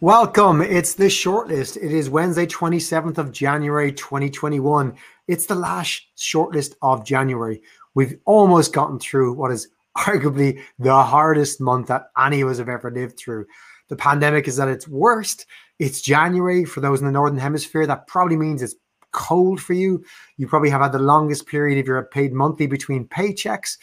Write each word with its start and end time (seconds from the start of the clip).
Welcome. 0.00 0.62
It's 0.62 0.94
the 0.94 1.06
shortlist. 1.06 1.76
It 1.76 1.90
is 1.90 2.08
Wednesday, 2.08 2.46
27th 2.46 3.18
of 3.18 3.32
January, 3.32 3.90
2021. 3.90 4.96
It's 5.26 5.46
the 5.46 5.56
last 5.56 6.06
shortlist 6.16 6.76
of 6.82 7.04
January. 7.04 7.60
We've 7.96 8.16
almost 8.24 8.72
gotten 8.72 9.00
through 9.00 9.32
what 9.32 9.50
is 9.50 9.66
arguably 9.98 10.62
the 10.78 11.02
hardest 11.02 11.60
month 11.60 11.88
that 11.88 12.10
any 12.16 12.42
of 12.42 12.48
us 12.48 12.58
have 12.58 12.68
ever 12.68 12.92
lived 12.92 13.18
through. 13.18 13.46
The 13.88 13.96
pandemic 13.96 14.46
is 14.46 14.60
at 14.60 14.68
its 14.68 14.86
worst. 14.86 15.46
It's 15.80 16.00
January 16.00 16.64
for 16.64 16.80
those 16.80 17.00
in 17.00 17.06
the 17.06 17.10
Northern 17.10 17.40
Hemisphere. 17.40 17.84
That 17.84 18.06
probably 18.06 18.36
means 18.36 18.62
it's 18.62 18.76
cold 19.10 19.60
for 19.60 19.72
you. 19.72 20.04
You 20.36 20.46
probably 20.46 20.70
have 20.70 20.80
had 20.80 20.92
the 20.92 21.00
longest 21.00 21.48
period 21.48 21.76
if 21.76 21.88
you're 21.88 22.04
paid 22.04 22.32
monthly 22.32 22.68
between 22.68 23.08
paychecks. 23.08 23.76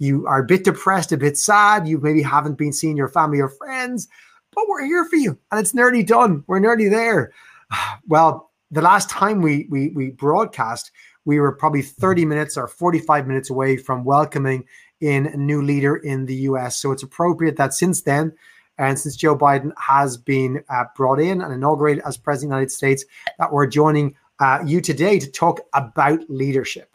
You 0.00 0.26
are 0.26 0.40
a 0.40 0.44
bit 0.44 0.64
depressed, 0.64 1.12
a 1.12 1.16
bit 1.16 1.38
sad. 1.38 1.86
You 1.86 1.98
maybe 1.98 2.22
haven't 2.22 2.58
been 2.58 2.72
seeing 2.72 2.96
your 2.96 3.10
family 3.10 3.38
or 3.38 3.48
friends 3.48 4.08
but 4.54 4.68
we're 4.68 4.84
here 4.84 5.04
for 5.04 5.16
you 5.16 5.38
and 5.50 5.60
it's 5.60 5.74
nearly 5.74 6.02
done. 6.02 6.44
We're 6.46 6.60
nearly 6.60 6.88
there. 6.88 7.32
Well, 8.06 8.50
the 8.70 8.82
last 8.82 9.08
time 9.08 9.40
we 9.40 9.66
we 9.70 9.88
we 9.90 10.10
broadcast, 10.10 10.90
we 11.24 11.38
were 11.38 11.52
probably 11.52 11.82
30 11.82 12.24
minutes 12.24 12.56
or 12.56 12.66
45 12.66 13.26
minutes 13.26 13.50
away 13.50 13.76
from 13.76 14.04
welcoming 14.04 14.64
in 15.00 15.26
a 15.26 15.36
new 15.36 15.62
leader 15.62 15.96
in 15.96 16.26
the 16.26 16.34
US. 16.48 16.78
So 16.78 16.92
it's 16.92 17.02
appropriate 17.02 17.56
that 17.56 17.74
since 17.74 18.02
then, 18.02 18.32
and 18.78 18.98
since 18.98 19.16
Joe 19.16 19.36
Biden 19.36 19.72
has 19.78 20.16
been 20.16 20.64
uh, 20.68 20.84
brought 20.96 21.20
in 21.20 21.42
and 21.42 21.52
inaugurated 21.52 22.02
as 22.06 22.16
president 22.16 22.48
of 22.48 22.50
the 22.50 22.56
United 22.56 22.72
States, 22.72 23.04
that 23.38 23.52
we're 23.52 23.66
joining 23.66 24.16
uh, 24.40 24.60
you 24.66 24.80
today 24.80 25.18
to 25.18 25.30
talk 25.30 25.60
about 25.74 26.20
leadership. 26.28 26.90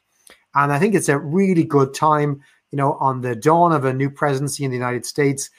And 0.56 0.74
I 0.74 0.80
think 0.80 0.96
it's 0.96 1.10
a 1.10 1.20
really 1.20 1.64
good 1.64 1.94
time, 1.94 2.42
you 2.72 2.78
know, 2.78 2.94
on 2.94 3.22
the 3.22 3.36
dawn 3.36 3.72
of 3.72 3.86
a 3.86 3.94
new 3.94 4.10
presidency 4.10 4.64
in 4.64 4.72
the 4.72 4.78
United 4.78 5.06
States 5.06 5.50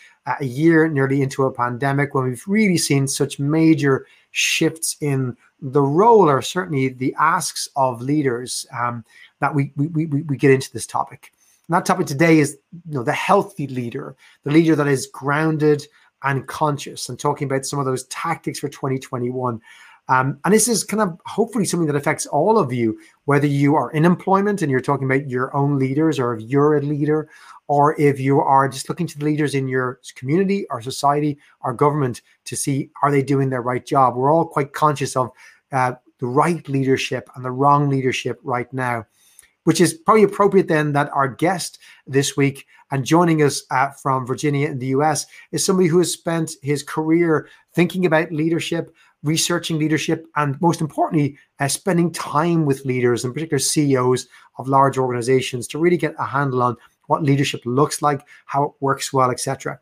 a 0.40 0.44
year 0.44 0.88
nearly 0.88 1.22
into 1.22 1.44
a 1.44 1.52
pandemic 1.52 2.14
when 2.14 2.24
we've 2.24 2.46
really 2.46 2.78
seen 2.78 3.08
such 3.08 3.38
major 3.38 4.06
shifts 4.30 4.96
in 5.00 5.36
the 5.60 5.82
role 5.82 6.28
or 6.28 6.42
certainly 6.42 6.88
the 6.88 7.14
asks 7.18 7.68
of 7.76 8.00
leaders 8.00 8.66
um, 8.78 9.04
that 9.40 9.54
we, 9.54 9.72
we, 9.76 9.86
we, 9.88 10.22
we 10.22 10.36
get 10.36 10.50
into 10.50 10.72
this 10.72 10.86
topic. 10.86 11.32
And 11.68 11.76
that 11.76 11.84
topic 11.84 12.06
today 12.06 12.38
is 12.38 12.58
you 12.88 12.94
know 12.94 13.02
the 13.02 13.12
healthy 13.12 13.66
leader, 13.66 14.16
the 14.44 14.50
leader 14.50 14.74
that 14.76 14.86
is 14.86 15.06
grounded 15.06 15.86
and 16.22 16.46
conscious, 16.46 17.08
and 17.08 17.18
talking 17.18 17.46
about 17.46 17.66
some 17.66 17.78
of 17.78 17.84
those 17.84 18.04
tactics 18.04 18.58
for 18.58 18.68
2021. 18.68 19.60
Um, 20.08 20.38
and 20.44 20.54
this 20.54 20.68
is 20.68 20.84
kind 20.84 21.02
of 21.02 21.20
hopefully 21.26 21.66
something 21.66 21.86
that 21.86 21.96
affects 21.96 22.24
all 22.26 22.58
of 22.58 22.72
you, 22.72 22.98
whether 23.26 23.46
you 23.46 23.74
are 23.74 23.90
in 23.90 24.06
employment 24.06 24.62
and 24.62 24.70
you're 24.70 24.80
talking 24.80 25.04
about 25.04 25.28
your 25.28 25.54
own 25.54 25.78
leaders, 25.78 26.18
or 26.18 26.34
if 26.34 26.40
you're 26.42 26.76
a 26.76 26.80
leader, 26.80 27.28
or 27.68 28.00
if 28.00 28.18
you 28.18 28.40
are 28.40 28.68
just 28.68 28.88
looking 28.88 29.06
to 29.06 29.18
the 29.18 29.24
leaders 29.24 29.54
in 29.54 29.68
your 29.68 30.00
community 30.16 30.66
or 30.70 30.80
society 30.80 31.38
or 31.60 31.72
government 31.72 32.22
to 32.46 32.56
see 32.56 32.90
are 33.02 33.10
they 33.10 33.22
doing 33.22 33.50
their 33.50 33.62
right 33.62 33.86
job. 33.86 34.16
We're 34.16 34.32
all 34.32 34.46
quite 34.46 34.72
conscious 34.72 35.14
of 35.14 35.30
uh, 35.70 35.92
the 36.18 36.26
right 36.26 36.66
leadership 36.68 37.28
and 37.36 37.44
the 37.44 37.50
wrong 37.50 37.88
leadership 37.88 38.40
right 38.42 38.72
now, 38.72 39.06
which 39.64 39.80
is 39.80 39.94
probably 39.94 40.24
appropriate 40.24 40.66
then 40.66 40.92
that 40.94 41.10
our 41.12 41.28
guest 41.28 41.78
this 42.06 42.36
week 42.36 42.66
and 42.90 43.04
joining 43.04 43.42
us 43.42 43.62
uh, 43.70 43.90
from 43.90 44.26
Virginia 44.26 44.68
in 44.68 44.78
the 44.78 44.88
US 44.88 45.26
is 45.52 45.64
somebody 45.64 45.88
who 45.88 45.98
has 45.98 46.12
spent 46.12 46.52
his 46.62 46.82
career 46.82 47.48
thinking 47.74 48.06
about 48.06 48.32
leadership, 48.32 48.94
researching 49.22 49.78
leadership, 49.78 50.26
and 50.36 50.60
most 50.62 50.80
importantly, 50.80 51.36
uh, 51.60 51.68
spending 51.68 52.10
time 52.10 52.64
with 52.64 52.86
leaders, 52.86 53.26
in 53.26 53.32
particular 53.34 53.58
CEOs 53.58 54.26
of 54.56 54.68
large 54.68 54.96
organizations, 54.96 55.68
to 55.68 55.78
really 55.78 55.98
get 55.98 56.14
a 56.18 56.24
handle 56.24 56.62
on 56.62 56.76
what 57.08 57.22
leadership 57.22 57.60
looks 57.66 58.00
like, 58.00 58.26
how 58.46 58.62
it 58.62 58.72
works 58.80 59.12
well, 59.12 59.30
etc. 59.30 59.80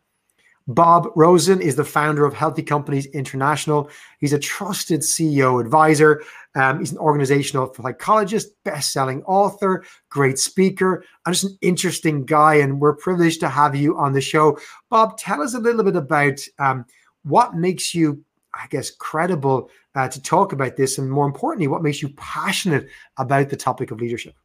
Bob 0.67 1.07
Rosen 1.15 1.61
is 1.61 1.77
the 1.77 1.85
founder 1.85 2.25
of 2.25 2.33
Healthy 2.33 2.63
Companies 2.63 3.05
International. 3.07 3.89
He's 4.19 4.33
a 4.33 4.39
trusted 4.39 4.99
CEO 4.99 5.61
advisor. 5.61 6.23
Um, 6.55 6.79
he's 6.79 6.91
an 6.91 6.97
organizational 6.97 7.73
psychologist, 7.73 8.49
best-selling 8.65 9.23
author, 9.23 9.85
great 10.09 10.37
speaker, 10.37 11.05
and 11.25 11.33
just 11.33 11.45
an 11.45 11.57
interesting 11.61 12.25
guy. 12.25 12.55
And 12.55 12.81
we're 12.81 12.97
privileged 12.97 13.39
to 13.41 13.49
have 13.49 13.75
you 13.75 13.97
on 13.97 14.11
the 14.11 14.19
show. 14.19 14.59
Bob, 14.89 15.17
tell 15.17 15.41
us 15.41 15.53
a 15.53 15.59
little 15.59 15.83
bit 15.83 15.95
about 15.95 16.39
um, 16.59 16.85
what 17.23 17.55
makes 17.55 17.95
you, 17.95 18.23
I 18.53 18.67
guess, 18.69 18.91
credible 18.91 19.69
uh, 19.95 20.09
to 20.09 20.21
talk 20.21 20.51
about 20.51 20.75
this, 20.75 20.97
and 20.97 21.09
more 21.09 21.25
importantly, 21.25 21.67
what 21.67 21.81
makes 21.81 22.01
you 22.01 22.09
passionate 22.09 22.87
about 23.17 23.49
the 23.49 23.55
topic 23.55 23.91
of 23.91 24.01
leadership. 24.01 24.35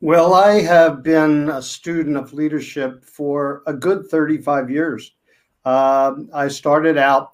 Well, 0.00 0.32
I 0.32 0.60
have 0.60 1.02
been 1.02 1.50
a 1.50 1.60
student 1.60 2.16
of 2.16 2.32
leadership 2.32 3.04
for 3.04 3.64
a 3.66 3.72
good 3.72 4.06
35 4.06 4.70
years. 4.70 5.10
Uh, 5.64 6.14
I 6.32 6.46
started 6.46 6.96
out 6.96 7.32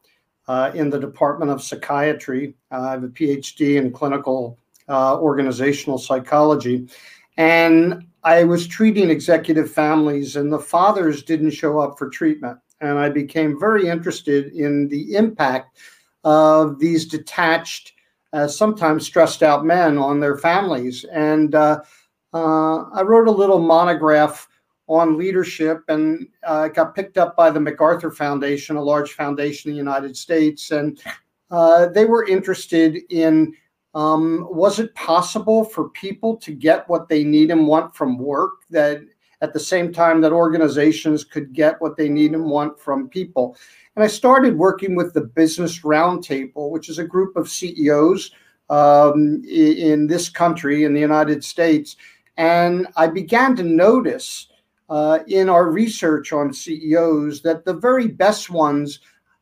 uh, 0.48 0.70
in 0.74 0.88
the 0.88 0.98
Department 0.98 1.50
of 1.50 1.62
Psychiatry. 1.62 2.54
Uh, 2.72 2.80
I 2.80 2.90
have 2.92 3.04
a 3.04 3.08
PhD 3.08 3.76
in 3.76 3.92
clinical 3.92 4.58
uh, 4.88 5.18
organizational 5.20 5.98
psychology. 5.98 6.88
And 7.36 8.06
I 8.22 8.44
was 8.44 8.66
treating 8.66 9.10
executive 9.10 9.70
families, 9.70 10.36
and 10.36 10.50
the 10.50 10.58
fathers 10.58 11.22
didn't 11.22 11.50
show 11.50 11.78
up 11.78 11.98
for 11.98 12.08
treatment. 12.08 12.58
And 12.80 12.98
I 12.98 13.10
became 13.10 13.60
very 13.60 13.88
interested 13.88 14.54
in 14.54 14.88
the 14.88 15.16
impact 15.16 15.76
of 16.24 16.78
these 16.78 17.04
detached, 17.04 17.92
uh, 18.32 18.48
sometimes 18.48 19.04
stressed 19.04 19.42
out 19.42 19.66
men 19.66 19.98
on 19.98 20.18
their 20.18 20.38
families. 20.38 21.04
And 21.12 21.54
uh, 22.34 22.90
I 22.90 23.02
wrote 23.02 23.28
a 23.28 23.32
little 23.32 23.60
monograph 23.60 24.48
on 24.88 25.16
leadership 25.16 25.82
and 25.88 26.26
uh, 26.46 26.68
got 26.68 26.94
picked 26.94 27.16
up 27.16 27.36
by 27.36 27.48
the 27.48 27.60
MacArthur 27.60 28.10
Foundation, 28.10 28.76
a 28.76 28.82
large 28.82 29.12
foundation 29.12 29.70
in 29.70 29.74
the 29.74 29.78
United 29.78 30.16
States. 30.16 30.72
And 30.72 31.00
uh, 31.50 31.86
they 31.86 32.04
were 32.04 32.26
interested 32.26 32.98
in 33.10 33.54
um, 33.94 34.48
was 34.50 34.80
it 34.80 34.92
possible 34.96 35.64
for 35.64 35.90
people 35.90 36.36
to 36.38 36.52
get 36.52 36.88
what 36.88 37.08
they 37.08 37.22
need 37.22 37.52
and 37.52 37.66
want 37.66 37.94
from 37.94 38.18
work 38.18 38.54
that 38.70 39.02
at 39.40 39.52
the 39.52 39.60
same 39.60 39.92
time 39.92 40.20
that 40.20 40.32
organizations 40.32 41.22
could 41.22 41.52
get 41.52 41.80
what 41.80 41.96
they 41.96 42.08
need 42.08 42.32
and 42.32 42.44
want 42.44 42.78
from 42.80 43.08
people? 43.08 43.56
And 43.94 44.04
I 44.04 44.08
started 44.08 44.58
working 44.58 44.96
with 44.96 45.14
the 45.14 45.20
Business 45.20 45.82
Roundtable, 45.82 46.70
which 46.70 46.88
is 46.88 46.98
a 46.98 47.04
group 47.04 47.36
of 47.36 47.48
CEOs 47.48 48.32
um, 48.68 49.44
in 49.48 50.08
this 50.08 50.28
country, 50.28 50.82
in 50.82 50.92
the 50.92 51.00
United 51.00 51.44
States 51.44 51.96
and 52.36 52.86
I 52.96 53.06
began 53.06 53.56
to 53.56 53.62
notice 53.62 54.48
uh, 54.88 55.20
in 55.26 55.48
our 55.48 55.70
research 55.70 56.32
on 56.32 56.52
CEOs 56.52 57.42
that 57.42 57.64
the 57.64 57.74
very 57.74 58.08
best 58.08 58.50
ones 58.50 59.00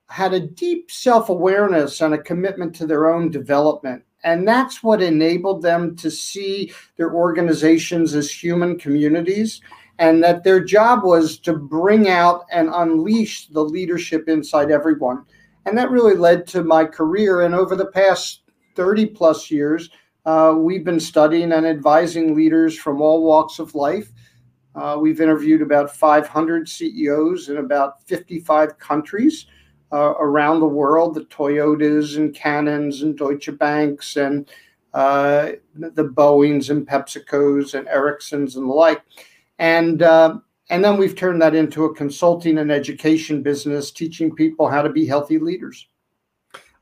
had 0.09 0.35
a 0.35 0.41
deep 0.41 0.91
self 0.91 1.29
awareness 1.29 2.01
and 2.01 2.15
a 2.15 2.23
commitment 2.23 2.75
to 2.77 2.87
their 2.87 3.13
own 3.13 3.31
development. 3.31 4.05
And 4.25 4.47
that's 4.47 4.83
what 4.83 5.03
enabled 5.03 5.63
them 5.63 5.97
to 5.97 6.11
see 6.11 6.73
their 6.97 7.13
organizations 7.13 8.15
as 8.15 8.31
human 8.31 8.79
communities 8.79 9.61
and 9.99 10.23
that 10.23 10.45
their 10.45 10.63
job 10.63 11.03
was 11.03 11.39
to 11.39 11.55
bring 11.55 12.09
out 12.09 12.45
and 12.53 12.69
unleash 12.73 13.49
the 13.49 13.65
leadership 13.65 14.29
inside 14.29 14.71
everyone. 14.71 15.25
And 15.67 15.77
that 15.79 15.91
really 15.91 16.15
led 16.15 16.47
to 16.49 16.65
my 16.65 16.85
career. 16.85 17.43
And 17.43 17.55
over 17.55 17.77
the 17.77 17.87
past 17.87 18.43
30 18.75 19.07
plus 19.07 19.51
years, 19.51 19.91
uh, 20.25 20.55
we've 20.57 20.85
been 20.85 21.01
studying 21.01 21.53
and 21.53 21.67
advising 21.67 22.35
leaders 22.35 22.79
from 22.79 23.01
all 23.01 23.23
walks 23.23 23.59
of 23.59 23.75
life. 23.75 24.13
Uh, 24.75 24.97
we've 25.01 25.21
interviewed 25.21 25.63
about 25.63 25.95
500 25.95 26.69
CEOs 26.69 27.49
in 27.49 27.59
about 27.59 28.03
55 28.07 28.79
countries 28.79 29.47
uh, 29.93 30.15
around 30.19 30.61
the 30.61 30.67
world 30.67 31.15
the 31.15 31.25
Toyotas 31.27 32.17
and 32.17 32.35
Canons 32.35 33.03
and 33.03 33.17
Deutsche 33.17 33.51
Banks 33.59 34.17
and 34.17 34.49
uh, 34.95 35.53
the 35.75 36.05
Boeings 36.05 36.71
and 36.71 36.87
PepsiCos 36.87 37.75
and 37.75 37.87
Ericssons 37.89 38.57
and 38.57 38.69
the 38.69 38.73
like. 38.73 39.03
And, 39.59 40.03
uh, 40.03 40.39
and 40.71 40.85
then 40.85 40.97
we've 40.97 41.17
turned 41.17 41.43
that 41.43 41.55
into 41.55 41.85
a 41.85 41.95
consulting 41.95 42.59
and 42.59 42.73
education 42.73 43.43
business, 43.43 43.91
teaching 43.91 44.35
people 44.35 44.69
how 44.69 44.83
to 44.83 44.91
be 44.91 45.07
healthy 45.07 45.39
leaders. 45.39 45.87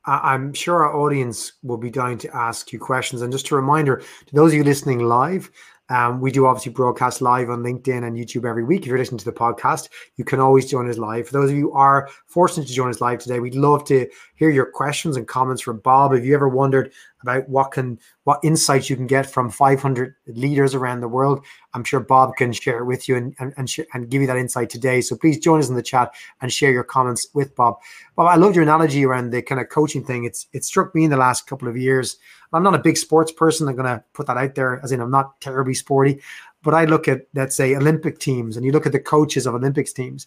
I'm 0.07 0.55
sure 0.55 0.85
our 0.85 0.97
audience 0.97 1.53
will 1.63 1.77
be 1.77 1.91
dying 1.91 2.19
to 2.19 2.37
ask 2.37 2.73
you 2.73 2.79
questions. 2.79 3.23
And 3.23 3.33
just 3.33 3.51
a 3.51 3.57
reminder 3.57 4.03
to 4.27 4.35
those 4.35 4.53
of 4.53 4.57
you 4.57 4.65
listening 4.65 5.01
live, 5.01 5.51
um, 5.91 6.21
we 6.21 6.31
do 6.31 6.47
obviously 6.47 6.73
broadcast 6.73 7.21
live 7.21 7.51
on 7.51 7.65
LinkedIn 7.65 8.07
and 8.07 8.17
YouTube 8.17 8.49
every 8.49 8.63
week. 8.63 8.83
If 8.83 8.87
you're 8.87 8.99
listening 8.99 9.19
to 9.19 9.25
the 9.25 9.33
podcast, 9.33 9.89
you 10.17 10.25
can 10.25 10.39
always 10.39 10.71
join 10.71 10.89
us 10.89 10.99
live. 10.99 11.27
For 11.27 11.33
those 11.33 11.51
of 11.51 11.57
you 11.57 11.71
who 11.71 11.73
are 11.73 12.09
fortunate 12.27 12.69
to 12.69 12.73
join 12.73 12.91
us 12.91 13.01
live 13.01 13.19
today, 13.19 13.41
we'd 13.41 13.57
love 13.57 13.85
to 13.87 14.09
hear 14.37 14.51
your 14.51 14.67
questions 14.67 15.17
and 15.17 15.27
comments 15.27 15.61
from 15.61 15.79
Bob. 15.79 16.13
If 16.13 16.25
you 16.25 16.35
ever 16.35 16.49
wondered 16.49 16.93
about 17.23 17.49
what 17.49 17.73
can 17.73 17.99
what 18.25 18.41
insights 18.43 18.89
you 18.89 18.97
can 18.97 19.07
get 19.07 19.31
from 19.31 19.51
500 19.51 20.15
leaders 20.27 20.75
around 20.75 21.01
the 21.01 21.09
world, 21.09 21.45
I'm 21.75 21.85
sure 21.85 22.01
Bob 22.01 22.37
can 22.37 22.53
share 22.53 22.79
it 22.79 22.85
with 22.85 23.09
you 23.09 23.17
and 23.17 23.35
and 23.39 23.53
and, 23.57 23.69
sh- 23.69 23.81
and 23.95 24.09
give 24.09 24.21
you 24.21 24.27
that 24.27 24.37
insight 24.37 24.71
today. 24.71 25.01
So 25.01 25.17
please 25.17 25.39
join 25.39 25.61
us 25.61 25.69
in 25.69 25.75
the 25.75 25.83
chat 25.83 26.13
and 26.41 26.53
share 26.53 26.73
your 26.73 26.85
comments 26.85 27.29
with 27.35 27.55
Bob. 27.55 27.77
Bob, 28.17 28.29
I 28.29 28.37
loved 28.37 28.57
your 28.57 28.63
analogy 28.63 29.05
around 29.05 29.31
the 29.31 29.43
kind 29.43 29.61
of 29.61 29.69
coaching 29.69 30.05
thing. 30.05 30.25
It's 30.25 30.47
it 30.53 30.65
struck 30.65 30.95
me 30.95 31.05
in 31.05 31.11
the 31.11 31.17
last 31.17 31.47
couple 31.47 31.69
of 31.69 31.77
years 31.77 32.19
I'm 32.53 32.63
not 32.63 32.75
a 32.75 32.79
big 32.79 32.97
sports 32.97 33.33
person. 33.33 33.69
I'm 33.69 33.77
going 33.77 33.87
to 33.87 34.03
put 34.13 34.27
that 34.27 34.37
out 34.37 34.55
there, 34.55 34.81
as 34.83 34.93
in 34.93 35.01
I'm 35.01 35.11
not 35.11 35.41
terribly 35.41 35.75
sporty. 35.75 36.21
But 36.63 36.75
I 36.75 36.85
look 36.85 37.09
at, 37.09 37.23
let's 37.35 37.57
say, 37.57 37.75
Olympic 37.75 38.19
teams, 38.19 38.57
and 38.57 38.67
you 38.67 38.73
look 38.73 38.87
at 38.87 38.93
the 38.93 39.01
coaches 39.01 39.47
of 39.47 39.55
Olympics 39.55 39.93
teams, 39.93 40.27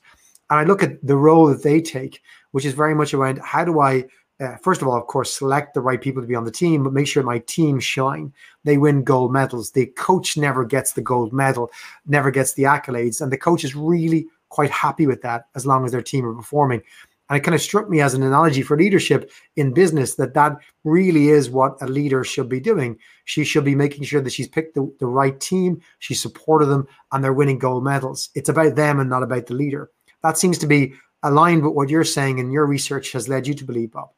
And 0.50 0.60
I 0.60 0.64
look 0.64 0.82
at 0.82 1.06
the 1.06 1.18
role 1.18 1.48
that 1.48 1.64
they 1.64 1.82
take, 1.82 2.22
which 2.52 2.66
is 2.66 2.74
very 2.74 2.96
much 2.96 3.14
around 3.14 3.40
how 3.44 3.66
do 3.66 3.82
I 3.82 4.06
uh, 4.40 4.58
first 4.62 4.82
of 4.82 4.88
all, 4.88 4.98
of 4.98 5.08
course, 5.08 5.34
select 5.34 5.74
the 5.74 5.82
right 5.82 6.02
people 6.02 6.22
to 6.22 6.28
be 6.28 6.36
on 6.36 6.44
the 6.44 6.52
team, 6.52 6.84
but 6.84 6.94
make 6.94 7.08
sure 7.08 7.24
my 7.24 7.40
team 7.40 7.80
shine. 7.80 8.34
They 8.64 8.78
win 8.78 9.04
gold 9.04 9.32
medals. 9.32 9.72
The 9.72 9.86
coach 9.88 10.38
never 10.38 10.66
gets 10.66 10.94
the 10.94 11.02
gold 11.02 11.34
medal, 11.34 11.72
never 12.06 12.32
gets 12.32 12.54
the 12.54 12.64
accolades, 12.64 13.22
and 13.22 13.32
the 13.32 13.38
coach 13.38 13.64
is 13.64 13.76
really 13.76 14.28
quite 14.50 14.72
happy 14.72 15.08
with 15.08 15.22
that 15.22 15.46
as 15.56 15.66
long 15.66 15.86
as 15.86 15.92
their 15.92 16.02
team 16.02 16.26
are 16.26 16.34
performing. 16.34 16.82
And 17.30 17.38
it 17.38 17.44
kind 17.44 17.56
of 17.56 17.62
struck 17.62 17.90
me 17.90 18.02
as 18.02 18.14
an 18.14 18.22
analogy 18.22 18.62
for 18.62 18.78
leadership 18.78 19.32
in 19.56 19.74
business 19.74 20.16
that 20.16 20.34
that 20.34 20.58
really 20.84 21.30
is 21.30 21.50
what 21.50 21.82
a 21.82 21.88
leader 21.88 22.24
should 22.24 22.50
be 22.50 22.60
doing. 22.60 22.98
She 23.26 23.44
should 23.44 23.64
be 23.64 23.76
making 23.76 24.04
sure 24.04 24.22
that 24.22 24.34
she's 24.34 24.48
picked 24.48 24.76
the, 24.76 24.94
the 25.00 25.08
right 25.08 25.40
team, 25.40 25.82
she's 26.00 26.22
supported 26.22 26.66
them, 26.66 26.88
and 27.12 27.24
they're 27.24 27.34
winning 27.34 27.60
gold 27.60 27.84
medals. 27.84 28.30
It's 28.36 28.50
about 28.50 28.76
them 28.76 29.00
and 29.00 29.10
not 29.10 29.24
about 29.24 29.48
the 29.48 29.54
leader. 29.54 29.90
That 30.22 30.38
seems 30.38 30.58
to 30.60 30.68
be 30.68 30.94
aligned 31.24 31.64
with 31.64 31.74
what 31.74 31.90
you're 31.90 32.04
saying 32.04 32.40
and 32.40 32.52
your 32.52 32.66
research 32.66 33.14
has 33.14 33.30
led 33.30 33.48
you 33.48 33.54
to 33.54 33.66
believe, 33.66 33.92
Bob. 33.92 34.10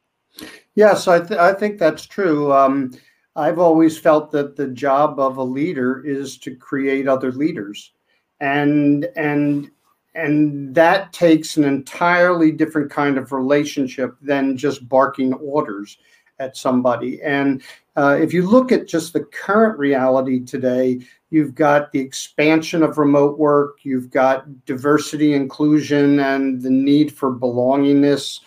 Yes, 0.76 1.08
I, 1.08 1.20
th- 1.20 1.40
I 1.40 1.54
think 1.54 1.78
that's 1.78 2.06
true. 2.06 2.52
Um, 2.52 2.92
I've 3.34 3.58
always 3.58 3.98
felt 3.98 4.30
that 4.32 4.56
the 4.56 4.68
job 4.68 5.18
of 5.18 5.38
a 5.38 5.42
leader 5.42 6.04
is 6.06 6.38
to 6.38 6.54
create 6.54 7.08
other 7.08 7.32
leaders, 7.32 7.92
and 8.40 9.06
and 9.16 9.70
and 10.14 10.74
that 10.74 11.12
takes 11.12 11.56
an 11.56 11.64
entirely 11.64 12.52
different 12.52 12.90
kind 12.90 13.18
of 13.18 13.32
relationship 13.32 14.16
than 14.22 14.56
just 14.56 14.88
barking 14.88 15.34
orders 15.34 15.98
at 16.38 16.56
somebody. 16.56 17.22
And 17.22 17.62
uh, 17.96 18.18
if 18.20 18.32
you 18.32 18.46
look 18.46 18.70
at 18.72 18.86
just 18.86 19.12
the 19.12 19.24
current 19.24 19.78
reality 19.78 20.44
today, 20.44 21.00
you've 21.30 21.54
got 21.54 21.92
the 21.92 22.00
expansion 22.00 22.82
of 22.82 22.98
remote 22.98 23.38
work, 23.38 23.78
you've 23.82 24.10
got 24.10 24.64
diversity, 24.66 25.32
inclusion, 25.34 26.20
and 26.20 26.60
the 26.60 26.70
need 26.70 27.12
for 27.12 27.34
belongingness. 27.34 28.40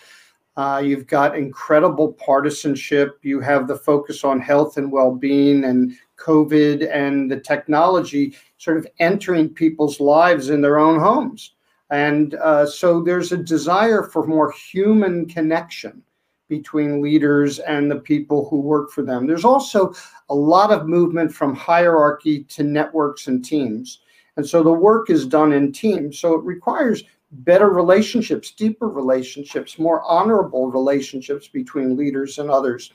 Uh, 0.60 0.78
you've 0.78 1.06
got 1.06 1.38
incredible 1.38 2.12
partisanship. 2.12 3.18
You 3.22 3.40
have 3.40 3.66
the 3.66 3.78
focus 3.78 4.24
on 4.24 4.38
health 4.38 4.76
and 4.76 4.92
well 4.92 5.10
being 5.10 5.64
and 5.64 5.96
COVID 6.18 6.86
and 6.94 7.30
the 7.30 7.40
technology 7.40 8.36
sort 8.58 8.76
of 8.76 8.86
entering 8.98 9.48
people's 9.48 10.00
lives 10.00 10.50
in 10.50 10.60
their 10.60 10.78
own 10.78 11.00
homes. 11.00 11.54
And 11.88 12.34
uh, 12.34 12.66
so 12.66 13.02
there's 13.02 13.32
a 13.32 13.38
desire 13.38 14.02
for 14.02 14.26
more 14.26 14.52
human 14.52 15.24
connection 15.24 16.02
between 16.48 17.00
leaders 17.00 17.58
and 17.60 17.90
the 17.90 18.00
people 18.00 18.46
who 18.50 18.60
work 18.60 18.90
for 18.90 19.00
them. 19.00 19.26
There's 19.26 19.46
also 19.46 19.94
a 20.28 20.34
lot 20.34 20.72
of 20.72 20.86
movement 20.86 21.32
from 21.32 21.54
hierarchy 21.54 22.44
to 22.44 22.64
networks 22.64 23.28
and 23.28 23.42
teams. 23.42 24.00
And 24.36 24.46
so 24.46 24.62
the 24.62 24.70
work 24.70 25.08
is 25.08 25.24
done 25.24 25.54
in 25.54 25.72
teams. 25.72 26.18
So 26.18 26.34
it 26.34 26.44
requires 26.44 27.02
better 27.32 27.70
relationships, 27.70 28.50
deeper 28.50 28.88
relationships, 28.88 29.78
more 29.78 30.02
honorable 30.02 30.70
relationships 30.70 31.48
between 31.48 31.96
leaders 31.96 32.38
and 32.38 32.50
others. 32.50 32.92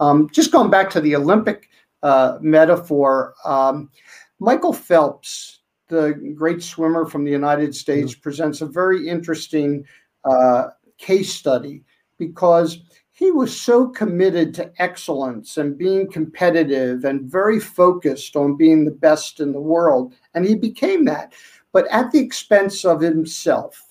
Um, 0.00 0.28
just 0.30 0.52
going 0.52 0.70
back 0.70 0.90
to 0.90 1.00
the 1.00 1.16
Olympic 1.16 1.68
uh, 2.02 2.38
metaphor, 2.40 3.34
um, 3.44 3.90
Michael 4.38 4.72
Phelps, 4.72 5.60
the 5.88 6.34
great 6.36 6.62
swimmer 6.62 7.06
from 7.06 7.24
the 7.24 7.30
United 7.30 7.74
States, 7.74 8.12
mm-hmm. 8.12 8.20
presents 8.20 8.60
a 8.60 8.66
very 8.66 9.08
interesting 9.08 9.84
uh, 10.24 10.68
case 10.98 11.32
study 11.32 11.82
because 12.18 12.78
he 13.18 13.32
was 13.32 13.58
so 13.58 13.88
committed 13.88 14.54
to 14.54 14.70
excellence 14.78 15.56
and 15.56 15.76
being 15.76 16.08
competitive 16.10 17.04
and 17.04 17.28
very 17.28 17.58
focused 17.58 18.36
on 18.36 18.56
being 18.56 18.84
the 18.84 18.92
best 18.92 19.40
in 19.40 19.52
the 19.52 19.60
world. 19.60 20.14
And 20.34 20.44
he 20.44 20.54
became 20.54 21.04
that 21.06 21.32
but 21.72 21.86
at 21.88 22.10
the 22.10 22.18
expense 22.18 22.84
of 22.84 23.00
himself. 23.00 23.84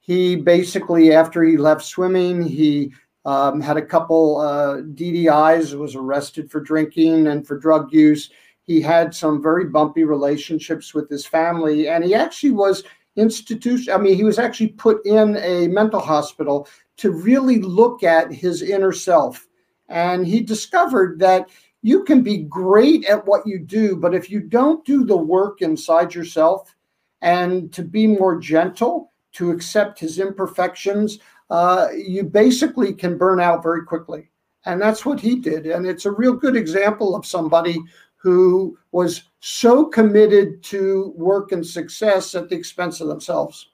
He 0.00 0.36
basically, 0.36 1.12
after 1.12 1.44
he 1.44 1.56
left 1.56 1.84
swimming, 1.84 2.42
he 2.42 2.92
um, 3.24 3.60
had 3.60 3.76
a 3.76 3.86
couple 3.86 4.40
uh, 4.40 4.78
DUIs, 4.78 5.78
was 5.78 5.94
arrested 5.94 6.50
for 6.50 6.60
drinking 6.60 7.28
and 7.28 7.46
for 7.46 7.56
drug 7.56 7.92
use. 7.92 8.30
He 8.64 8.80
had 8.80 9.14
some 9.14 9.42
very 9.42 9.66
bumpy 9.66 10.04
relationships 10.04 10.92
with 10.92 11.08
his 11.08 11.24
family, 11.24 11.88
and 11.88 12.04
he 12.04 12.14
actually 12.14 12.50
was 12.50 12.82
institution. 13.16 13.92
I 13.92 13.98
mean, 13.98 14.16
he 14.16 14.24
was 14.24 14.38
actually 14.38 14.68
put 14.68 15.04
in 15.06 15.36
a 15.36 15.68
mental 15.68 16.00
hospital 16.00 16.68
to 16.98 17.10
really 17.10 17.60
look 17.60 18.02
at 18.02 18.32
his 18.32 18.62
inner 18.62 18.92
self. 18.92 19.46
And 19.88 20.26
he 20.26 20.40
discovered 20.40 21.18
that 21.20 21.48
you 21.82 22.04
can 22.04 22.22
be 22.22 22.38
great 22.38 23.04
at 23.06 23.26
what 23.26 23.46
you 23.46 23.58
do, 23.58 23.96
but 23.96 24.14
if 24.14 24.30
you 24.30 24.40
don't 24.40 24.84
do 24.84 25.04
the 25.04 25.16
work 25.16 25.62
inside 25.62 26.14
yourself, 26.14 26.74
and 27.22 27.72
to 27.72 27.82
be 27.82 28.06
more 28.06 28.38
gentle, 28.38 29.12
to 29.32 29.50
accept 29.50 29.98
his 29.98 30.18
imperfections, 30.18 31.18
uh, 31.50 31.88
you 31.94 32.24
basically 32.24 32.92
can 32.92 33.16
burn 33.16 33.40
out 33.40 33.62
very 33.62 33.84
quickly. 33.84 34.28
And 34.64 34.80
that's 34.80 35.06
what 35.06 35.20
he 35.20 35.36
did. 35.36 35.66
And 35.66 35.86
it's 35.86 36.04
a 36.04 36.10
real 36.10 36.34
good 36.34 36.56
example 36.56 37.16
of 37.16 37.26
somebody 37.26 37.78
who 38.16 38.78
was 38.92 39.24
so 39.40 39.86
committed 39.86 40.62
to 40.62 41.12
work 41.16 41.50
and 41.52 41.66
success 41.66 42.34
at 42.34 42.48
the 42.48 42.56
expense 42.56 43.00
of 43.00 43.08
themselves. 43.08 43.70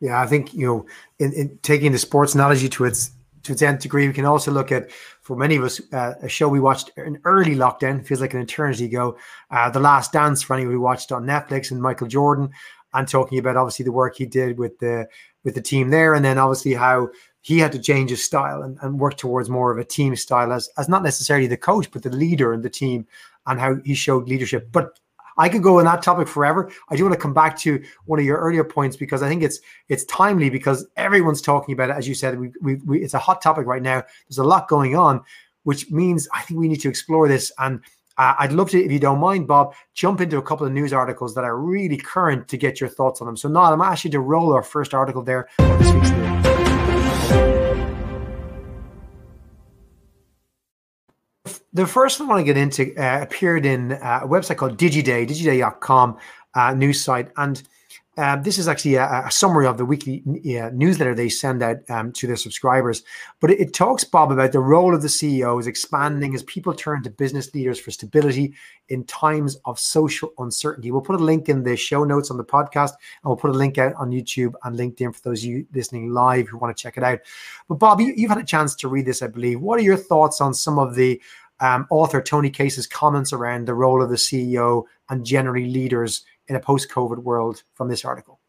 Yeah, 0.00 0.20
I 0.20 0.26
think 0.26 0.52
you 0.52 0.66
know, 0.66 0.86
in, 1.20 1.32
in 1.32 1.58
taking 1.62 1.92
the 1.92 1.98
sports 1.98 2.34
analogy 2.34 2.68
to 2.70 2.84
its 2.84 3.12
to 3.44 3.52
its 3.52 3.62
nth 3.62 3.80
degree, 3.80 4.08
we 4.08 4.12
can 4.12 4.24
also 4.24 4.50
look 4.50 4.72
at 4.72 4.90
for 5.22 5.36
many 5.36 5.56
of 5.56 5.62
us 5.62 5.80
uh, 5.92 6.14
a 6.20 6.28
show 6.28 6.48
we 6.48 6.60
watched 6.60 6.90
in 6.96 7.18
early 7.24 7.54
lockdown 7.54 8.04
feels 8.04 8.20
like 8.20 8.34
an 8.34 8.40
eternity 8.40 8.84
ago. 8.84 9.16
Uh, 9.50 9.70
the 9.70 9.80
Last 9.80 10.12
Dance 10.12 10.42
for 10.42 10.54
anyone 10.54 10.74
who 10.74 10.80
watched 10.80 11.12
on 11.12 11.24
Netflix 11.24 11.70
and 11.70 11.80
Michael 11.80 12.08
Jordan, 12.08 12.50
and 12.92 13.08
talking 13.08 13.38
about 13.38 13.56
obviously 13.56 13.84
the 13.84 13.92
work 13.92 14.16
he 14.16 14.26
did 14.26 14.58
with 14.58 14.78
the 14.80 15.08
with 15.44 15.54
the 15.54 15.62
team 15.62 15.90
there, 15.90 16.14
and 16.14 16.24
then 16.24 16.38
obviously 16.38 16.74
how 16.74 17.08
he 17.40 17.58
had 17.58 17.72
to 17.72 17.78
change 17.78 18.10
his 18.10 18.24
style 18.24 18.62
and, 18.62 18.78
and 18.82 19.00
work 19.00 19.16
towards 19.16 19.48
more 19.48 19.72
of 19.72 19.78
a 19.78 19.84
team 19.84 20.14
style 20.16 20.52
as 20.52 20.68
as 20.76 20.88
not 20.88 21.02
necessarily 21.02 21.46
the 21.46 21.56
coach 21.56 21.90
but 21.90 22.02
the 22.02 22.10
leader 22.10 22.52
in 22.52 22.62
the 22.62 22.70
team 22.70 23.06
and 23.46 23.60
how 23.60 23.76
he 23.84 23.94
showed 23.94 24.28
leadership. 24.28 24.68
But 24.72 24.98
I 25.38 25.48
could 25.48 25.62
go 25.62 25.78
on 25.78 25.84
that 25.84 26.02
topic 26.02 26.28
forever. 26.28 26.70
I 26.88 26.96
do 26.96 27.04
want 27.04 27.14
to 27.14 27.20
come 27.20 27.34
back 27.34 27.56
to 27.58 27.82
one 28.04 28.18
of 28.18 28.24
your 28.24 28.38
earlier 28.38 28.64
points 28.64 28.96
because 28.96 29.22
I 29.22 29.28
think 29.28 29.42
it's 29.42 29.60
it's 29.88 30.04
timely 30.04 30.50
because 30.50 30.86
everyone's 30.96 31.42
talking 31.42 31.72
about 31.72 31.90
it. 31.90 31.96
As 31.96 32.08
you 32.08 32.14
said, 32.14 32.38
we, 32.38 32.50
we, 32.60 32.74
we, 32.76 33.02
it's 33.02 33.14
a 33.14 33.18
hot 33.18 33.42
topic 33.42 33.66
right 33.66 33.82
now. 33.82 34.02
There's 34.28 34.38
a 34.38 34.44
lot 34.44 34.68
going 34.68 34.96
on, 34.96 35.22
which 35.64 35.90
means 35.90 36.28
I 36.32 36.42
think 36.42 36.60
we 36.60 36.68
need 36.68 36.80
to 36.82 36.88
explore 36.88 37.28
this. 37.28 37.52
And 37.58 37.80
uh, 38.18 38.34
I'd 38.38 38.52
love 38.52 38.70
to, 38.70 38.82
if 38.82 38.92
you 38.92 38.98
don't 38.98 39.20
mind, 39.20 39.46
Bob, 39.48 39.74
jump 39.94 40.20
into 40.20 40.36
a 40.36 40.42
couple 40.42 40.66
of 40.66 40.72
news 40.72 40.92
articles 40.92 41.34
that 41.34 41.44
are 41.44 41.58
really 41.58 41.96
current 41.96 42.46
to 42.48 42.58
get 42.58 42.80
your 42.80 42.90
thoughts 42.90 43.20
on 43.20 43.26
them. 43.26 43.36
So, 43.36 43.48
now 43.48 43.72
I'm 43.72 43.80
asking 43.80 44.10
you 44.10 44.18
to 44.18 44.20
roll 44.20 44.52
our 44.52 44.62
first 44.62 44.92
article 44.92 45.22
there 45.22 45.48
this 45.58 45.92
week's 45.92 46.10
news. 46.10 46.41
The 51.72 51.86
first 51.86 52.20
one 52.20 52.28
I 52.28 52.32
want 52.34 52.46
to 52.46 52.52
get 52.52 52.56
into 52.56 52.94
uh, 52.96 53.22
appeared 53.22 53.64
in 53.64 53.92
uh, 53.92 54.20
a 54.22 54.28
website 54.28 54.56
called 54.56 54.76
DigiDay, 54.76 55.26
digiday.com 55.28 56.18
uh, 56.54 56.74
news 56.74 57.02
site. 57.02 57.30
And 57.36 57.62
uh, 58.18 58.36
this 58.36 58.58
is 58.58 58.68
actually 58.68 58.96
a, 58.96 59.24
a, 59.24 59.30
summary 59.30 59.66
of 59.66 59.78
the 59.78 59.86
weekly 59.86 60.22
uh, 60.60 60.68
newsletter 60.74 61.14
they 61.14 61.30
send 61.30 61.62
out 61.62 61.78
um, 61.88 62.12
to 62.12 62.26
their 62.26 62.36
subscribers. 62.36 63.02
But 63.40 63.52
it, 63.52 63.60
it, 63.60 63.72
talks, 63.72 64.04
Bob, 64.04 64.30
about 64.30 64.52
the 64.52 64.60
role 64.60 64.94
of 64.94 65.00
the 65.00 65.08
CEO 65.08 65.58
is 65.58 65.66
expanding 65.66 66.34
as 66.34 66.42
people 66.42 66.74
turn 66.74 67.02
to 67.04 67.10
business 67.10 67.54
leaders 67.54 67.80
for 67.80 67.90
stability 67.90 68.52
in 68.90 69.04
times 69.04 69.56
of 69.64 69.80
social 69.80 70.34
uncertainty. 70.36 70.90
We'll 70.90 71.00
put 71.00 71.18
a 71.18 71.24
link 71.24 71.48
in 71.48 71.62
the 71.62 71.74
show 71.74 72.04
notes 72.04 72.30
on 72.30 72.36
the 72.36 72.44
podcast, 72.44 72.90
and 72.90 73.30
we'll 73.30 73.36
put 73.36 73.48
a 73.48 73.54
link 73.54 73.78
out 73.78 73.94
on 73.94 74.10
YouTube 74.10 74.52
and 74.64 74.78
LinkedIn 74.78 75.14
for 75.14 75.22
those 75.22 75.42
of 75.42 75.48
you 75.48 75.66
listening 75.72 76.10
live 76.10 76.48
who 76.48 76.58
want 76.58 76.76
to 76.76 76.82
check 76.82 76.98
it 76.98 77.02
out. 77.02 77.20
But 77.66 77.76
Bob, 77.76 77.98
you, 77.98 78.12
you've 78.14 78.30
had 78.30 78.36
a 78.36 78.44
chance 78.44 78.74
to 78.74 78.88
read 78.88 79.06
this, 79.06 79.22
I 79.22 79.28
believe. 79.28 79.62
What 79.62 79.78
are 79.78 79.84
your 79.84 79.96
thoughts 79.96 80.42
on 80.42 80.52
some 80.52 80.78
of 80.78 80.96
the 80.96 81.18
um, 81.62 81.86
author 81.90 82.20
Tony 82.20 82.50
Case's 82.50 82.88
comments 82.88 83.32
around 83.32 83.66
the 83.66 83.74
role 83.74 84.02
of 84.02 84.10
the 84.10 84.16
CEO 84.16 84.84
and 85.08 85.24
generally 85.24 85.68
leaders 85.68 86.24
in 86.48 86.56
a 86.56 86.60
post-COVID 86.60 87.18
world 87.18 87.62
from 87.74 87.88
this 87.88 88.04
article? 88.04 88.40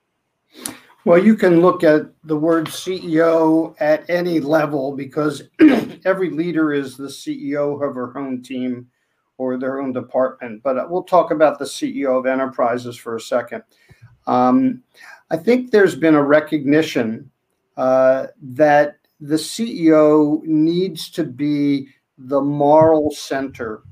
Well, 1.06 1.24
you 1.24 1.36
can 1.36 1.62
look 1.62 1.84
at 1.84 2.08
the 2.24 2.38
word 2.38 2.66
CEO 2.66 3.76
at 3.80 4.10
any 4.10 4.40
level 4.40 4.96
because 4.96 5.44
every 6.06 6.32
leader 6.32 6.74
is 6.74 6.98
the 6.98 7.08
CEO 7.08 7.76
of 7.88 7.94
her 7.94 8.18
own 8.18 8.42
team 8.42 8.88
or 9.38 9.58
their 9.58 9.80
own 9.80 9.94
department. 9.94 10.64
But 10.64 10.90
we'll 10.90 11.04
talk 11.04 11.30
about 11.32 11.60
the 11.60 11.66
CEO 11.66 12.18
of 12.18 12.26
enterprises 12.26 12.96
for 12.98 13.16
a 13.16 13.22
second. 13.22 13.64
Um, 14.26 14.82
I 15.30 15.38
think 15.38 15.70
there's 15.70 15.96
been 15.96 16.16
a 16.16 16.24
recognition 16.24 17.30
uh, 17.78 18.28
that 18.42 18.98
the 19.20 19.36
CEO 19.36 20.42
needs 20.44 21.10
to 21.12 21.24
be 21.24 21.90
the 22.24 22.42
moral 22.42 23.12
center 23.12 23.84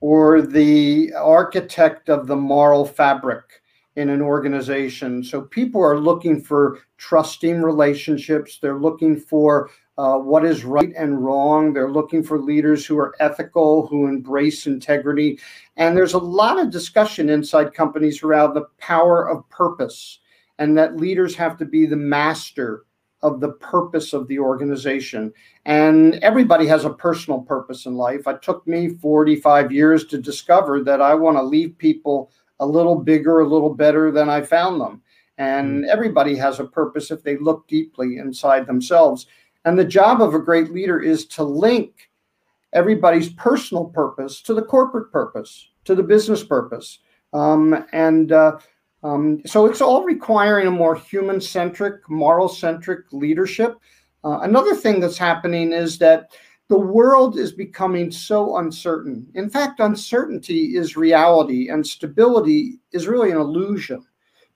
or 0.00 0.42
the 0.42 1.12
architect 1.14 2.08
of 2.08 2.26
the 2.26 2.36
moral 2.36 2.84
fabric 2.84 3.62
in 3.96 4.08
an 4.10 4.20
organization. 4.20 5.22
So 5.22 5.42
people 5.42 5.82
are 5.82 5.98
looking 5.98 6.40
for 6.40 6.80
trusting 6.98 7.62
relationships. 7.62 8.58
They're 8.58 8.78
looking 8.78 9.16
for 9.16 9.70
uh, 9.96 10.18
what 10.18 10.44
is 10.44 10.64
right 10.64 10.92
and 10.96 11.24
wrong. 11.24 11.72
They're 11.72 11.90
looking 11.90 12.22
for 12.22 12.38
leaders 12.40 12.84
who 12.84 12.98
are 12.98 13.14
ethical, 13.20 13.86
who 13.86 14.08
embrace 14.08 14.66
integrity. 14.66 15.38
And 15.76 15.96
there's 15.96 16.14
a 16.14 16.18
lot 16.18 16.58
of 16.58 16.70
discussion 16.70 17.30
inside 17.30 17.72
companies 17.72 18.22
around 18.22 18.54
the 18.54 18.66
power 18.78 19.28
of 19.28 19.48
purpose 19.48 20.18
and 20.58 20.76
that 20.78 20.96
leaders 20.96 21.34
have 21.34 21.56
to 21.58 21.64
be 21.64 21.86
the 21.86 21.96
master 21.96 22.84
of 23.24 23.40
the 23.40 23.52
purpose 23.52 24.12
of 24.12 24.28
the 24.28 24.38
organization. 24.38 25.32
And 25.64 26.16
everybody 26.16 26.66
has 26.66 26.84
a 26.84 26.90
personal 26.90 27.40
purpose 27.40 27.86
in 27.86 27.94
life. 27.94 28.26
It 28.26 28.42
took 28.42 28.64
me 28.66 28.90
45 28.90 29.72
years 29.72 30.04
to 30.06 30.18
discover 30.18 30.84
that 30.84 31.00
I 31.00 31.14
want 31.14 31.38
to 31.38 31.42
leave 31.42 31.76
people 31.78 32.30
a 32.60 32.66
little 32.66 32.94
bigger, 32.94 33.40
a 33.40 33.48
little 33.48 33.74
better 33.74 34.12
than 34.12 34.28
I 34.28 34.42
found 34.42 34.80
them. 34.80 35.02
And 35.38 35.84
hmm. 35.84 35.90
everybody 35.90 36.36
has 36.36 36.60
a 36.60 36.64
purpose 36.64 37.10
if 37.10 37.22
they 37.22 37.38
look 37.38 37.66
deeply 37.66 38.18
inside 38.18 38.66
themselves. 38.66 39.26
And 39.64 39.78
the 39.78 39.84
job 39.84 40.20
of 40.20 40.34
a 40.34 40.38
great 40.38 40.70
leader 40.70 41.00
is 41.00 41.24
to 41.28 41.42
link 41.42 42.10
everybody's 42.74 43.30
personal 43.30 43.86
purpose 43.86 44.42
to 44.42 44.52
the 44.52 44.62
corporate 44.62 45.10
purpose, 45.10 45.70
to 45.86 45.94
the 45.94 46.02
business 46.02 46.44
purpose. 46.44 46.98
Um, 47.32 47.86
and 47.92 48.32
uh, 48.32 48.58
um, 49.04 49.42
so 49.44 49.66
it's 49.66 49.82
all 49.82 50.02
requiring 50.02 50.66
a 50.66 50.70
more 50.70 50.96
human 50.96 51.40
centric, 51.40 52.08
moral 52.08 52.48
centric 52.48 53.04
leadership. 53.12 53.78
Uh, 54.24 54.38
another 54.40 54.74
thing 54.74 54.98
that's 54.98 55.18
happening 55.18 55.72
is 55.72 55.98
that 55.98 56.30
the 56.68 56.78
world 56.78 57.38
is 57.38 57.52
becoming 57.52 58.10
so 58.10 58.56
uncertain. 58.56 59.26
In 59.34 59.50
fact, 59.50 59.80
uncertainty 59.80 60.76
is 60.76 60.96
reality, 60.96 61.68
and 61.68 61.86
stability 61.86 62.80
is 62.92 63.06
really 63.06 63.30
an 63.30 63.36
illusion. 63.36 64.02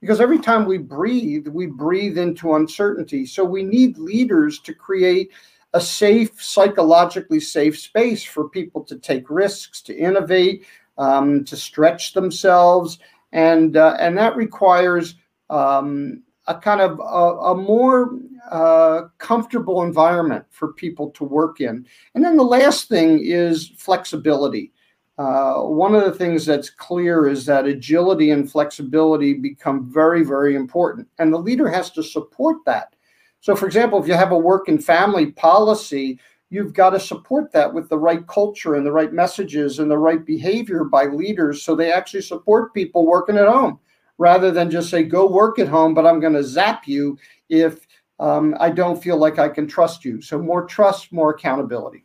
Because 0.00 0.20
every 0.20 0.38
time 0.38 0.64
we 0.64 0.78
breathe, 0.78 1.48
we 1.48 1.66
breathe 1.66 2.16
into 2.16 2.54
uncertainty. 2.54 3.26
So 3.26 3.44
we 3.44 3.62
need 3.62 3.98
leaders 3.98 4.60
to 4.60 4.72
create 4.72 5.30
a 5.74 5.80
safe, 5.80 6.42
psychologically 6.42 7.40
safe 7.40 7.78
space 7.78 8.24
for 8.24 8.48
people 8.48 8.82
to 8.84 8.96
take 8.96 9.28
risks, 9.28 9.82
to 9.82 9.94
innovate, 9.94 10.64
um, 10.96 11.44
to 11.44 11.56
stretch 11.56 12.14
themselves, 12.14 12.98
and 13.32 13.76
uh, 13.76 13.96
and 13.98 14.16
that 14.18 14.36
requires 14.36 15.14
um, 15.50 16.22
a 16.46 16.54
kind 16.54 16.80
of 16.80 16.98
a, 16.98 17.52
a 17.52 17.54
more 17.54 18.18
uh, 18.50 19.02
comfortable 19.18 19.82
environment 19.82 20.44
for 20.50 20.72
people 20.72 21.10
to 21.10 21.24
work 21.24 21.60
in. 21.60 21.86
And 22.14 22.24
then 22.24 22.36
the 22.36 22.44
last 22.44 22.88
thing 22.88 23.20
is 23.22 23.68
flexibility. 23.76 24.72
Uh, 25.18 25.62
one 25.62 25.94
of 25.94 26.04
the 26.04 26.14
things 26.14 26.46
that's 26.46 26.70
clear 26.70 27.26
is 27.26 27.44
that 27.44 27.66
agility 27.66 28.30
and 28.30 28.50
flexibility 28.50 29.34
become 29.34 29.90
very, 29.90 30.24
very 30.24 30.54
important, 30.54 31.08
and 31.18 31.32
the 31.32 31.38
leader 31.38 31.68
has 31.68 31.90
to 31.90 32.02
support 32.02 32.58
that. 32.66 32.94
So, 33.40 33.54
for 33.54 33.66
example, 33.66 34.00
if 34.00 34.08
you 34.08 34.14
have 34.14 34.32
a 34.32 34.38
work 34.38 34.68
and 34.68 34.84
family 34.84 35.32
policy, 35.32 36.18
you've 36.50 36.72
got 36.72 36.90
to 36.90 37.00
support 37.00 37.52
that 37.52 37.72
with 37.72 37.88
the 37.88 37.98
right 37.98 38.26
culture 38.26 38.74
and 38.74 38.86
the 38.86 38.92
right 38.92 39.12
messages 39.12 39.78
and 39.78 39.90
the 39.90 39.98
right 39.98 40.24
behavior 40.24 40.84
by 40.84 41.04
leaders 41.04 41.62
so 41.62 41.74
they 41.74 41.92
actually 41.92 42.22
support 42.22 42.74
people 42.74 43.06
working 43.06 43.36
at 43.36 43.48
home 43.48 43.78
rather 44.18 44.50
than 44.50 44.70
just 44.70 44.90
say, 44.90 45.04
go 45.04 45.26
work 45.26 45.58
at 45.58 45.68
home, 45.68 45.94
but 45.94 46.06
I'm 46.06 46.20
going 46.20 46.34
to 46.34 46.42
zap 46.42 46.86
you 46.86 47.16
if 47.48 47.86
um, 48.20 48.54
I 48.60 48.70
don't 48.70 49.02
feel 49.02 49.16
like 49.16 49.38
I 49.38 49.48
can 49.48 49.66
trust 49.66 50.04
you. 50.04 50.20
So, 50.20 50.38
more 50.38 50.66
trust, 50.66 51.12
more 51.12 51.30
accountability. 51.30 52.04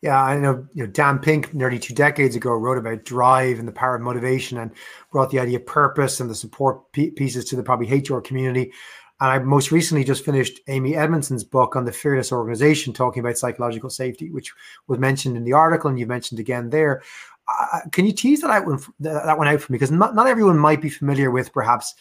Yeah, 0.00 0.22
I 0.22 0.38
know. 0.38 0.66
You 0.72 0.84
know, 0.84 0.90
Dan 0.90 1.18
Pink, 1.18 1.52
nearly 1.52 1.78
two 1.78 1.92
decades 1.92 2.34
ago, 2.34 2.52
wrote 2.52 2.78
about 2.78 3.04
drive 3.04 3.58
and 3.58 3.68
the 3.68 3.72
power 3.72 3.96
of 3.96 4.00
motivation, 4.02 4.58
and 4.58 4.70
brought 5.12 5.30
the 5.30 5.40
idea 5.40 5.58
of 5.58 5.66
purpose 5.66 6.20
and 6.20 6.30
the 6.30 6.34
support 6.34 6.90
pieces 6.92 7.44
to 7.46 7.56
the 7.56 7.62
probably 7.62 8.00
HR 8.00 8.20
community. 8.20 8.72
And 9.20 9.30
I 9.30 9.38
most 9.38 9.72
recently 9.72 10.04
just 10.04 10.24
finished 10.24 10.60
Amy 10.68 10.94
Edmondson's 10.94 11.44
book 11.44 11.74
on 11.74 11.84
the 11.84 11.92
fearless 11.92 12.30
organization, 12.30 12.92
talking 12.92 13.20
about 13.20 13.38
psychological 13.38 13.90
safety, 13.90 14.30
which 14.30 14.52
was 14.86 14.98
mentioned 14.98 15.36
in 15.36 15.44
the 15.44 15.54
article, 15.54 15.90
and 15.90 15.98
you 15.98 16.06
mentioned 16.06 16.38
again 16.38 16.70
there. 16.70 17.02
Uh, 17.48 17.80
can 17.92 18.04
you 18.04 18.12
tease 18.12 18.42
that 18.42 18.50
out 18.50 18.64
that 19.00 19.38
one 19.38 19.48
out 19.48 19.60
for 19.60 19.72
me? 19.72 19.76
Because 19.76 19.90
not, 19.90 20.14
not 20.14 20.26
everyone 20.26 20.58
might 20.58 20.80
be 20.80 20.90
familiar 20.90 21.30
with 21.30 21.52
perhaps 21.52 21.94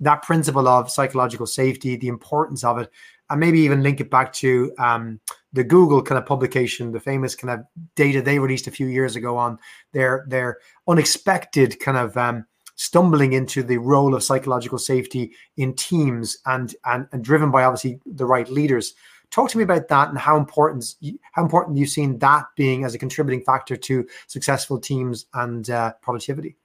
that 0.00 0.22
principle 0.22 0.68
of 0.68 0.90
psychological 0.90 1.46
safety, 1.46 1.96
the 1.96 2.08
importance 2.08 2.64
of 2.64 2.78
it, 2.78 2.90
and 3.30 3.40
maybe 3.40 3.60
even 3.60 3.82
link 3.82 4.00
it 4.00 4.10
back 4.10 4.32
to 4.32 4.72
um, 4.78 5.20
the 5.52 5.64
Google 5.64 6.02
kind 6.02 6.18
of 6.18 6.26
publication, 6.26 6.92
the 6.92 7.00
famous 7.00 7.34
kind 7.34 7.58
of 7.58 7.66
data 7.94 8.22
they 8.22 8.38
released 8.38 8.66
a 8.66 8.72
few 8.72 8.86
years 8.86 9.16
ago 9.16 9.36
on 9.36 9.58
their 9.92 10.24
their 10.28 10.58
unexpected 10.86 11.80
kind 11.80 11.96
of 11.96 12.16
um, 12.16 12.44
stumbling 12.78 13.32
into 13.32 13.62
the 13.62 13.76
role 13.76 14.14
of 14.14 14.22
psychological 14.22 14.78
safety 14.78 15.32
in 15.56 15.74
teams 15.74 16.38
and, 16.46 16.76
and, 16.84 17.08
and 17.12 17.24
driven 17.24 17.50
by 17.50 17.64
obviously 17.64 18.00
the 18.06 18.24
right 18.24 18.48
leaders. 18.48 18.94
Talk 19.30 19.50
to 19.50 19.58
me 19.58 19.64
about 19.64 19.88
that 19.88 20.08
and 20.08 20.16
how 20.16 20.38
important 20.38 20.94
how 21.32 21.42
important 21.42 21.76
you've 21.76 21.90
seen 21.90 22.18
that 22.20 22.46
being 22.56 22.84
as 22.84 22.94
a 22.94 22.98
contributing 22.98 23.44
factor 23.44 23.76
to 23.76 24.06
successful 24.26 24.78
teams 24.78 25.26
and 25.34 25.68
uh, 25.68 25.92
productivity. 26.00 26.56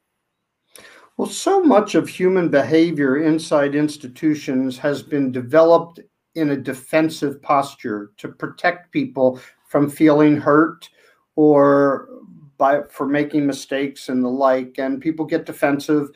Well, 1.17 1.27
so 1.27 1.62
much 1.62 1.96
of 1.96 2.08
human 2.08 2.48
behavior 2.48 3.17
inside 3.17 3.75
institutions 3.75 4.77
has 4.77 5.01
been 5.01 5.32
developed 5.32 6.00
in 6.36 6.51
a 6.51 6.58
defensive 6.58 7.41
posture 7.41 8.12
to 8.17 8.29
protect 8.29 8.91
people 8.91 9.39
from 9.67 9.89
feeling 9.89 10.38
hurt 10.38 10.89
or 11.36 12.08
by 12.57 12.81
for 12.89 13.07
making 13.07 13.45
mistakes 13.45 14.10
and 14.10 14.24
the 14.24 14.29
like 14.29 14.75
and 14.77 15.01
people 15.01 15.25
get 15.25 15.45
defensive 15.45 16.10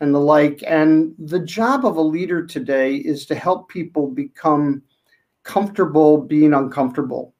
and 0.00 0.14
the 0.14 0.20
like. 0.20 0.62
And 0.66 1.14
the 1.18 1.40
job 1.40 1.84
of 1.84 1.96
a 1.96 2.02
leader 2.02 2.46
today 2.46 2.96
is 2.96 3.26
to 3.26 3.34
help 3.34 3.68
people 3.68 4.08
become 4.08 4.82
comfortable 5.42 6.18
being 6.18 6.52
uncomfortable 6.52 7.34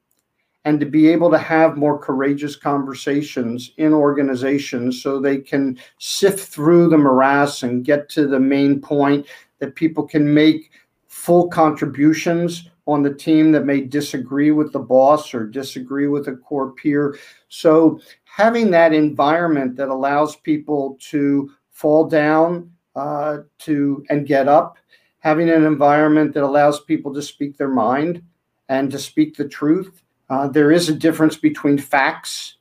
and 0.64 0.80
to 0.80 0.86
be 0.86 1.08
able 1.08 1.30
to 1.30 1.38
have 1.38 1.76
more 1.76 1.98
courageous 1.98 2.56
conversations 2.56 3.72
in 3.76 3.92
organizations 3.92 5.02
so 5.02 5.18
they 5.18 5.38
can 5.38 5.78
sift 5.98 6.48
through 6.48 6.88
the 6.88 6.98
morass 6.98 7.62
and 7.62 7.84
get 7.84 8.08
to 8.08 8.26
the 8.26 8.40
main 8.40 8.80
point 8.80 9.26
that 9.60 9.74
people 9.74 10.06
can 10.06 10.32
make 10.32 10.70
full 11.06 11.48
contributions 11.48 12.70
on 12.88 13.02
the 13.02 13.12
team 13.12 13.52
that 13.52 13.66
may 13.66 13.83
disagree 13.83 14.50
with 14.50 14.73
the 14.73 14.78
boss 14.78 15.35
or 15.35 15.47
disagree 15.47 16.09
with 16.09 16.26
a 16.26 16.35
core 16.37 16.73
peer. 16.73 17.18
So 17.49 18.00
having 18.25 18.71
that 18.71 18.95
environment 18.95 19.76
that 19.76 19.90
allows 19.90 20.37
people 20.37 20.97
to 21.11 21.50
fall 21.71 22.09
down 22.09 22.73
uh, 22.97 23.38
to 23.59 24.04
and 24.09 24.26
get 24.26 24.49
up, 24.49 24.78
having 25.18 25.50
an 25.50 25.64
environment 25.64 26.33
that 26.33 26.42
allows 26.42 26.80
people 26.80 27.12
to 27.12 27.21
speak 27.21 27.59
their 27.59 27.68
mind 27.68 28.23
and 28.71 28.90
to 28.90 28.99
speak 28.99 29.37
the 29.37 29.47
truth. 29.47 30.02
Uh, 30.30 30.49
there 30.49 30.73
is 30.73 30.88
a 30.88 30.95
difference 30.95 31.37
between 31.37 31.76
facts 31.76 32.57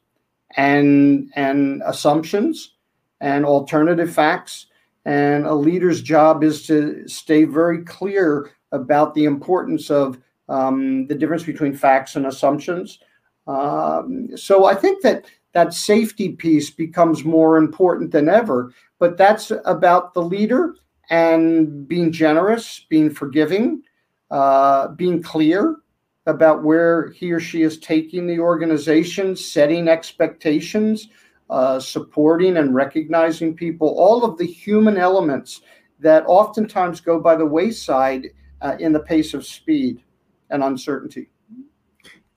and 0.58 1.32
and 1.36 1.82
assumptions 1.86 2.74
and 3.22 3.46
alternative 3.46 4.14
facts. 4.14 4.68
And 5.06 5.46
a 5.46 5.54
leader's 5.54 6.02
job 6.02 6.44
is 6.44 6.68
to 6.68 7.08
stay 7.08 7.46
very 7.46 7.86
clear 7.86 8.52
about 8.72 9.14
the 9.14 9.26
importance 9.26 9.90
of 9.90 10.20
um, 10.50 11.08
the 11.08 11.16
difference 11.16 11.44
between 11.44 11.74
facts 11.74 12.16
and 12.16 12.26
assumptions. 12.26 13.00
Um, 13.48 14.30
so 14.36 14.66
I 14.66 14.76
think 14.76 15.02
that 15.04 15.26
that 15.54 15.74
safety 15.74 16.30
piece 16.30 16.70
becomes 16.70 17.24
more 17.24 17.58
important 17.58 18.12
than 18.12 18.30
ever. 18.30 18.74
But 19.00 19.18
that's 19.18 19.52
about 19.66 20.14
the 20.14 20.22
leader 20.22 20.76
and 21.10 21.88
being 21.88 22.12
generous, 22.12 22.86
being 22.90 23.10
forgiving, 23.10 23.82
uh, 24.30 24.90
being 24.90 25.22
clear 25.22 25.78
about 26.26 26.64
where 26.64 27.10
he 27.12 27.32
or 27.32 27.40
she 27.40 27.62
is 27.62 27.80
taking 27.80 28.28
the 28.28 28.40
organization, 28.40 29.36
setting 29.36 29.88
expectations, 29.88 31.10
uh, 31.50 31.80
supporting 31.80 32.58
and 32.58 32.76
recognizing 32.76 33.56
people, 33.56 33.88
all 33.98 34.26
of 34.26 34.38
the 34.38 34.46
human 34.46 34.98
elements 34.98 35.62
that 36.00 36.24
oftentimes 36.28 37.00
go 37.00 37.20
by 37.20 37.36
the 37.36 37.46
wayside 37.46 38.28
uh, 38.62 38.76
in 38.80 38.92
the 38.92 39.00
pace 39.00 39.34
of 39.34 39.46
speed 39.46 40.04
and 40.50 40.64
uncertainty. 40.64 41.30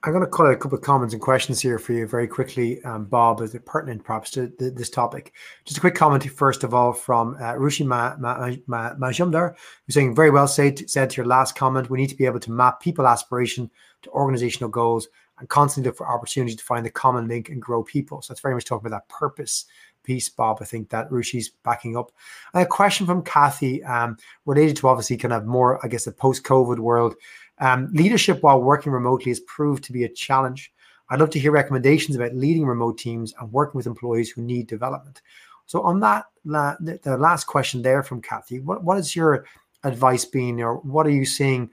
I'm 0.02 0.12
going 0.12 0.24
to 0.24 0.30
call 0.30 0.46
out 0.46 0.54
a 0.54 0.56
couple 0.56 0.78
of 0.78 0.82
comments 0.82 1.12
and 1.12 1.20
questions 1.20 1.60
here 1.60 1.78
for 1.78 1.92
you 1.92 2.06
very 2.06 2.26
quickly, 2.26 2.82
um, 2.84 3.04
Bob, 3.04 3.42
as 3.42 3.52
they're 3.52 3.60
pertinent 3.60 4.02
perhaps 4.02 4.30
to 4.30 4.50
the, 4.58 4.70
this 4.70 4.88
topic. 4.88 5.34
Just 5.66 5.76
a 5.76 5.80
quick 5.80 5.94
comment, 5.94 6.24
first 6.24 6.64
of 6.64 6.72
all, 6.72 6.94
from 6.94 7.34
uh, 7.34 7.52
Rushi 7.52 7.84
Ma, 7.84 8.16
Ma, 8.18 8.50
Ma, 8.66 8.94
who's 8.94 9.94
saying, 9.94 10.14
very 10.14 10.30
well 10.30 10.48
said, 10.48 10.88
said 10.88 11.10
to 11.10 11.16
your 11.18 11.26
last 11.26 11.54
comment, 11.54 11.90
we 11.90 11.98
need 11.98 12.08
to 12.08 12.16
be 12.16 12.24
able 12.24 12.40
to 12.40 12.50
map 12.50 12.80
people 12.80 13.06
aspiration 13.06 13.70
to 14.00 14.10
organizational 14.10 14.70
goals 14.70 15.06
and 15.38 15.50
constantly 15.50 15.88
look 15.88 15.98
for 15.98 16.08
opportunities 16.08 16.56
to 16.56 16.64
find 16.64 16.86
the 16.86 16.90
common 16.90 17.28
link 17.28 17.50
and 17.50 17.60
grow 17.60 17.82
people. 17.82 18.22
So 18.22 18.32
that's 18.32 18.40
very 18.40 18.54
much 18.54 18.64
talking 18.64 18.86
about 18.86 18.96
that 18.96 19.14
purpose 19.14 19.66
piece, 20.02 20.28
Bob. 20.28 20.58
I 20.60 20.64
think 20.64 20.88
that 20.90 21.10
Rushi's 21.10 21.50
backing 21.64 21.96
up. 21.96 22.10
a 22.54 22.66
question 22.66 23.06
from 23.06 23.22
Kathy 23.22 23.82
um, 23.84 24.16
related 24.46 24.76
to 24.78 24.88
obviously 24.88 25.16
kind 25.16 25.34
of 25.34 25.46
more, 25.46 25.84
I 25.84 25.88
guess, 25.88 26.04
the 26.04 26.12
post-COVID 26.12 26.78
world. 26.78 27.14
Um, 27.58 27.90
leadership 27.92 28.42
while 28.42 28.62
working 28.62 28.92
remotely 28.92 29.30
has 29.30 29.40
proved 29.40 29.84
to 29.84 29.92
be 29.92 30.04
a 30.04 30.08
challenge. 30.08 30.72
I'd 31.10 31.20
love 31.20 31.30
to 31.30 31.40
hear 31.40 31.52
recommendations 31.52 32.16
about 32.16 32.34
leading 32.34 32.64
remote 32.64 32.98
teams 32.98 33.34
and 33.40 33.52
working 33.52 33.76
with 33.76 33.86
employees 33.86 34.30
who 34.30 34.42
need 34.42 34.66
development. 34.66 35.20
So, 35.66 35.82
on 35.82 36.00
that, 36.00 36.26
la- 36.44 36.76
the 36.80 37.16
last 37.18 37.44
question 37.44 37.82
there 37.82 38.02
from 38.02 38.22
Kathy, 38.22 38.60
what, 38.60 38.82
what 38.82 38.98
is 38.98 39.14
your 39.14 39.44
advice 39.84 40.24
being, 40.24 40.60
or 40.62 40.76
what 40.76 41.06
are 41.06 41.10
you 41.10 41.24
seeing 41.24 41.70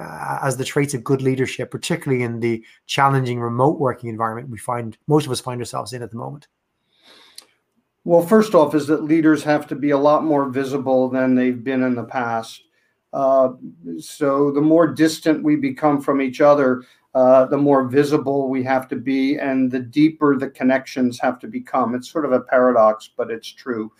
uh, 0.00 0.38
as 0.42 0.56
the 0.56 0.64
traits 0.64 0.94
of 0.94 1.04
good 1.04 1.22
leadership, 1.22 1.70
particularly 1.70 2.22
in 2.22 2.40
the 2.40 2.64
challenging 2.86 3.40
remote 3.40 3.78
working 3.78 4.08
environment 4.08 4.48
we 4.48 4.58
find 4.58 4.98
most 5.06 5.26
of 5.26 5.32
us 5.32 5.40
find 5.40 5.60
ourselves 5.60 5.92
in 5.92 6.02
at 6.02 6.10
the 6.10 6.16
moment? 6.16 6.48
Well, 8.04 8.22
first 8.22 8.54
off, 8.54 8.74
is 8.74 8.86
that 8.86 9.04
leaders 9.04 9.42
have 9.44 9.66
to 9.68 9.74
be 9.74 9.90
a 9.90 9.98
lot 9.98 10.24
more 10.24 10.48
visible 10.48 11.08
than 11.10 11.34
they've 11.34 11.62
been 11.62 11.82
in 11.82 11.94
the 11.94 12.04
past. 12.04 12.62
Uh, 13.12 13.50
so 13.98 14.50
the 14.52 14.60
more 14.60 14.86
distant 14.86 15.44
we 15.44 15.56
become 15.56 16.00
from 16.00 16.22
each 16.22 16.40
other, 16.40 16.82
uh, 17.14 17.44
the 17.46 17.58
more 17.58 17.88
visible 17.88 18.48
we 18.48 18.62
have 18.62 18.88
to 18.88 18.96
be, 18.96 19.36
and 19.36 19.70
the 19.70 19.80
deeper 19.80 20.36
the 20.38 20.48
connections 20.48 21.18
have 21.18 21.38
to 21.40 21.48
become. 21.48 21.94
It's 21.94 22.10
sort 22.10 22.24
of 22.24 22.32
a 22.32 22.40
paradox, 22.40 23.10
but 23.14 23.30
it's 23.30 23.48
true. 23.48 23.92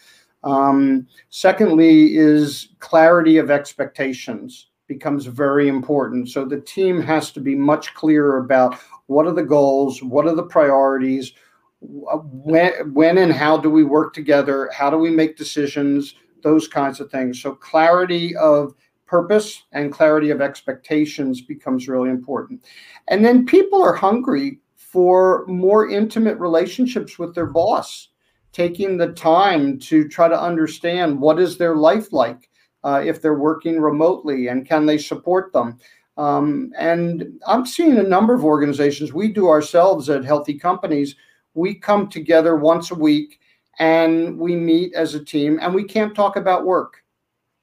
Um, 0.45 1.07
secondly, 1.29 2.17
is 2.17 2.69
clarity 2.79 3.37
of 3.37 3.51
expectations 3.51 4.69
becomes 4.87 5.27
very 5.27 5.69
important. 5.69 6.29
So 6.31 6.45
the 6.45 6.61
team 6.61 7.01
has 7.03 7.31
to 7.33 7.41
be 7.41 7.55
much 7.55 7.95
clearer 7.95 8.39
about 8.39 8.77
what 9.07 9.27
are 9.27 9.33
the 9.33 9.43
goals, 9.43 10.03
what 10.03 10.27
are 10.27 10.35
the 10.35 10.43
priorities, 10.43 11.33
when, 11.81 12.93
when 12.93 13.19
and 13.19 13.33
how 13.33 13.57
do 13.57 13.71
we 13.71 13.85
work 13.85 14.13
together, 14.13 14.71
how 14.73 14.91
do 14.91 14.97
we 14.97 15.11
make 15.11 15.37
decisions, 15.37 16.15
those 16.43 16.69
kinds 16.69 17.01
of 17.01 17.11
things. 17.11 17.41
So 17.41 17.55
clarity 17.55 18.37
of 18.37 18.75
purpose 19.07 19.65
and 19.73 19.93
clarity 19.93 20.31
of 20.31 20.41
expectations 20.41 21.41
becomes 21.41 21.89
really 21.89 22.11
important. 22.11 22.65
And 23.09 23.25
then 23.25 23.45
people 23.45 23.83
are 23.83 23.95
hungry 23.95 24.61
for 24.77 25.45
more 25.47 25.89
intimate 25.89 26.39
relationships 26.39 27.19
with 27.19 27.35
their 27.35 27.47
boss, 27.47 28.09
taking 28.53 28.97
the 28.97 29.13
time 29.13 29.79
to 29.79 30.09
try 30.09 30.29
to 30.29 30.41
understand 30.41 31.21
what 31.21 31.41
is 31.41 31.59
their 31.59 31.77
life 31.77 32.13
like 32.13 32.49
uh, 32.85 33.03
if 33.05 33.21
they're 33.21 33.39
working 33.39 33.81
remotely 33.81 34.49
and 34.49 34.67
can 34.67 34.87
they 34.87 34.99
support 34.99 35.53
them. 35.53 35.79
Um, 36.17 36.73
and 36.79 37.41
I'm 37.47 37.65
seeing 37.65 37.99
a 37.99 38.03
number 38.03 38.35
of 38.35 38.45
organizations, 38.45 39.13
we 39.13 39.33
do 39.33 39.49
ourselves 39.49 40.11
at 40.11 40.25
Healthy 40.25 40.59
Companies, 40.59 41.17
we 41.55 41.75
come 41.75 42.09
together 42.09 42.57
once 42.57 42.91
a 42.91 42.95
week 42.95 43.39
and 43.79 44.39
we 44.39 44.57
meet 44.57 44.95
as 44.95 45.15
a 45.15 45.25
team 45.25 45.59
and 45.63 45.75
we 45.75 45.85
can't 45.85 46.15
talk 46.15 46.37
about 46.37 46.65
work 46.65 47.01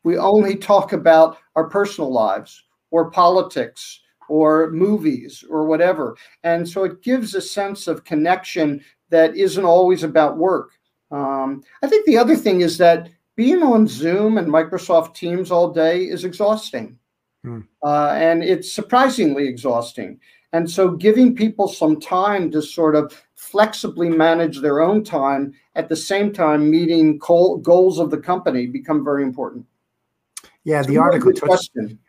we 0.08 0.18
only 0.18 0.56
talk 0.56 0.94
about 0.94 1.38
our 1.58 1.66
personal 1.66 2.10
lives 2.10 2.64
or 2.92 3.12
politics 3.12 4.00
or 4.30 4.72
movies 4.72 5.44
or 5.50 5.66
whatever. 5.66 6.16
And 6.44 6.66
so 6.66 6.86
it 6.86 7.02
gives 7.02 7.36
a 7.36 7.42
sense 7.42 7.90
of 7.90 8.06
connection 8.06 8.82
that 9.10 9.36
isn't 9.36 9.66
always 9.66 10.04
about 10.04 10.38
work. 10.38 10.72
Um, 11.12 11.62
I 11.84 11.88
think 11.88 12.06
the 12.06 12.18
other 12.18 12.38
thing 12.38 12.62
is 12.62 12.78
that 12.78 13.10
being 13.36 13.62
on 13.62 13.86
Zoom 13.86 14.38
and 14.38 14.48
Microsoft 14.48 15.14
Teams 15.14 15.52
all 15.52 15.74
day 15.74 16.04
is 16.04 16.24
exhausting. 16.24 16.98
Hmm. 17.44 17.60
Uh, 17.84 18.12
and 18.12 18.42
it's 18.42 18.72
surprisingly 18.72 19.46
exhausting. 19.46 20.22
And 20.54 20.72
so 20.72 20.92
giving 20.92 21.36
people 21.36 21.68
some 21.68 22.00
time 22.00 22.50
to 22.52 22.62
sort 22.62 22.96
of 22.96 23.14
flexibly 23.38 24.10
manage 24.10 24.60
their 24.62 24.82
own 24.82 25.04
time 25.04 25.54
at 25.76 25.88
the 25.88 25.96
same 25.96 26.34
time 26.34 26.70
meeting 26.70 27.18
goals 27.20 28.00
of 28.00 28.10
the 28.10 28.18
company 28.18 28.66
become 28.66 29.04
very 29.06 29.24
important. 29.24 29.66
Yeah, 30.64 30.82
the 30.82 30.98
article 30.98 31.32
touched. 31.32 31.46
Question. 31.46 32.00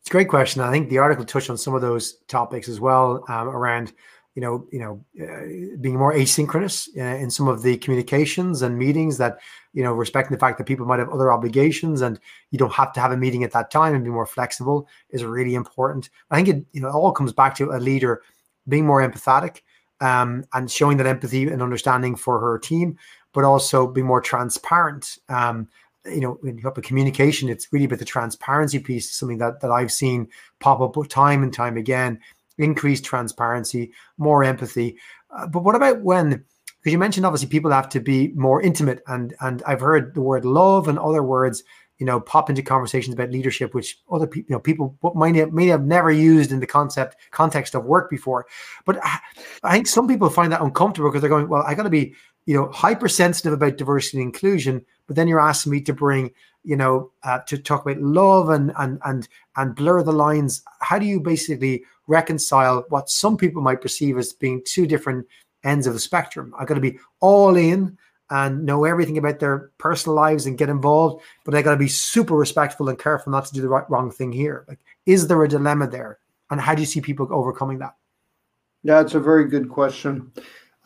It's 0.00 0.10
a 0.10 0.12
great 0.12 0.28
question. 0.28 0.60
I 0.60 0.70
think 0.70 0.90
the 0.90 0.98
article 0.98 1.24
touched 1.24 1.48
on 1.48 1.56
some 1.56 1.74
of 1.74 1.80
those 1.80 2.18
topics 2.28 2.68
as 2.68 2.78
well 2.78 3.24
um, 3.28 3.48
around, 3.48 3.94
you 4.34 4.42
know, 4.42 4.66
you 4.70 4.78
know, 4.78 5.04
uh, 5.20 5.78
being 5.80 5.96
more 5.96 6.12
asynchronous 6.12 6.88
uh, 6.98 7.16
in 7.16 7.30
some 7.30 7.48
of 7.48 7.62
the 7.62 7.78
communications 7.78 8.60
and 8.60 8.78
meetings. 8.78 9.16
That 9.16 9.38
you 9.72 9.82
know, 9.82 9.94
respecting 9.94 10.36
the 10.36 10.40
fact 10.40 10.58
that 10.58 10.64
people 10.64 10.84
might 10.84 10.98
have 10.98 11.08
other 11.08 11.32
obligations 11.32 12.02
and 12.02 12.20
you 12.50 12.58
don't 12.58 12.72
have 12.74 12.92
to 12.92 13.00
have 13.00 13.10
a 13.10 13.16
meeting 13.16 13.42
at 13.42 13.52
that 13.52 13.70
time 13.70 13.94
and 13.94 14.04
be 14.04 14.10
more 14.10 14.26
flexible 14.26 14.86
is 15.08 15.24
really 15.24 15.54
important. 15.54 16.10
I 16.30 16.36
think 16.36 16.48
it, 16.48 16.66
you 16.72 16.82
know, 16.82 16.88
it 16.88 16.94
all 16.94 17.10
comes 17.10 17.32
back 17.32 17.54
to 17.56 17.70
a 17.70 17.80
leader 17.80 18.22
being 18.68 18.86
more 18.86 19.00
empathetic 19.00 19.62
um, 20.00 20.44
and 20.52 20.70
showing 20.70 20.96
that 20.98 21.06
empathy 21.06 21.48
and 21.48 21.62
understanding 21.62 22.16
for 22.16 22.40
her 22.40 22.58
team, 22.58 22.98
but 23.32 23.44
also 23.44 23.86
be 23.86 24.02
more 24.02 24.20
transparent. 24.20 25.18
Um, 25.28 25.68
you 26.06 26.20
know, 26.20 26.38
when 26.40 26.58
you 26.58 26.64
have 26.64 26.76
a 26.76 26.82
communication, 26.82 27.48
it's 27.48 27.72
really 27.72 27.86
about 27.86 27.98
the 27.98 28.04
transparency 28.04 28.78
piece, 28.78 29.10
something 29.10 29.38
that, 29.38 29.60
that 29.60 29.70
I've 29.70 29.92
seen 29.92 30.28
pop 30.60 30.80
up 30.80 31.08
time 31.08 31.42
and 31.42 31.52
time 31.52 31.76
again. 31.76 32.20
Increased 32.58 33.04
transparency, 33.04 33.92
more 34.18 34.44
empathy. 34.44 34.96
Uh, 35.30 35.46
but 35.46 35.64
what 35.64 35.74
about 35.74 36.02
when, 36.02 36.44
because 36.80 36.92
you 36.92 36.98
mentioned 36.98 37.26
obviously 37.26 37.48
people 37.48 37.70
have 37.70 37.88
to 37.88 38.00
be 38.00 38.28
more 38.34 38.62
intimate, 38.62 39.02
and 39.08 39.34
and 39.40 39.62
I've 39.66 39.80
heard 39.80 40.14
the 40.14 40.20
word 40.20 40.44
love 40.44 40.86
and 40.86 40.98
other 40.98 41.22
words, 41.22 41.64
you 41.98 42.06
know, 42.06 42.20
pop 42.20 42.50
into 42.50 42.62
conversations 42.62 43.14
about 43.14 43.30
leadership, 43.30 43.74
which 43.74 43.98
other 44.10 44.26
people, 44.26 44.48
you 44.48 44.54
know, 44.54 44.60
people 44.60 44.98
might 45.14 45.52
may 45.52 45.66
have 45.66 45.84
never 45.84 46.10
used 46.10 46.52
in 46.52 46.60
the 46.60 46.66
concept 46.66 47.16
context 47.30 47.74
of 47.74 47.84
work 47.84 48.10
before. 48.10 48.46
But 48.84 48.98
I, 49.02 49.18
I 49.62 49.72
think 49.72 49.86
some 49.86 50.08
people 50.08 50.28
find 50.28 50.52
that 50.52 50.62
uncomfortable 50.62 51.10
because 51.10 51.20
they're 51.20 51.30
going, 51.30 51.48
well, 51.48 51.62
I 51.66 51.74
got 51.74 51.84
to 51.84 51.90
be, 51.90 52.14
you 52.46 52.54
know, 52.54 52.70
hypersensitive 52.70 53.52
about 53.52 53.76
diversity 53.76 54.18
and 54.18 54.26
inclusion, 54.26 54.84
but 55.06 55.16
then 55.16 55.28
you're 55.28 55.40
asking 55.40 55.72
me 55.72 55.80
to 55.82 55.92
bring 55.92 56.32
you 56.64 56.76
know 56.76 57.10
uh, 57.22 57.38
to 57.40 57.58
talk 57.58 57.82
about 57.82 58.02
love 58.02 58.48
and 58.48 58.72
and 58.78 58.98
and 59.04 59.28
and 59.56 59.76
blur 59.76 60.02
the 60.02 60.12
lines 60.12 60.62
how 60.80 60.98
do 60.98 61.06
you 61.06 61.20
basically 61.20 61.84
reconcile 62.06 62.84
what 62.88 63.08
some 63.08 63.36
people 63.36 63.62
might 63.62 63.80
perceive 63.80 64.18
as 64.18 64.32
being 64.32 64.62
two 64.66 64.86
different 64.86 65.26
ends 65.62 65.86
of 65.86 65.92
the 65.92 66.00
spectrum 66.00 66.52
i 66.58 66.64
got 66.64 66.74
to 66.74 66.80
be 66.80 66.98
all 67.20 67.56
in 67.56 67.96
and 68.34 68.64
know 68.64 68.84
everything 68.84 69.18
about 69.18 69.38
their 69.38 69.70
personal 69.78 70.16
lives 70.16 70.46
and 70.46 70.58
get 70.58 70.68
involved 70.68 71.22
but 71.44 71.54
i 71.54 71.62
got 71.62 71.72
to 71.72 71.76
be 71.76 71.88
super 71.88 72.36
respectful 72.36 72.88
and 72.88 72.98
careful 72.98 73.30
not 73.32 73.46
to 73.46 73.54
do 73.54 73.60
the 73.60 73.68
right, 73.68 73.88
wrong 73.88 74.10
thing 74.10 74.32
here 74.32 74.64
like 74.68 74.80
is 75.06 75.26
there 75.28 75.42
a 75.42 75.48
dilemma 75.48 75.86
there 75.86 76.18
and 76.50 76.60
how 76.60 76.74
do 76.74 76.82
you 76.82 76.86
see 76.86 77.00
people 77.00 77.26
overcoming 77.30 77.78
that 77.78 77.94
yeah 78.82 79.00
it's 79.00 79.14
a 79.14 79.20
very 79.20 79.48
good 79.48 79.68
question 79.68 80.30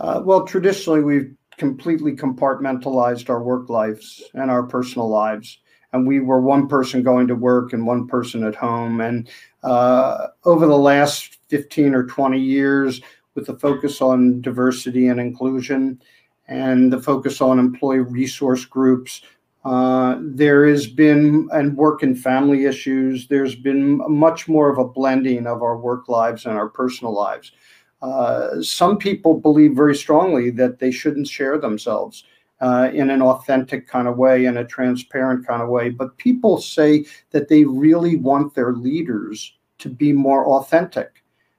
uh, 0.00 0.20
well 0.24 0.44
traditionally 0.44 1.02
we've 1.02 1.34
completely 1.58 2.12
compartmentalized 2.12 3.28
our 3.28 3.42
work 3.42 3.68
lives 3.68 4.22
and 4.34 4.50
our 4.50 4.62
personal 4.62 5.08
lives. 5.08 5.58
And 5.92 6.06
we 6.06 6.20
were 6.20 6.40
one 6.40 6.68
person 6.68 7.02
going 7.02 7.26
to 7.28 7.34
work 7.34 7.72
and 7.72 7.86
one 7.86 8.06
person 8.06 8.44
at 8.44 8.54
home. 8.54 9.00
And 9.00 9.28
uh, 9.62 10.28
over 10.44 10.66
the 10.66 10.78
last 10.78 11.38
15 11.48 11.94
or 11.94 12.04
20 12.04 12.38
years, 12.38 13.00
with 13.34 13.46
the 13.46 13.58
focus 13.58 14.00
on 14.00 14.40
diversity 14.40 15.06
and 15.06 15.20
inclusion 15.20 16.02
and 16.48 16.92
the 16.92 17.00
focus 17.00 17.40
on 17.40 17.58
employee 17.58 18.00
resource 18.00 18.64
groups, 18.64 19.22
uh, 19.64 20.16
there 20.20 20.66
has 20.66 20.86
been, 20.86 21.48
and 21.52 21.76
work 21.76 22.02
and 22.02 22.18
family 22.18 22.64
issues, 22.64 23.28
there's 23.28 23.54
been 23.54 23.98
much 24.10 24.48
more 24.48 24.70
of 24.70 24.78
a 24.78 24.88
blending 24.88 25.46
of 25.46 25.62
our 25.62 25.76
work 25.76 26.08
lives 26.08 26.46
and 26.46 26.56
our 26.56 26.68
personal 26.68 27.12
lives. 27.12 27.52
Uh, 28.00 28.62
some 28.62 28.96
people 28.96 29.40
believe 29.40 29.74
very 29.74 29.94
strongly 29.94 30.50
that 30.50 30.78
they 30.78 30.90
shouldn't 30.90 31.26
share 31.28 31.58
themselves 31.58 32.24
uh, 32.60 32.90
in 32.92 33.10
an 33.10 33.20
authentic 33.20 33.86
kind 33.86 34.08
of 34.08 34.16
way, 34.16 34.44
in 34.46 34.56
a 34.56 34.64
transparent 34.64 35.46
kind 35.46 35.62
of 35.62 35.68
way. 35.68 35.90
But 35.90 36.16
people 36.16 36.60
say 36.60 37.04
that 37.30 37.48
they 37.48 37.64
really 37.64 38.16
want 38.16 38.54
their 38.54 38.72
leaders 38.72 39.54
to 39.78 39.88
be 39.88 40.12
more 40.12 40.46
authentic, 40.46 41.17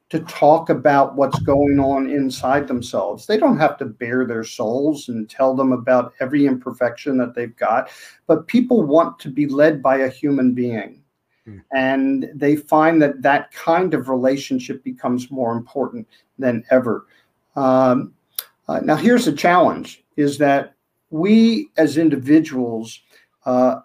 to 0.09 0.19
talk 0.21 0.69
about 0.69 1.15
what's 1.15 1.39
going 1.39 1.79
on 1.79 2.09
inside 2.09 2.67
themselves. 2.67 3.27
They 3.27 3.37
don't 3.37 3.59
have 3.59 3.77
to 3.77 3.85
bare 3.85 4.25
their 4.25 4.43
souls 4.43 5.07
and 5.07 5.29
tell 5.29 5.55
them 5.55 5.71
about 5.71 6.13
every 6.19 6.47
imperfection 6.47 7.17
that 7.19 7.35
they've 7.35 7.55
got, 7.55 7.91
but 8.25 8.47
people 8.47 8.83
want 8.83 9.19
to 9.19 9.29
be 9.29 9.45
led 9.45 9.83
by 9.83 9.97
a 9.97 10.09
human 10.09 10.53
being. 10.53 11.03
Hmm. 11.45 11.57
And 11.73 12.31
they 12.33 12.55
find 12.55 13.01
that 13.01 13.21
that 13.21 13.51
kind 13.51 13.93
of 13.93 14.09
relationship 14.09 14.83
becomes 14.83 15.29
more 15.29 15.51
important 15.51 16.07
than 16.39 16.63
ever. 16.71 17.05
Um, 17.55 18.13
uh, 18.67 18.79
now, 18.79 18.95
here's 18.95 19.25
the 19.25 19.33
challenge: 19.33 20.03
is 20.15 20.37
that 20.39 20.73
we 21.11 21.69
as 21.77 21.97
individuals, 21.97 22.99
uh, 23.45 23.81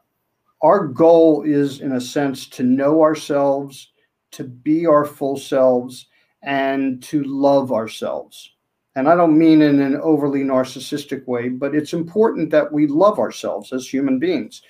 our 0.63 0.87
goal 0.87 1.43
is, 1.43 1.81
in 1.81 1.93
a 1.93 2.01
sense, 2.01 2.47
to 2.49 2.63
know 2.63 3.03
ourselves, 3.03 3.93
to 4.33 4.45
be 4.45 4.87
our 4.87 5.05
full 5.05 5.37
selves, 5.37 6.07
and 6.45 7.03
to 7.03 7.25
love 7.25 7.73
ourselves. 7.73 8.53
And 8.97 9.09
I 9.09 9.17
don't 9.17 9.37
mean 9.37 9.61
in 9.61 9.81
an 9.81 9.97
overly 9.97 10.45
narcissistic 10.45 11.27
way, 11.27 11.49
but 11.49 11.75
it's 11.75 11.93
important 11.93 12.51
that 12.51 12.73
we 12.73 12.87
love 12.87 13.19
ourselves 13.19 13.73
as 13.73 13.89
human 13.89 14.19
beings. 14.21 14.63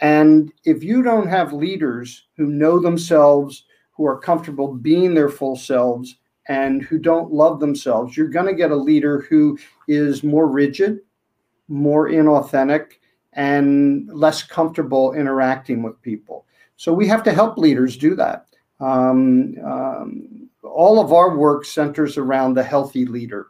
And 0.00 0.52
if 0.64 0.82
you 0.82 1.02
don't 1.02 1.28
have 1.28 1.52
leaders 1.52 2.26
who 2.36 2.46
know 2.46 2.80
themselves, 2.80 3.66
who 3.92 4.06
are 4.06 4.18
comfortable 4.18 4.74
being 4.74 5.14
their 5.14 5.28
full 5.28 5.56
selves, 5.56 6.16
and 6.48 6.82
who 6.82 6.98
don't 6.98 7.32
love 7.32 7.60
themselves, 7.60 8.16
you're 8.16 8.26
going 8.26 8.46
to 8.46 8.54
get 8.54 8.72
a 8.72 8.76
leader 8.76 9.20
who 9.28 9.56
is 9.86 10.24
more 10.24 10.48
rigid, 10.48 10.98
more 11.68 12.08
inauthentic, 12.08 12.94
and 13.34 14.08
less 14.12 14.42
comfortable 14.42 15.12
interacting 15.12 15.82
with 15.82 16.00
people. 16.02 16.46
So 16.76 16.92
we 16.92 17.06
have 17.06 17.22
to 17.24 17.32
help 17.32 17.56
leaders 17.56 17.96
do 17.96 18.16
that. 18.16 18.46
Um, 18.80 19.54
um, 19.64 20.49
all 20.62 21.00
of 21.00 21.12
our 21.12 21.36
work 21.36 21.64
centers 21.64 22.16
around 22.16 22.54
the 22.54 22.62
healthy 22.62 23.06
leader, 23.06 23.48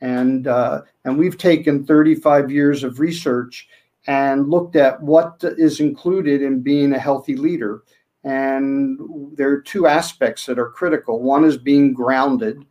and 0.00 0.46
uh, 0.46 0.82
and 1.04 1.18
we've 1.18 1.38
taken 1.38 1.84
35 1.84 2.50
years 2.50 2.84
of 2.84 3.00
research 3.00 3.68
and 4.06 4.48
looked 4.48 4.76
at 4.76 5.00
what 5.02 5.42
is 5.42 5.80
included 5.80 6.42
in 6.42 6.60
being 6.60 6.92
a 6.92 6.98
healthy 6.98 7.36
leader. 7.36 7.82
And 8.24 8.98
there 9.36 9.50
are 9.50 9.60
two 9.60 9.86
aspects 9.86 10.46
that 10.46 10.58
are 10.58 10.70
critical. 10.70 11.20
One 11.20 11.44
is 11.44 11.56
being 11.56 11.92
grounded, 11.92 12.64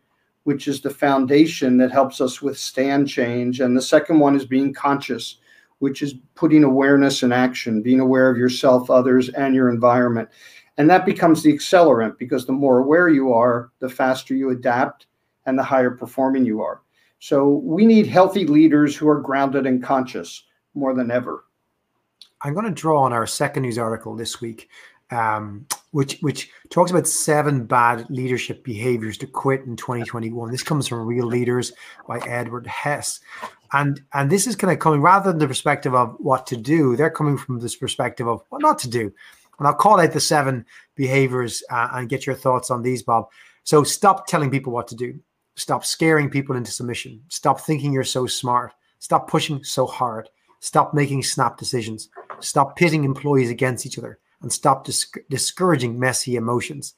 which 0.44 0.68
is 0.68 0.82
the 0.82 0.90
foundation 0.90 1.78
that 1.78 1.92
helps 1.92 2.22
us 2.22 2.42
withstand 2.42 3.10
change. 3.10 3.60
And 3.60 3.76
the 3.76 3.82
second 3.82 4.20
one 4.20 4.36
is 4.36 4.46
being 4.46 4.74
conscious, 4.74 5.38
which 5.80 6.02
is 6.02 6.16
putting 6.36 6.64
awareness 6.64 7.24
in 7.24 7.32
action, 7.32 7.82
being 7.82 8.00
aware 8.00 8.30
of 8.30 8.38
yourself, 8.38 8.90
others, 8.90 9.30
and 9.30 9.54
your 9.54 9.70
environment. 9.70 10.30
And 10.78 10.90
that 10.90 11.06
becomes 11.06 11.44
the 11.44 11.54
accelerant 11.54 12.18
because 12.18 12.46
the 12.46 12.54
more 12.54 12.80
aware 12.80 13.10
you 13.10 13.34
are, 13.34 13.72
the 13.80 13.90
faster 13.90 14.34
you 14.34 14.50
adapt 14.52 15.08
and 15.46 15.58
the 15.58 15.64
higher 15.64 15.92
performing 15.92 16.46
you 16.46 16.62
are. 16.62 16.82
So 17.20 17.62
we 17.64 17.86
need 17.86 18.08
healthy 18.08 18.48
leaders 18.48 18.96
who 18.96 19.08
are 19.08 19.20
grounded 19.20 19.68
and 19.68 19.84
conscious 19.84 20.44
more 20.74 20.94
than 20.94 21.12
ever. 21.12 21.46
I'm 22.42 22.54
going 22.54 22.66
to 22.66 22.72
draw 22.72 23.04
on 23.04 23.14
our 23.14 23.28
second 23.28 23.64
news 23.64 23.78
article 23.78 24.16
this 24.16 24.42
week, 24.42 24.70
um, 25.12 25.68
which 25.92 26.18
which 26.22 26.50
talks 26.70 26.90
about 26.90 27.08
seven 27.08 27.66
bad 27.66 28.10
leadership 28.10 28.64
behaviors 28.64 29.18
to 29.20 29.28
quit 29.28 29.62
in 29.66 29.76
2021. 29.76 30.50
This 30.50 30.64
comes 30.64 30.88
from 30.88 31.06
Real 31.06 31.28
Leaders 31.28 31.74
by 32.08 32.18
Edward 32.20 32.66
Hess, 32.66 33.20
and 33.74 34.02
and 34.14 34.32
this 34.32 34.48
is 34.48 34.56
kind 34.56 34.74
of 34.74 34.80
coming 34.80 35.02
rather 35.02 35.32
than 35.32 35.38
the 35.38 35.48
perspective 35.48 35.94
of 35.94 36.16
what 36.18 36.48
to 36.48 36.58
do. 36.58 36.96
They're 36.96 37.12
coming 37.12 37.38
from 37.38 37.60
this 37.60 37.76
perspective 37.76 38.28
of 38.28 38.42
what 38.50 38.62
not 38.62 38.80
to 38.80 38.90
do. 38.90 39.14
And 39.62 39.67
I'll 39.67 39.76
call 39.76 40.00
out 40.00 40.12
the 40.12 40.19
seven 40.19 40.65
behaviors 40.95 41.62
uh, 41.69 41.89
and 41.93 42.10
get 42.10 42.26
your 42.26 42.34
thoughts 42.34 42.71
on 42.71 42.82
these, 42.82 43.04
Bob. 43.04 43.28
So 43.63 43.84
stop 43.84 44.26
telling 44.26 44.50
people 44.50 44.74
what 44.74 44.88
to 44.88 44.95
do. 44.95 45.19
Stop 45.56 45.86
scaring 45.86 46.32
people 46.32 46.56
into 46.56 46.71
submission. 46.71 47.21
Stop 47.28 47.62
thinking 47.62 47.93
you're 47.93 48.04
so 48.04 48.26
smart. 48.26 48.74
Stop 48.97 49.30
pushing 49.30 49.63
so 49.63 49.86
hard. 49.86 50.30
Stop 50.62 50.95
making 50.95 51.21
snap 51.21 51.60
decisions. 51.60 52.10
Stop 52.39 52.76
pitting 52.76 53.04
employees 53.04 53.52
against 53.52 53.86
each 53.86 54.00
other 54.00 54.17
and 54.41 54.52
stop 54.52 54.84
dis- 54.84 55.12
discouraging 55.30 56.00
messy 56.00 56.38
emotions. 56.38 56.95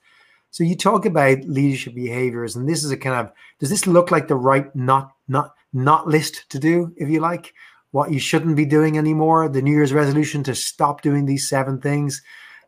So 0.50 0.64
you 0.64 0.78
talk 0.78 1.06
about 1.06 1.44
leadership 1.44 1.94
behaviors, 1.94 2.56
and 2.56 2.70
this 2.70 2.86
is 2.86 2.92
a 2.92 2.96
kind 2.96 3.28
of 3.28 3.34
does 3.60 3.72
this 3.72 3.88
look 3.88 4.10
like 4.10 4.30
the 4.30 4.36
right 4.36 4.74
not 4.74 5.12
not 5.28 5.54
not 5.74 6.08
list 6.08 6.50
to 6.52 6.60
do, 6.60 6.94
if 6.96 7.10
you 7.10 7.20
like, 7.20 7.54
what 7.92 8.10
you 8.12 8.20
shouldn't 8.20 8.56
be 8.56 8.66
doing 8.66 8.98
anymore? 8.98 9.50
The 9.50 9.62
New 9.62 9.74
Year's 9.74 9.92
resolution 9.92 10.44
to 10.44 10.56
stop 10.56 11.02
doing 11.02 11.26
these 11.26 11.50
seven 11.50 11.82
things. 11.82 12.22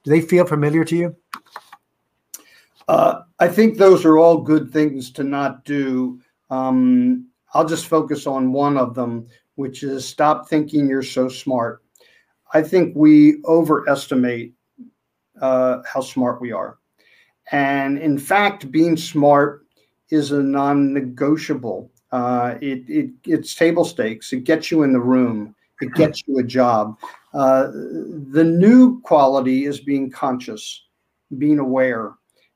Do 0.05 0.11
they 0.11 0.21
feel 0.21 0.45
familiar 0.45 0.85
to 0.85 0.95
you? 0.95 1.15
Uh, 2.87 3.21
I 3.39 3.47
think 3.47 3.77
those 3.77 4.05
are 4.05 4.19
all 4.19 4.37
good 4.37 4.71
things 4.71 5.11
to 5.13 5.23
not 5.23 5.65
do. 5.65 6.21
Um, 6.51 7.27
I'll 7.53 7.65
just 7.65 7.87
focus 7.87 8.27
on 8.27 8.53
one 8.53 8.77
of 8.77 8.93
them, 8.93 9.27
which 9.55 9.81
is 9.81 10.07
stop 10.07 10.47
thinking 10.47 10.87
you're 10.87 11.01
so 11.01 11.27
smart. 11.27 11.81
I 12.53 12.61
think 12.61 12.95
we 12.95 13.41
overestimate 13.45 14.53
uh, 15.41 15.81
how 15.91 16.01
smart 16.01 16.39
we 16.39 16.51
are. 16.51 16.77
And 17.51 17.97
in 17.97 18.19
fact, 18.19 18.71
being 18.71 18.95
smart 18.95 19.65
is 20.09 20.31
a 20.31 20.41
non 20.41 20.93
negotiable. 20.93 21.91
Uh, 22.11 22.55
it, 22.61 22.87
it, 22.87 23.09
it's 23.25 23.55
table 23.55 23.83
stakes. 23.83 24.31
It 24.31 24.43
gets 24.43 24.69
you 24.69 24.83
in 24.83 24.93
the 24.93 24.99
room, 24.99 25.55
it 25.81 25.93
gets 25.95 26.23
you 26.27 26.37
a 26.37 26.43
job. 26.43 26.99
Uh, 27.35 27.69
the 28.31 28.45
new 28.45 29.01
quality 29.01 29.65
is 29.65 29.81
being 29.81 30.09
conscious, 30.09 30.85
being 31.37 31.59
aware. 31.59 32.13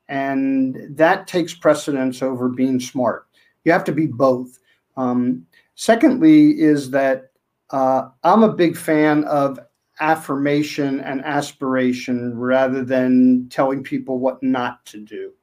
And 0.07 0.77
that 0.95 1.27
takes 1.27 1.53
precedence 1.53 2.21
over 2.21 2.47
being 2.47 2.79
smart. 2.79 3.27
You 3.65 3.73
have 3.73 3.83
to 3.83 3.91
be 3.91 4.07
both. 4.07 4.57
Um, 4.95 5.45
secondly, 5.75 6.61
is 6.61 6.91
that 6.91 7.31
uh, 7.71 8.07
I'm 8.23 8.43
a 8.43 8.53
big 8.53 8.77
fan 8.77 9.25
of 9.25 9.59
affirmation 9.99 11.01
and 11.01 11.25
aspiration 11.25 12.37
rather 12.37 12.81
than 12.81 13.49
telling 13.49 13.83
people 13.83 14.17
what 14.17 14.41
not 14.41 14.85
to 14.85 14.99
do. 15.01 15.33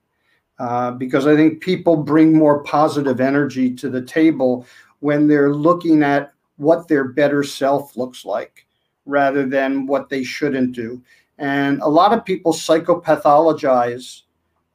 Uh, 0.58 0.92
because 0.92 1.26
I 1.26 1.36
think 1.36 1.60
people 1.60 1.98
bring 1.98 2.32
more 2.32 2.62
positive 2.62 3.20
energy 3.20 3.74
to 3.74 3.90
the 3.90 4.00
table 4.00 4.66
when 5.00 5.28
they're 5.28 5.52
looking 5.52 6.02
at 6.02 6.32
what 6.56 6.88
their 6.88 7.04
better 7.04 7.42
self 7.42 7.98
looks 7.98 8.24
like 8.24 8.65
rather 9.06 9.46
than 9.46 9.86
what 9.86 10.08
they 10.08 10.22
shouldn't 10.22 10.72
do. 10.72 11.02
And 11.38 11.80
a 11.82 11.88
lot 11.88 12.12
of 12.12 12.24
people 12.24 12.52
psychopathologize 12.52 14.22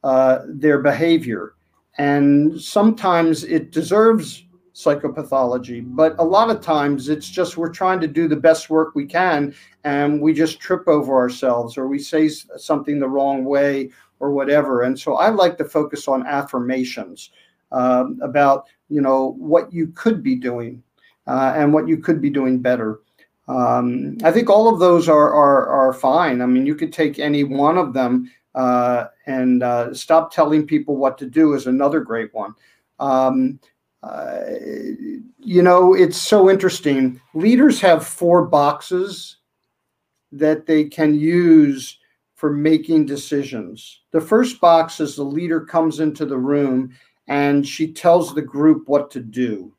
uh, 0.02 0.40
their 0.46 0.78
behavior. 0.78 1.54
And 1.98 2.60
sometimes 2.60 3.44
it 3.44 3.70
deserves 3.70 4.44
psychopathology, 4.74 5.84
but 5.84 6.14
a 6.18 6.24
lot 6.24 6.50
of 6.50 6.62
times 6.62 7.08
it's 7.08 7.28
just 7.28 7.56
we're 7.56 7.68
trying 7.68 8.00
to 8.00 8.06
do 8.06 8.26
the 8.26 8.36
best 8.36 8.70
work 8.70 8.94
we 8.94 9.04
can 9.04 9.54
and 9.84 10.20
we 10.20 10.32
just 10.32 10.60
trip 10.60 10.88
over 10.88 11.14
ourselves 11.16 11.76
or 11.76 11.86
we 11.86 11.98
say 11.98 12.28
something 12.28 12.98
the 12.98 13.08
wrong 13.08 13.44
way 13.44 13.90
or 14.18 14.32
whatever. 14.32 14.82
And 14.82 14.98
so 14.98 15.16
I 15.16 15.28
like 15.28 15.58
to 15.58 15.64
focus 15.64 16.08
on 16.08 16.26
affirmations 16.26 17.30
um, 17.70 18.18
about, 18.22 18.66
you 18.88 19.00
know, 19.00 19.34
what 19.38 19.72
you 19.72 19.88
could 19.88 20.22
be 20.22 20.36
doing 20.36 20.82
uh, 21.26 21.52
and 21.54 21.72
what 21.72 21.88
you 21.88 21.98
could 21.98 22.20
be 22.20 22.30
doing 22.30 22.60
better. 22.60 23.00
Um, 23.52 24.16
I 24.24 24.30
think 24.30 24.48
all 24.48 24.72
of 24.72 24.80
those 24.80 25.08
are, 25.08 25.32
are, 25.32 25.66
are 25.66 25.92
fine. 25.92 26.40
I 26.40 26.46
mean, 26.46 26.64
you 26.64 26.74
could 26.74 26.92
take 26.92 27.18
any 27.18 27.44
one 27.44 27.76
of 27.76 27.92
them 27.92 28.30
uh, 28.54 29.06
and 29.26 29.62
uh, 29.62 29.92
stop 29.92 30.32
telling 30.32 30.66
people 30.66 30.96
what 30.96 31.18
to 31.18 31.26
do 31.26 31.52
is 31.52 31.66
another 31.66 32.00
great 32.00 32.32
one. 32.32 32.54
Um, 32.98 33.60
uh, 34.02 34.40
you 35.38 35.62
know, 35.62 35.94
it's 35.94 36.16
so 36.16 36.50
interesting. 36.50 37.20
Leaders 37.34 37.80
have 37.80 38.06
four 38.06 38.46
boxes 38.46 39.36
that 40.32 40.66
they 40.66 40.84
can 40.84 41.14
use 41.14 41.98
for 42.34 42.50
making 42.50 43.06
decisions. 43.06 44.00
The 44.12 44.20
first 44.20 44.60
box 44.60 44.98
is 44.98 45.14
the 45.14 45.24
leader 45.24 45.60
comes 45.60 46.00
into 46.00 46.24
the 46.24 46.38
room 46.38 46.94
and 47.28 47.66
she 47.66 47.92
tells 47.92 48.34
the 48.34 48.42
group 48.42 48.88
what 48.88 49.10
to 49.12 49.20
do. 49.20 49.74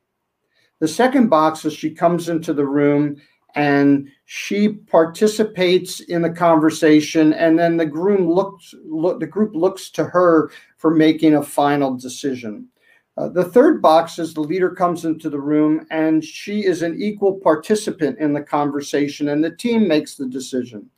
The 0.79 0.87
second 0.87 1.29
box 1.29 1.65
is 1.65 1.73
she 1.73 1.91
comes 1.91 2.29
into 2.29 2.53
the 2.53 2.65
room 2.65 3.17
and 3.55 4.09
she 4.25 4.69
participates 4.69 5.99
in 6.01 6.21
the 6.21 6.29
conversation 6.29 7.33
and 7.33 7.57
then 7.57 7.77
the 7.77 7.85
group 7.85 8.21
looks 8.21 8.73
look, 8.85 9.19
the 9.19 9.27
group 9.27 9.53
looks 9.53 9.89
to 9.91 10.03
her 10.03 10.51
for 10.77 10.93
making 10.93 11.35
a 11.35 11.43
final 11.43 11.95
decision. 11.95 12.67
Uh, 13.15 13.29
the 13.29 13.45
third 13.45 13.79
box 13.79 14.17
is 14.17 14.33
the 14.33 14.41
leader 14.41 14.71
comes 14.71 15.05
into 15.05 15.29
the 15.29 15.39
room 15.39 15.85
and 15.91 16.23
she 16.23 16.65
is 16.65 16.81
an 16.81 16.99
equal 16.99 17.39
participant 17.43 18.17
in 18.17 18.33
the 18.33 18.41
conversation 18.41 19.29
and 19.29 19.43
the 19.43 19.55
team 19.55 19.87
makes 19.87 20.15
the 20.15 20.27
decision. 20.27 20.89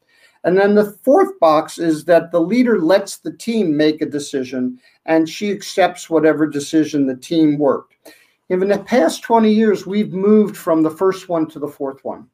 And 0.45 0.57
then 0.57 0.75
the 0.75 0.91
fourth 1.03 1.37
box 1.39 1.77
is 1.77 2.05
that 2.05 2.31
the 2.31 2.39
leader 2.39 2.79
lets 2.79 3.17
the 3.17 3.33
team 3.33 3.75
make 3.75 4.01
a 4.01 4.05
decision 4.05 4.79
and 5.05 5.27
she 5.27 5.51
accepts 5.51 6.09
whatever 6.09 6.47
decision 6.47 7.05
the 7.05 7.17
team 7.17 7.57
worked. 7.57 7.95
In 8.47 8.59
the 8.59 8.79
past 8.79 9.23
20 9.23 9.51
years 9.51 9.85
we've 9.85 10.13
moved 10.13 10.55
from 10.55 10.83
the 10.83 10.91
first 10.91 11.27
one 11.27 11.47
to 11.47 11.59
the 11.59 11.67
fourth 11.67 12.05
one 12.05 12.29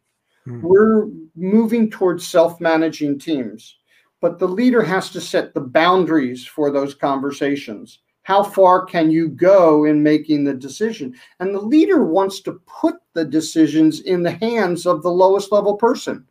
Mm. 0.52 0.62
We're 0.62 1.08
moving 1.36 1.90
towards 1.90 2.28
self 2.28 2.60
managing 2.60 3.20
teams, 3.20 3.78
but 4.20 4.40
the 4.40 4.48
leader 4.48 4.84
has 4.84 5.10
to 5.12 5.22
set 5.22 5.54
the 5.54 5.62
boundaries 5.62 6.46
for 6.46 6.72
those 6.72 6.94
conversations. 6.94 8.00
How 8.24 8.44
far 8.44 8.86
can 8.86 9.10
you 9.10 9.30
go 9.30 9.86
in 9.86 10.04
making 10.04 10.44
the 10.44 10.54
decision? 10.54 11.16
And 11.40 11.56
the 11.56 11.62
leader 11.62 12.06
wants 12.06 12.42
to 12.42 12.62
put 12.68 12.96
the 13.14 13.26
decisions 13.26 14.02
in 14.02 14.22
the 14.22 14.32
hands 14.32 14.86
of 14.86 15.02
the 15.02 15.12
lowest 15.12 15.52
level 15.52 15.76
person. 15.76 16.26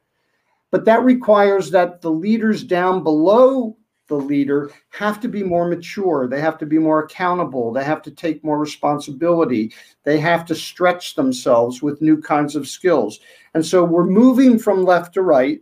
But 0.70 0.84
that 0.84 1.02
requires 1.02 1.70
that 1.72 2.00
the 2.00 2.10
leaders 2.10 2.62
down 2.62 3.02
below 3.02 3.76
the 4.10 4.16
leader 4.16 4.70
have 4.90 5.20
to 5.20 5.28
be 5.28 5.42
more 5.42 5.66
mature. 5.66 6.28
They 6.28 6.40
have 6.40 6.58
to 6.58 6.66
be 6.66 6.78
more 6.78 7.04
accountable. 7.04 7.72
They 7.72 7.84
have 7.84 8.02
to 8.02 8.10
take 8.10 8.44
more 8.44 8.58
responsibility. 8.58 9.72
They 10.04 10.18
have 10.20 10.44
to 10.46 10.54
stretch 10.54 11.14
themselves 11.14 11.80
with 11.80 12.02
new 12.02 12.20
kinds 12.20 12.56
of 12.56 12.68
skills. 12.68 13.20
And 13.54 13.64
so 13.64 13.84
we're 13.84 14.04
moving 14.04 14.58
from 14.58 14.84
left 14.84 15.14
to 15.14 15.22
right 15.22 15.60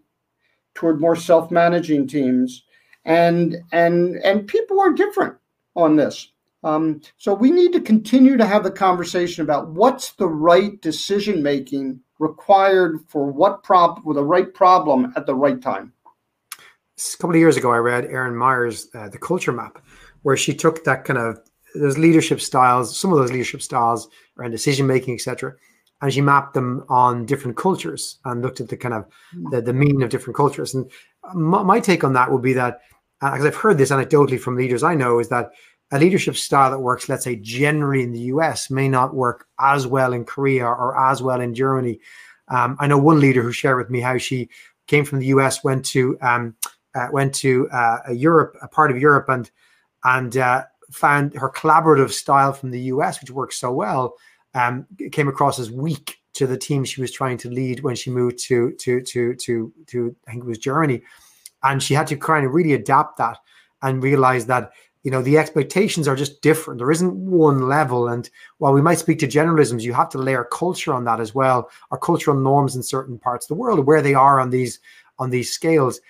toward 0.74 1.00
more 1.00 1.14
self-managing 1.14 2.08
teams. 2.08 2.64
And 3.04 3.56
and 3.70 4.16
and 4.24 4.48
people 4.48 4.80
are 4.80 4.92
different 4.92 5.36
on 5.76 5.96
this. 5.96 6.32
Um, 6.64 7.02
so 7.18 7.34
we 7.34 7.50
need 7.50 7.72
to 7.74 7.80
continue 7.80 8.36
to 8.36 8.46
have 8.46 8.64
the 8.64 8.70
conversation 8.70 9.44
about 9.44 9.68
what's 9.68 10.12
the 10.12 10.26
right 10.26 10.80
decision 10.80 11.42
making 11.42 12.00
required 12.18 12.98
for 13.08 13.30
what 13.30 13.62
prop 13.62 14.04
with 14.04 14.16
the 14.16 14.24
right 14.24 14.52
problem 14.52 15.12
at 15.16 15.24
the 15.26 15.34
right 15.34 15.62
time 15.62 15.92
a 16.98 17.16
couple 17.18 17.30
of 17.30 17.40
years 17.40 17.56
ago, 17.56 17.70
I 17.72 17.78
read 17.78 18.06
Erin 18.06 18.36
Meyer's 18.36 18.88
uh, 18.94 19.08
The 19.08 19.18
Culture 19.18 19.52
Map, 19.52 19.78
where 20.22 20.36
she 20.36 20.54
took 20.54 20.84
that 20.84 21.04
kind 21.04 21.18
of 21.18 21.38
those 21.74 21.98
leadership 21.98 22.40
styles, 22.40 22.98
some 22.98 23.12
of 23.12 23.18
those 23.18 23.30
leadership 23.30 23.62
styles 23.62 24.08
around 24.38 24.50
decision 24.50 24.86
making, 24.86 25.14
etc., 25.14 25.54
and 26.00 26.12
she 26.12 26.20
mapped 26.20 26.54
them 26.54 26.84
on 26.88 27.26
different 27.26 27.56
cultures 27.56 28.18
and 28.24 28.40
looked 28.40 28.60
at 28.60 28.68
the 28.68 28.76
kind 28.76 28.94
of 28.94 29.06
hmm. 29.32 29.50
the, 29.50 29.60
the 29.60 29.72
meaning 29.72 30.02
of 30.02 30.10
different 30.10 30.36
cultures. 30.36 30.74
And 30.74 30.90
my, 31.34 31.62
my 31.62 31.80
take 31.80 32.04
on 32.04 32.12
that 32.12 32.30
would 32.30 32.42
be 32.42 32.52
that, 32.52 32.82
because 33.20 33.44
uh, 33.44 33.48
I've 33.48 33.56
heard 33.56 33.78
this 33.78 33.90
anecdotally 33.90 34.38
from 34.38 34.56
leaders 34.56 34.82
I 34.82 34.94
know, 34.94 35.18
is 35.18 35.28
that 35.30 35.50
a 35.90 35.98
leadership 35.98 36.36
style 36.36 36.70
that 36.70 36.78
works, 36.78 37.08
let's 37.08 37.24
say, 37.24 37.36
generally 37.36 38.02
in 38.02 38.12
the 38.12 38.20
US, 38.20 38.70
may 38.70 38.88
not 38.88 39.14
work 39.14 39.46
as 39.58 39.86
well 39.86 40.12
in 40.12 40.24
Korea 40.24 40.66
or 40.66 40.98
as 40.98 41.22
well 41.22 41.40
in 41.40 41.54
Germany. 41.54 41.98
Um, 42.48 42.76
I 42.78 42.86
know 42.86 42.98
one 42.98 43.20
leader 43.20 43.42
who 43.42 43.52
shared 43.52 43.78
with 43.78 43.90
me 43.90 44.00
how 44.00 44.18
she 44.18 44.50
came 44.86 45.04
from 45.04 45.18
the 45.18 45.26
US, 45.26 45.64
went 45.64 45.84
to 45.86 46.18
um, 46.20 46.54
uh, 46.94 47.08
went 47.12 47.34
to 47.36 47.68
uh, 47.70 47.98
a 48.06 48.14
Europe, 48.14 48.56
a 48.62 48.68
part 48.68 48.90
of 48.90 48.98
Europe, 48.98 49.28
and 49.28 49.50
and 50.04 50.36
uh, 50.36 50.64
found 50.90 51.34
her 51.34 51.50
collaborative 51.50 52.10
style 52.10 52.52
from 52.52 52.70
the 52.70 52.80
US, 52.80 53.20
which 53.20 53.30
works 53.30 53.56
so 53.56 53.72
well, 53.72 54.14
um, 54.54 54.86
came 55.12 55.28
across 55.28 55.58
as 55.58 55.70
weak 55.70 56.18
to 56.34 56.46
the 56.46 56.56
team 56.56 56.84
she 56.84 57.00
was 57.00 57.12
trying 57.12 57.36
to 57.38 57.50
lead 57.50 57.80
when 57.80 57.96
she 57.96 58.10
moved 58.10 58.38
to 58.38 58.72
to 58.72 59.00
to 59.00 59.34
to 59.34 59.72
to 59.86 60.16
I 60.26 60.32
think 60.32 60.44
it 60.44 60.48
was 60.48 60.58
Germany, 60.58 61.02
and 61.62 61.82
she 61.82 61.94
had 61.94 62.06
to 62.08 62.16
kind 62.16 62.46
of 62.46 62.54
really 62.54 62.74
adapt 62.74 63.18
that 63.18 63.38
and 63.82 64.02
realize 64.02 64.46
that 64.46 64.72
you 65.02 65.10
know 65.10 65.22
the 65.22 65.38
expectations 65.38 66.08
are 66.08 66.16
just 66.16 66.42
different. 66.42 66.78
There 66.78 66.90
isn't 66.90 67.14
one 67.14 67.68
level. 67.68 68.08
And 68.08 68.28
while 68.58 68.72
we 68.72 68.82
might 68.82 68.98
speak 68.98 69.18
to 69.20 69.28
generalisms 69.28 69.82
you 69.82 69.92
have 69.92 70.08
to 70.10 70.18
layer 70.18 70.44
culture 70.44 70.92
on 70.92 71.04
that 71.04 71.20
as 71.20 71.34
well 71.34 71.70
our 71.90 71.98
cultural 71.98 72.36
norms 72.36 72.76
in 72.76 72.82
certain 72.82 73.18
parts 73.18 73.46
of 73.46 73.48
the 73.48 73.60
world 73.60 73.86
where 73.86 74.02
they 74.02 74.14
are 74.14 74.40
on 74.40 74.50
these 74.50 74.80
on 75.18 75.30
these 75.30 75.52
scales 75.52 76.00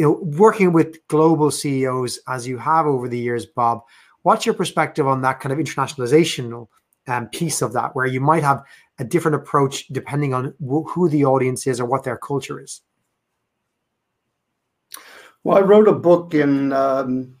you 0.00 0.06
know 0.06 0.18
working 0.22 0.72
with 0.72 1.06
global 1.08 1.50
ceos 1.50 2.18
as 2.26 2.48
you 2.48 2.56
have 2.56 2.86
over 2.86 3.06
the 3.06 3.18
years 3.18 3.44
bob 3.44 3.82
what's 4.22 4.46
your 4.46 4.54
perspective 4.54 5.06
on 5.06 5.20
that 5.20 5.40
kind 5.40 5.52
of 5.52 5.58
internationalization 5.58 6.66
um, 7.06 7.26
piece 7.28 7.60
of 7.60 7.74
that 7.74 7.94
where 7.94 8.06
you 8.06 8.20
might 8.20 8.42
have 8.42 8.62
a 8.98 9.04
different 9.04 9.34
approach 9.34 9.86
depending 9.88 10.32
on 10.32 10.54
who 10.58 11.08
the 11.10 11.24
audience 11.24 11.66
is 11.66 11.80
or 11.80 11.86
what 11.86 12.04
their 12.04 12.16
culture 12.16 12.58
is? 12.60 12.80
Well 15.44 15.58
i 15.58 15.60
wrote 15.60 15.88
a 15.88 15.92
book 15.92 16.32
in 16.32 16.72
um 16.72 17.36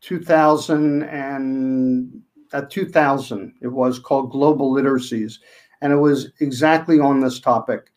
2000 0.00 1.04
and 1.04 2.20
at 2.52 2.64
uh, 2.64 2.66
2000 2.68 3.54
it 3.62 3.68
was 3.68 4.00
called 4.00 4.32
global 4.32 4.74
literacies 4.74 5.38
and 5.80 5.92
it 5.92 5.96
was 5.96 6.32
exactly 6.40 6.98
on 6.98 7.20
this 7.20 7.38
topic 7.38 7.91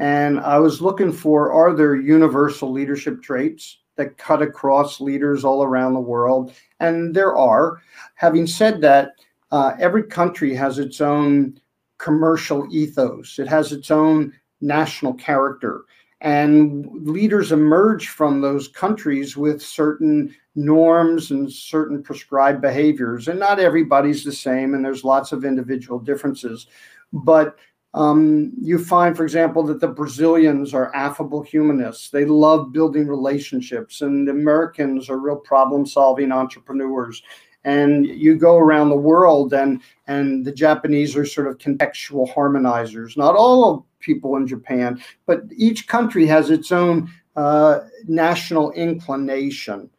and 0.00 0.40
i 0.40 0.58
was 0.58 0.80
looking 0.80 1.12
for 1.12 1.52
are 1.52 1.74
there 1.74 1.94
universal 1.94 2.72
leadership 2.72 3.22
traits 3.22 3.78
that 3.96 4.18
cut 4.18 4.42
across 4.42 5.00
leaders 5.00 5.44
all 5.44 5.62
around 5.62 5.92
the 5.92 6.00
world 6.00 6.52
and 6.80 7.14
there 7.14 7.36
are 7.36 7.80
having 8.14 8.46
said 8.46 8.80
that 8.80 9.12
uh, 9.52 9.72
every 9.78 10.02
country 10.02 10.54
has 10.54 10.78
its 10.78 11.00
own 11.00 11.58
commercial 11.98 12.66
ethos 12.72 13.38
it 13.38 13.46
has 13.46 13.72
its 13.72 13.90
own 13.90 14.32
national 14.60 15.14
character 15.14 15.84
and 16.22 16.86
leaders 17.06 17.50
emerge 17.50 18.08
from 18.08 18.40
those 18.40 18.68
countries 18.68 19.36
with 19.36 19.62
certain 19.62 20.34
norms 20.54 21.30
and 21.30 21.50
certain 21.50 22.02
prescribed 22.02 22.60
behaviors. 22.60 23.28
And 23.28 23.38
not 23.40 23.58
everybody's 23.58 24.22
the 24.24 24.32
same, 24.32 24.74
and 24.74 24.84
there's 24.84 25.04
lots 25.04 25.32
of 25.32 25.44
individual 25.44 25.98
differences. 25.98 26.66
But 27.12 27.56
um, 27.92 28.52
you 28.60 28.78
find, 28.78 29.16
for 29.16 29.24
example, 29.24 29.62
that 29.64 29.80
the 29.80 29.88
Brazilians 29.88 30.72
are 30.72 30.94
affable 30.94 31.42
humanists. 31.42 32.10
They 32.10 32.24
love 32.24 32.72
building 32.72 33.08
relationships, 33.08 34.00
and 34.00 34.28
the 34.28 34.32
Americans 34.32 35.10
are 35.10 35.18
real 35.18 35.36
problem 35.36 35.84
solving 35.86 36.30
entrepreneurs. 36.30 37.22
And 37.64 38.06
you 38.06 38.36
go 38.36 38.56
around 38.56 38.90
the 38.90 38.96
world, 38.96 39.52
and, 39.52 39.82
and 40.06 40.44
the 40.44 40.52
Japanese 40.52 41.16
are 41.16 41.26
sort 41.26 41.48
of 41.48 41.58
contextual 41.58 42.32
harmonizers. 42.32 43.16
Not 43.16 43.34
all 43.34 43.86
people 43.98 44.36
in 44.36 44.46
Japan, 44.46 45.02
but 45.26 45.42
each 45.54 45.88
country 45.88 46.26
has 46.26 46.48
its 46.48 46.72
own 46.72 47.10
uh, 47.36 47.80
national 48.06 48.70
inclination. 48.72 49.90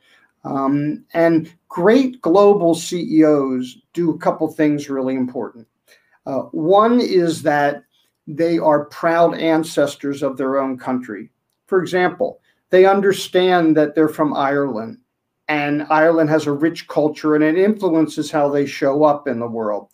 Um, 0.44 1.06
and 1.14 1.54
great 1.68 2.20
global 2.22 2.74
CEOs 2.74 3.78
do 3.94 4.12
a 4.12 4.18
couple 4.18 4.48
things 4.48 4.90
really 4.90 5.16
important. 5.16 5.68
Uh, 6.26 6.42
one 6.52 7.00
is 7.00 7.42
that 7.44 7.84
they 8.28 8.60
are 8.60 8.86
proud 8.86 9.38
ancestors 9.38 10.24
of 10.24 10.38
their 10.38 10.60
own 10.60 10.78
country. 10.78 11.30
For 11.68 11.82
example, 11.82 12.42
they 12.70 12.86
understand 12.86 13.76
that 13.78 13.96
they're 13.96 14.08
from 14.08 14.34
Ireland 14.34 14.98
and 15.48 15.86
Ireland 15.90 16.30
has 16.30 16.48
a 16.48 16.54
rich 16.54 16.88
culture 16.88 17.36
and 17.36 17.44
it 17.44 17.58
influences 17.58 18.32
how 18.32 18.48
they 18.50 18.66
show 18.66 19.04
up 19.04 19.28
in 19.28 19.40
the 19.40 19.48
world. 19.48 19.90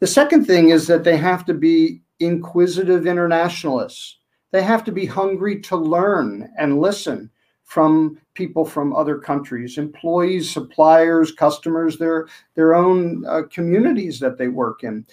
The 0.00 0.06
second 0.06 0.46
thing 0.46 0.70
is 0.70 0.86
that 0.86 1.04
they 1.04 1.18
have 1.18 1.44
to 1.46 1.54
be 1.54 2.00
inquisitive 2.18 3.06
internationalists. 3.06 4.18
They 4.52 4.62
have 4.62 4.84
to 4.84 4.92
be 4.92 5.04
hungry 5.04 5.60
to 5.62 5.76
learn 5.76 6.50
and 6.58 6.80
listen 6.80 7.30
from 7.64 8.18
people 8.34 8.64
from 8.64 8.94
other 8.94 9.18
countries, 9.18 9.76
employees, 9.76 10.50
suppliers, 10.50 11.32
customers, 11.32 11.98
their, 11.98 12.26
their 12.54 12.74
own 12.74 13.24
uh, 13.26 13.42
communities 13.50 14.18
that 14.20 14.38
they 14.38 14.48
work 14.48 14.82
in. 14.82 15.06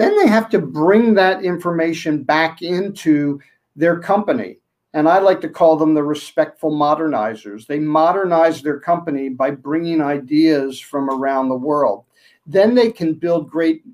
Then 0.00 0.16
they 0.16 0.28
have 0.28 0.48
to 0.48 0.58
bring 0.58 1.12
that 1.12 1.44
information 1.44 2.22
back 2.22 2.62
into 2.62 3.38
their 3.76 4.00
company. 4.00 4.56
And 4.94 5.06
I 5.06 5.18
like 5.18 5.42
to 5.42 5.48
call 5.50 5.76
them 5.76 5.92
the 5.92 6.02
respectful 6.02 6.70
modernizers. 6.70 7.66
They 7.66 7.78
modernize 7.78 8.62
their 8.62 8.80
company 8.80 9.28
by 9.28 9.50
bringing 9.50 10.00
ideas 10.00 10.80
from 10.80 11.10
around 11.10 11.50
the 11.50 11.54
world. 11.54 12.06
Then 12.46 12.74
they 12.74 12.90
can 12.90 13.12
build 13.12 13.50
great 13.50 13.84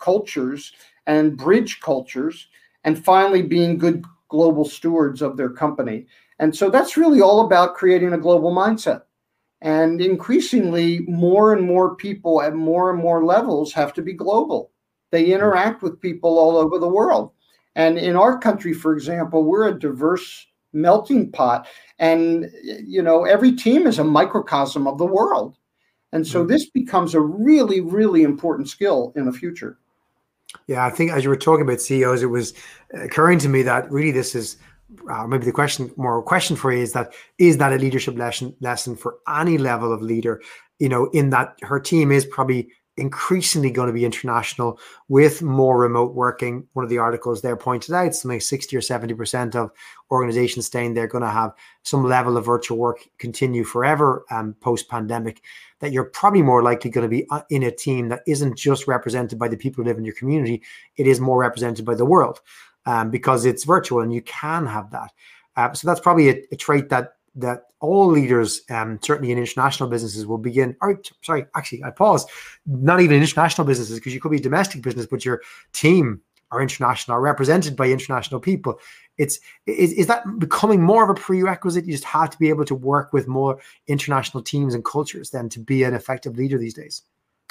cultures 0.00 0.72
and 1.06 1.36
bridge 1.36 1.78
cultures, 1.78 2.48
and 2.82 3.04
finally 3.04 3.42
being 3.42 3.78
good 3.78 4.04
global 4.28 4.64
stewards 4.64 5.22
of 5.22 5.36
their 5.36 5.50
company. 5.50 6.06
And 6.40 6.56
so 6.56 6.70
that's 6.70 6.96
really 6.96 7.20
all 7.20 7.46
about 7.46 7.76
creating 7.76 8.14
a 8.14 8.18
global 8.18 8.52
mindset. 8.52 9.02
And 9.60 10.00
increasingly, 10.00 11.02
more 11.06 11.52
and 11.52 11.64
more 11.64 11.94
people 11.94 12.42
at 12.42 12.56
more 12.56 12.90
and 12.90 12.98
more 13.00 13.24
levels 13.24 13.72
have 13.74 13.92
to 13.92 14.02
be 14.02 14.12
global. 14.12 14.71
They 15.12 15.26
interact 15.26 15.82
with 15.82 16.00
people 16.00 16.38
all 16.38 16.56
over 16.56 16.78
the 16.78 16.88
world. 16.88 17.30
And 17.76 17.98
in 17.98 18.16
our 18.16 18.38
country, 18.38 18.72
for 18.72 18.92
example, 18.94 19.44
we're 19.44 19.68
a 19.68 19.78
diverse 19.78 20.46
melting 20.72 21.30
pot. 21.30 21.68
And, 21.98 22.50
you 22.64 23.02
know, 23.02 23.24
every 23.24 23.52
team 23.52 23.86
is 23.86 23.98
a 23.98 24.04
microcosm 24.04 24.86
of 24.86 24.98
the 24.98 25.06
world. 25.06 25.56
And 26.12 26.26
so 26.26 26.40
mm-hmm. 26.40 26.50
this 26.50 26.68
becomes 26.68 27.14
a 27.14 27.20
really, 27.20 27.80
really 27.80 28.22
important 28.22 28.68
skill 28.68 29.12
in 29.14 29.26
the 29.26 29.32
future. 29.32 29.78
Yeah, 30.66 30.84
I 30.84 30.90
think 30.90 31.12
as 31.12 31.24
you 31.24 31.30
were 31.30 31.36
talking 31.36 31.62
about 31.62 31.80
CEOs, 31.80 32.22
it 32.22 32.26
was 32.26 32.52
occurring 32.92 33.38
to 33.40 33.48
me 33.48 33.62
that 33.62 33.90
really 33.90 34.10
this 34.10 34.34
is 34.34 34.56
uh, 35.10 35.26
maybe 35.26 35.46
the 35.46 35.52
question 35.52 35.90
more 35.96 36.22
question 36.22 36.54
for 36.56 36.72
you 36.72 36.82
is 36.82 36.92
that 36.92 37.14
is 37.38 37.56
that 37.56 37.72
a 37.72 37.76
leadership 37.76 38.16
lesson 38.16 38.54
lesson 38.60 38.94
for 38.94 39.16
any 39.26 39.56
level 39.56 39.90
of 39.90 40.02
leader 40.02 40.42
you 40.80 40.88
know 40.88 41.06
in 41.14 41.30
that 41.30 41.56
her 41.62 41.80
team 41.80 42.12
is 42.12 42.26
probably 42.26 42.68
increasingly 42.96 43.70
going 43.70 43.86
to 43.86 43.92
be 43.92 44.04
international 44.04 44.78
with 45.08 45.40
more 45.42 45.78
remote 45.78 46.14
working 46.14 46.66
one 46.74 46.84
of 46.84 46.90
the 46.90 46.98
articles 46.98 47.40
there 47.40 47.56
pointed 47.56 47.94
out 47.94 48.14
something 48.14 48.38
60 48.38 48.76
or 48.76 48.82
70 48.82 49.14
percent 49.14 49.56
of 49.56 49.70
organizations 50.10 50.70
saying 50.70 50.92
they're 50.92 51.06
going 51.06 51.24
to 51.24 51.30
have 51.30 51.52
some 51.84 52.04
level 52.04 52.36
of 52.36 52.44
virtual 52.44 52.76
work 52.76 53.08
continue 53.18 53.64
forever 53.64 54.26
um, 54.30 54.54
post 54.60 54.90
pandemic 54.90 55.40
that 55.80 55.90
you're 55.90 56.04
probably 56.04 56.42
more 56.42 56.62
likely 56.62 56.90
going 56.90 57.02
to 57.02 57.08
be 57.08 57.26
uh, 57.30 57.40
in 57.48 57.62
a 57.62 57.70
team 57.70 58.08
that 58.08 58.22
isn't 58.26 58.58
just 58.58 58.86
represented 58.86 59.38
by 59.38 59.48
the 59.48 59.56
people 59.56 59.82
who 59.82 59.88
live 59.88 59.96
in 59.96 60.04
your 60.04 60.14
community 60.14 60.62
it 60.96 61.06
is 61.06 61.18
more 61.18 61.38
represented 61.38 61.86
by 61.86 61.94
the 61.94 62.04
world 62.04 62.40
um, 62.86 63.10
because 63.10 63.44
it's 63.44 63.64
virtual 63.64 64.00
and 64.00 64.12
you 64.12 64.22
can 64.22 64.66
have 64.66 64.90
that. 64.90 65.12
Uh, 65.56 65.72
so 65.72 65.86
that's 65.86 66.00
probably 66.00 66.30
a, 66.30 66.42
a, 66.50 66.56
trait 66.56 66.88
that 66.88 67.16
that 67.34 67.64
all 67.80 68.06
leaders, 68.08 68.62
um, 68.70 68.98
certainly 69.02 69.32
in 69.32 69.38
international 69.38 69.88
businesses, 69.88 70.26
will 70.26 70.38
begin. 70.38 70.76
Or 70.80 71.00
sorry, 71.22 71.46
actually, 71.56 71.82
I 71.84 71.90
pause. 71.90 72.26
Not 72.66 73.00
even 73.00 73.16
international 73.16 73.66
businesses, 73.66 73.98
because 73.98 74.14
you 74.14 74.20
could 74.20 74.30
be 74.30 74.36
a 74.38 74.40
domestic 74.40 74.82
business, 74.82 75.06
but 75.06 75.24
your 75.24 75.40
team 75.72 76.20
are 76.50 76.60
international, 76.60 77.16
are 77.16 77.20
represented 77.20 77.74
by 77.76 77.88
international 77.88 78.38
people. 78.38 78.78
It's 79.18 79.40
is, 79.66 79.92
is 79.92 80.06
that 80.06 80.24
becoming 80.38 80.82
more 80.82 81.02
of 81.04 81.10
a 81.10 81.20
prerequisite? 81.20 81.86
You 81.86 81.92
just 81.92 82.04
have 82.04 82.30
to 82.30 82.38
be 82.38 82.50
able 82.50 82.64
to 82.66 82.74
work 82.74 83.12
with 83.12 83.26
more 83.26 83.58
international 83.86 84.42
teams 84.42 84.74
and 84.74 84.84
cultures 84.84 85.30
than 85.30 85.48
to 85.50 85.60
be 85.60 85.82
an 85.82 85.94
effective 85.94 86.36
leader 86.36 86.58
these 86.58 86.74
days. 86.74 87.02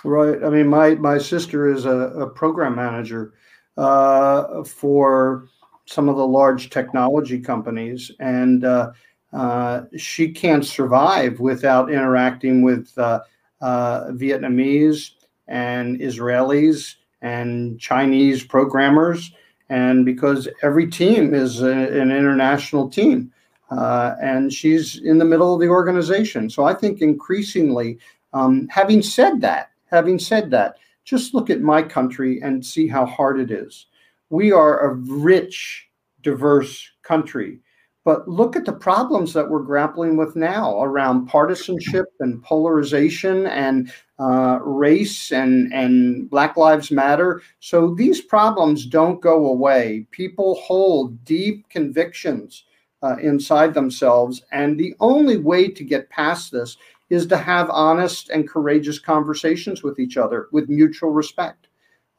Right. 0.04 0.44
I 0.44 0.50
mean, 0.50 0.67
my 0.67 0.96
my 0.96 1.17
sister 1.17 1.72
is 1.72 1.86
a, 1.86 1.89
a 1.89 2.30
program 2.30 2.76
manager 2.76 3.34
uh, 3.78 4.63
for 4.63 5.48
some 5.86 6.08
of 6.08 6.15
the 6.15 6.26
large 6.26 6.70
technology 6.70 7.39
companies, 7.39 8.12
and 8.20 8.63
uh, 8.63 8.91
uh, 9.34 9.84
she 9.96 10.32
can't 10.32 10.65
survive 10.65 11.39
without 11.39 11.91
interacting 11.91 12.62
with 12.62 12.91
uh, 12.98 13.22
uh, 13.62 14.06
Vietnamese 14.12 15.12
and 15.48 16.00
Israelis 16.00 16.96
and 17.22 17.80
Chinese 17.80 18.44
programmers, 18.44 19.32
and 19.70 20.06
because 20.06 20.48
every 20.63 20.88
team 20.89 21.34
is 21.34 21.62
a, 21.62 21.72
an 21.72 22.12
international 22.12 22.89
team. 22.89 23.32
Uh, 23.70 24.15
and 24.22 24.52
she's 24.52 25.00
in 25.00 25.17
the 25.17 25.24
middle 25.24 25.54
of 25.54 25.62
the 25.62 25.67
organization. 25.67 26.50
So 26.50 26.65
I 26.65 26.74
think 26.74 27.02
increasingly, 27.02 28.00
um, 28.34 28.67
having 28.70 29.02
said 29.02 29.39
that, 29.41 29.72
having 29.89 30.20
said 30.20 30.52
that, 30.52 30.76
just 31.06 31.34
look 31.34 31.50
at 31.50 31.62
my 31.62 31.82
country 31.82 32.41
and 32.41 32.65
see 32.65 32.88
how 32.88 33.06
hard 33.06 33.39
it 33.39 33.50
is. 33.50 33.88
We 34.30 34.52
are 34.52 34.80
a 34.80 34.96
rich, 34.96 35.88
diverse 36.22 36.86
country, 37.04 37.60
but 38.03 38.27
look 38.27 38.55
at 38.55 38.65
the 38.65 38.73
problems 38.73 39.31
that 39.33 39.47
we're 39.47 39.61
grappling 39.61 40.17
with 40.17 40.35
now 40.35 40.81
around 40.81 41.27
partisanship 41.27 42.05
and 42.19 42.43
polarization 42.43 43.45
and 43.47 43.93
uh, 44.19 44.59
race 44.63 45.31
and, 45.31 45.71
and 45.73 46.29
Black 46.29 46.57
Lives 46.57 46.89
Matter. 46.89 47.41
So 47.59 47.93
these 47.93 48.21
problems 48.21 48.85
don't 48.85 49.21
go 49.21 49.47
away. 49.47 50.07
People 50.11 50.55
hold 50.55 51.23
deep 51.25 51.69
convictions 51.69 52.63
uh, 53.03 53.17
inside 53.17 53.73
themselves. 53.73 54.43
And 54.51 54.79
the 54.79 54.95
only 54.99 55.37
way 55.37 55.67
to 55.69 55.83
get 55.83 56.09
past 56.09 56.51
this 56.51 56.77
is 57.09 57.27
to 57.27 57.37
have 57.37 57.69
honest 57.69 58.29
and 58.29 58.47
courageous 58.47 58.97
conversations 58.97 59.83
with 59.83 59.99
each 59.99 60.17
other 60.17 60.47
with 60.51 60.69
mutual 60.69 61.11
respect. 61.11 61.67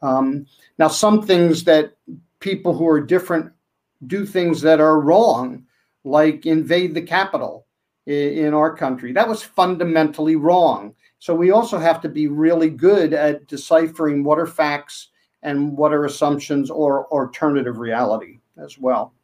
Um, 0.03 0.47
now, 0.79 0.89
some 0.89 1.23
things 1.23 1.65
that 1.65 1.97
people 2.41 2.77
who 2.77 2.87
are 2.89 3.01
different 3.01 3.53
do 4.07 4.27
things 4.27 4.61
that 4.63 4.81
are 4.81 5.01
wrong, 5.01 5.65
like 6.05 6.47
invade 6.47 6.95
the 6.95 7.03
capital 7.03 7.67
in 8.07 8.53
our 8.53 8.75
country. 8.77 9.13
That 9.13 9.29
was 9.29 9.43
fundamentally 9.43 10.37
wrong. 10.37 10.95
So 11.19 11.35
we 11.35 11.53
also 11.53 11.79
have 11.79 12.01
to 12.01 12.09
be 12.09 12.27
really 12.27 12.69
good 12.69 13.13
at 13.13 13.47
deciphering 13.47 14.25
what 14.25 14.39
are 14.39 14.47
facts 14.47 15.09
and 15.43 15.77
what 15.77 15.93
are 15.93 16.05
assumptions 16.05 16.71
or 16.71 17.07
alternative 17.13 17.79
reality 17.79 18.41
as 18.57 18.79
well. 18.79 19.15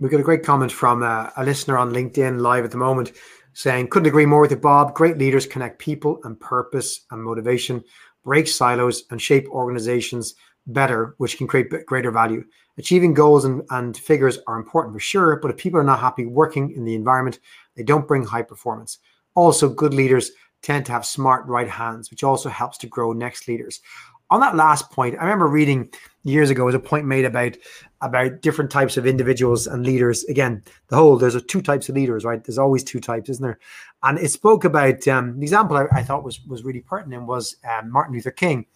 We 0.00 0.08
got 0.08 0.20
a 0.20 0.24
great 0.24 0.44
comment 0.44 0.72
from 0.72 1.02
uh, 1.02 1.30
a 1.36 1.44
listener 1.44 1.76
on 1.76 1.92
LinkedIn 1.92 2.40
live 2.40 2.64
at 2.64 2.70
the 2.70 2.76
moment 2.76 3.12
saying, 3.52 3.88
couldn't 3.88 4.08
agree 4.08 4.26
more 4.26 4.40
with 4.40 4.52
you, 4.52 4.56
Bob. 4.56 4.94
Great 4.94 5.18
leaders 5.18 5.44
connect 5.44 5.78
people 5.78 6.20
and 6.24 6.38
purpose 6.38 7.00
and 7.10 7.22
motivation, 7.22 7.82
break 8.24 8.46
silos, 8.46 9.04
and 9.10 9.20
shape 9.20 9.48
organizations 9.48 10.34
better, 10.68 11.14
which 11.18 11.36
can 11.36 11.46
create 11.46 11.86
greater 11.86 12.10
value. 12.10 12.44
Achieving 12.76 13.14
goals 13.14 13.44
and, 13.44 13.62
and 13.70 13.96
figures 13.96 14.38
are 14.46 14.56
important 14.56 14.94
for 14.94 15.00
sure, 15.00 15.36
but 15.36 15.50
if 15.50 15.56
people 15.56 15.80
are 15.80 15.84
not 15.84 16.00
happy 16.00 16.26
working 16.26 16.72
in 16.72 16.84
the 16.84 16.94
environment, 16.94 17.40
they 17.74 17.82
don't 17.82 18.06
bring 18.06 18.24
high 18.24 18.42
performance. 18.42 18.98
Also, 19.34 19.68
good 19.68 19.94
leaders 19.94 20.30
tend 20.62 20.86
to 20.86 20.92
have 20.92 21.04
smart 21.04 21.46
right 21.46 21.68
hands, 21.68 22.10
which 22.10 22.24
also 22.24 22.48
helps 22.48 22.78
to 22.78 22.86
grow 22.86 23.12
next 23.12 23.48
leaders 23.48 23.80
on 24.30 24.40
that 24.40 24.56
last 24.56 24.90
point, 24.90 25.16
I 25.18 25.22
remember 25.22 25.46
reading 25.46 25.90
years 26.24 26.50
ago 26.50 26.64
was 26.64 26.74
a 26.74 26.80
point 26.80 27.06
made 27.06 27.24
about 27.24 27.56
about 28.00 28.42
different 28.42 28.70
types 28.70 28.96
of 28.96 29.06
individuals 29.06 29.66
and 29.66 29.84
leaders. 29.84 30.24
Again, 30.24 30.62
the 30.88 30.96
whole 30.96 31.16
there's 31.16 31.34
a 31.34 31.40
two 31.40 31.62
types 31.62 31.88
of 31.88 31.94
leaders, 31.94 32.24
right? 32.24 32.42
There's 32.42 32.58
always 32.58 32.84
two 32.84 33.00
types, 33.00 33.30
isn't 33.30 33.42
there? 33.42 33.58
And 34.02 34.18
it 34.18 34.30
spoke 34.30 34.64
about 34.64 35.06
um, 35.08 35.38
the 35.38 35.44
example 35.44 35.76
I, 35.76 35.86
I, 35.92 36.02
thought 36.02 36.24
was 36.24 36.40
was 36.46 36.62
really 36.62 36.80
pertinent 36.80 37.26
was 37.26 37.56
um, 37.68 37.90
Martin 37.90 38.14
Luther 38.14 38.30
King, 38.30 38.66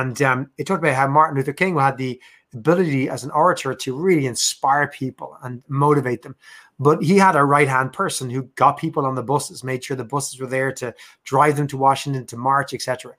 and 0.00 0.20
um, 0.22 0.50
it 0.58 0.66
talked 0.66 0.82
about 0.82 0.94
how 0.94 1.08
Martin 1.08 1.36
Luther 1.36 1.52
King 1.52 1.78
had 1.78 1.96
the 1.96 2.20
ability 2.54 3.08
as 3.08 3.24
an 3.24 3.30
orator 3.30 3.74
to 3.74 3.96
really 3.96 4.26
inspire 4.26 4.88
people 4.88 5.36
and 5.42 5.62
motivate 5.68 6.22
them. 6.22 6.36
But 6.78 7.02
he 7.02 7.16
had 7.16 7.36
a 7.36 7.44
right 7.44 7.68
hand 7.68 7.92
person 7.92 8.28
who 8.28 8.42
got 8.56 8.76
people 8.76 9.06
on 9.06 9.14
the 9.14 9.22
buses, 9.22 9.64
made 9.64 9.84
sure 9.84 9.96
the 9.96 10.04
buses 10.04 10.38
were 10.38 10.46
there 10.46 10.72
to 10.72 10.94
drive 11.24 11.56
them 11.56 11.66
to 11.68 11.76
Washington 11.76 12.26
to 12.26 12.36
march, 12.36 12.74
etc 12.74 13.14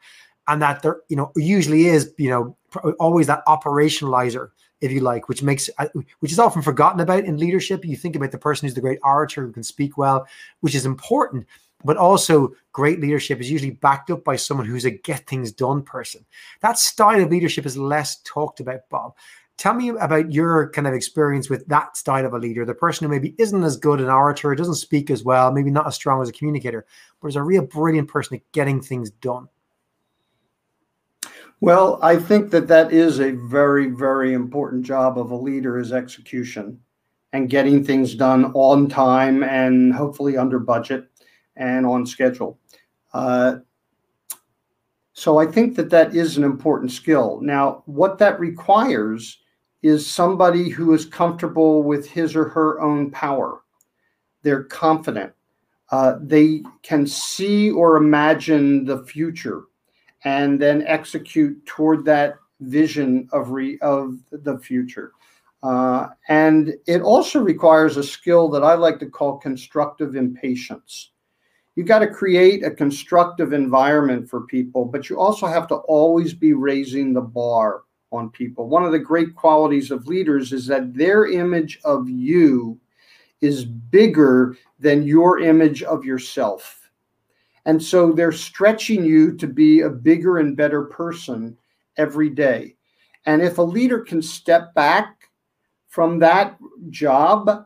and 0.48 0.62
that 0.62 0.82
there 0.82 1.02
you 1.10 1.16
know 1.16 1.32
usually 1.36 1.86
is 1.86 2.14
you 2.18 2.30
know 2.30 2.56
always 3.00 3.28
that 3.28 3.46
operationalizer 3.46 4.50
if 4.82 4.92
you 4.92 5.00
like 5.00 5.30
which 5.30 5.44
makes 5.44 5.70
uh, 5.78 5.88
which 6.20 6.32
is 6.32 6.40
often 6.40 6.62
forgotten 6.62 7.00
about 7.00 7.24
in 7.24 7.38
leadership. 7.38 7.86
You 7.86 7.96
think 7.96 8.16
about 8.16 8.32
the 8.32 8.38
person 8.38 8.68
who's 8.68 8.76
the 8.76 8.82
great 8.82 9.00
orator 9.04 9.46
who 9.46 9.52
can 9.52 9.64
speak 9.64 9.98
well 9.98 10.28
which 10.62 10.76
is 10.76 10.86
important 10.86 11.46
but 11.84 11.98
also 11.98 12.54
great 12.72 13.00
leadership 13.00 13.40
is 13.40 13.52
usually 13.52 13.72
backed 13.72 14.10
up 14.10 14.24
by 14.24 14.36
someone 14.36 14.68
who's 14.68 14.86
a 14.86 14.92
get 14.92 15.28
things 15.28 15.52
done 15.52 15.82
person. 15.82 16.26
That 16.62 16.78
style 16.78 17.22
of 17.22 17.30
leadership 17.30 17.66
is 17.66 17.78
less 17.78 18.22
talked 18.24 18.60
about 18.60 18.90
bob. 18.90 19.14
Tell 19.58 19.74
me 19.74 19.90
about 19.90 20.32
your 20.32 20.72
kind 20.72 20.88
of 20.88 20.94
experience 20.94 21.50
with 21.50 21.66
that 21.68 21.96
style 21.96 22.26
of 22.26 22.34
a 22.34 22.40
leader 22.40 22.66
the 22.66 22.74
person 22.74 23.06
who 23.06 23.12
maybe 23.12 23.36
isn't 23.38 23.64
as 23.64 23.78
good 23.78 24.02
an 24.02 24.10
orator 24.10 24.56
doesn't 24.56 24.76
speak 24.76 25.12
as 25.12 25.24
well 25.24 25.52
maybe 25.52 25.70
not 25.70 25.86
as 25.86 25.94
strong 25.94 26.20
as 26.24 26.28
a 26.28 26.34
communicator 26.34 26.88
but 27.22 27.28
is 27.28 27.36
a 27.36 27.44
real 27.44 27.62
brilliant 27.62 28.08
person 28.08 28.36
at 28.36 28.52
getting 28.52 28.82
things 28.82 29.12
done. 29.12 29.48
Well, 31.64 31.98
I 32.02 32.18
think 32.18 32.52
that 32.52 32.68
that 32.68 32.92
is 32.92 33.22
a 33.22 33.32
very, 33.32 33.88
very 33.88 34.34
important 34.34 34.86
job 34.86 35.18
of 35.18 35.32
a 35.32 35.36
leader 35.36 35.80
is 35.80 35.94
execution 35.94 36.78
and 37.32 37.50
getting 37.50 37.86
things 37.86 38.16
done 38.16 38.52
on 38.54 38.90
time 38.90 39.44
and 39.44 39.94
hopefully 39.94 40.36
under 40.36 40.60
budget 40.60 41.08
and 41.56 41.86
on 41.86 42.06
schedule. 42.06 42.58
Uh, 43.14 43.58
so 45.14 45.38
I 45.38 45.46
think 45.46 45.76
that 45.76 45.92
that 45.92 46.16
is 46.16 46.38
an 46.38 46.44
important 46.44 46.92
skill. 46.92 47.40
Now, 47.42 47.84
what 47.86 48.18
that 48.18 48.40
requires 48.40 49.40
is 49.84 50.08
somebody 50.08 50.70
who 50.70 50.94
is 50.94 51.06
comfortable 51.06 51.84
with 51.84 52.10
his 52.10 52.36
or 52.36 52.46
her 52.50 52.82
own 52.82 53.12
power. 53.12 53.62
They're 54.42 54.64
confident. 54.64 55.34
Uh, 55.92 56.16
they 56.22 56.64
can 56.82 57.06
see 57.06 57.70
or 57.70 57.98
imagine 57.98 58.86
the 58.86 59.04
future 59.04 59.64
and 60.24 60.60
then 60.60 60.84
execute 60.88 61.64
toward 61.66 62.06
that 62.06 62.36
vision 62.62 63.28
of 63.32 63.52
re, 63.52 63.78
of 63.82 64.18
the 64.32 64.58
future. 64.58 65.12
Uh, 65.62 66.08
and 66.28 66.74
it 66.88 67.02
also 67.02 67.40
requires 67.40 67.98
a 67.98 68.04
skill 68.04 68.50
that 68.50 68.64
I 68.64 68.74
like 68.74 69.00
to 69.00 69.06
call 69.06 69.38
constructive 69.38 70.16
impatience. 70.16 71.12
You've 71.76 71.88
got 71.88 72.00
to 72.00 72.08
create 72.08 72.64
a 72.64 72.72
constructive 72.72 73.52
environment 73.52 74.30
for 74.30 74.42
people, 74.42 74.86
but 74.86 75.10
you 75.10 75.20
also 75.20 75.48
have 75.48 75.68
to 75.70 75.76
always 75.76 76.34
be 76.34 76.54
raising 76.54 77.14
the 77.14 77.22
bar 77.22 77.82
on 78.12 78.30
people. 78.30 78.70
One 78.70 78.84
of 78.84 78.92
the 78.92 79.00
great 79.00 79.36
qualities 79.36 79.90
of 79.90 80.08
leaders 80.08 80.54
is 80.54 80.68
that 80.68 80.94
their 80.94 81.26
image 81.26 81.80
of 81.84 82.08
you 82.08 82.80
is 83.42 83.66
bigger 83.66 84.56
than 84.80 85.04
your 85.04 85.40
image 85.40 85.82
of 85.84 86.06
yourself. 86.06 86.92
And 87.66 87.82
so 87.82 88.12
they're 88.12 88.32
stretching 88.32 89.04
you 89.04 89.36
to 89.38 89.48
be 89.48 89.82
a 89.82 89.90
bigger 89.90 90.38
and 90.38 90.56
better 90.56 90.84
person 90.84 91.58
every 91.98 92.30
day. 92.30 92.76
And 93.26 93.42
if 93.42 93.58
a 93.58 93.64
leader 93.64 94.00
can 94.00 94.22
step 94.22 94.74
back 94.76 95.30
from 95.88 96.20
that 96.20 96.58
job 96.90 97.66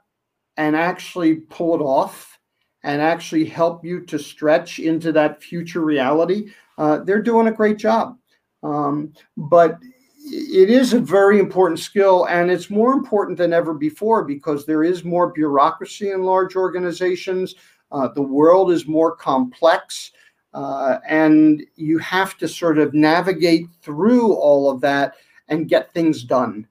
and 0.56 0.76
actually 0.76 1.36
pull 1.36 1.76
it 1.76 1.82
off 1.82 2.37
and 2.88 3.02
actually 3.02 3.46
help 3.46 3.84
you 3.86 4.00
to 4.06 4.18
stretch 4.18 4.80
into 4.80 5.12
that 5.12 5.44
future 5.44 5.82
reality, 5.82 6.52
uh, 6.78 7.00
they're 7.00 7.22
doing 7.22 7.48
a 7.48 7.52
great 7.52 7.78
job. 7.78 8.18
Um, 8.64 9.14
but 9.36 9.78
it 10.30 10.70
is 10.70 10.94
a 10.94 11.00
very 11.00 11.40
important 11.40 11.80
skill 11.80 12.26
and 12.28 12.50
it's 12.50 12.70
more 12.70 12.94
important 12.94 13.38
than 13.38 13.54
ever 13.54 13.74
before 13.74 14.24
because 14.24 14.66
there 14.66 14.84
is 14.84 15.04
more 15.04 15.32
bureaucracy 15.32 16.12
in 16.12 16.24
large 16.24 16.56
organizations 16.56 17.56
uh, 17.92 18.08
the 18.10 18.22
world 18.22 18.72
is 18.72 18.88
more 18.88 19.16
complex, 19.16 20.12
uh, 20.54 20.98
and 21.08 21.64
you 21.76 21.98
have 22.00 22.38
to 22.38 22.48
sort 22.48 22.78
of 22.78 22.94
navigate 22.94 23.68
through 23.82 24.34
all 24.34 24.70
of 24.70 24.82
that 24.82 25.16
and 25.48 25.70
get 25.70 25.94
things 25.94 26.24
done. 26.24 26.68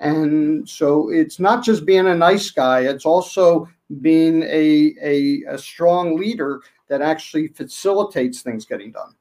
And 0.00 0.68
so 0.68 1.10
it's 1.10 1.38
not 1.38 1.64
just 1.64 1.86
being 1.86 2.06
a 2.06 2.14
nice 2.14 2.50
guy, 2.50 2.80
it's 2.80 3.06
also 3.06 3.68
being 4.00 4.42
a, 4.42 4.94
a, 5.02 5.42
a 5.48 5.58
strong 5.58 6.16
leader 6.16 6.62
that 6.88 7.02
actually 7.02 7.48
facilitates 7.48 8.42
things 8.42 8.64
getting 8.64 8.92
done. 8.92 9.14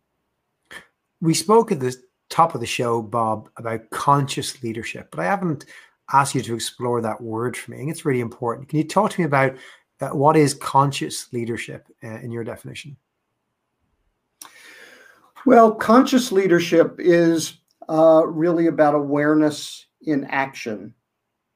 We 1.21 1.33
spoke 1.33 1.71
at 1.71 1.79
the 1.79 1.95
top 2.29 2.55
of 2.55 2.61
the 2.61 2.67
show, 2.67 3.01
Bob, 3.01 3.49
about 3.57 3.89
conscious 3.89 4.61
leadership, 4.63 5.09
but 5.11 5.19
I 5.19 5.25
haven't 5.25 5.65
asked 6.11 6.35
you 6.35 6.41
to 6.41 6.55
explore 6.55 7.01
that 7.01 7.21
word 7.21 7.55
for 7.55 7.71
me. 7.71 7.77
I 7.77 7.79
think 7.81 7.91
it's 7.91 8.05
really 8.05 8.19
important. 8.19 8.69
Can 8.69 8.79
you 8.79 8.87
talk 8.87 9.11
to 9.11 9.21
me 9.21 9.25
about 9.25 9.55
uh, 10.01 10.09
what 10.09 10.35
is 10.35 10.53
conscious 10.53 11.31
leadership 11.31 11.87
uh, 12.03 12.19
in 12.19 12.31
your 12.31 12.43
definition? 12.43 12.97
Well, 15.45 15.73
conscious 15.75 16.31
leadership 16.31 16.95
is 16.99 17.57
uh, 17.89 18.23
really 18.25 18.67
about 18.67 18.95
awareness 18.95 19.85
in 20.01 20.25
action. 20.25 20.93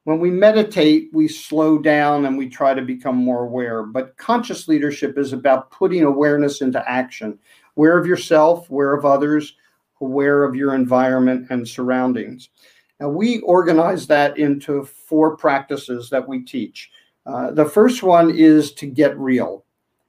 When 0.08 0.20
we 0.20 0.30
meditate, 0.30 1.10
we 1.12 1.28
slow 1.28 1.76
down 1.76 2.24
and 2.24 2.38
we 2.38 2.48
try 2.48 2.72
to 2.72 2.80
become 2.80 3.14
more 3.14 3.44
aware. 3.44 3.82
But 3.82 4.16
conscious 4.16 4.66
leadership 4.66 5.18
is 5.18 5.34
about 5.34 5.70
putting 5.70 6.02
awareness 6.02 6.62
into 6.62 6.82
action, 6.90 7.38
aware 7.76 7.98
of 7.98 8.06
yourself, 8.06 8.70
aware 8.70 8.94
of 8.94 9.04
others, 9.04 9.54
aware 10.00 10.44
of 10.44 10.54
your 10.54 10.74
environment 10.74 11.48
and 11.50 11.68
surroundings. 11.68 12.48
Now, 12.98 13.10
we 13.10 13.40
organize 13.40 14.06
that 14.06 14.38
into 14.38 14.82
four 14.82 15.36
practices 15.36 16.08
that 16.08 16.26
we 16.26 16.40
teach. 16.40 16.90
Uh, 17.26 17.50
the 17.50 17.66
first 17.66 18.02
one 18.02 18.30
is 18.30 18.72
to 18.76 18.86
get 18.86 19.14
real. 19.18 19.66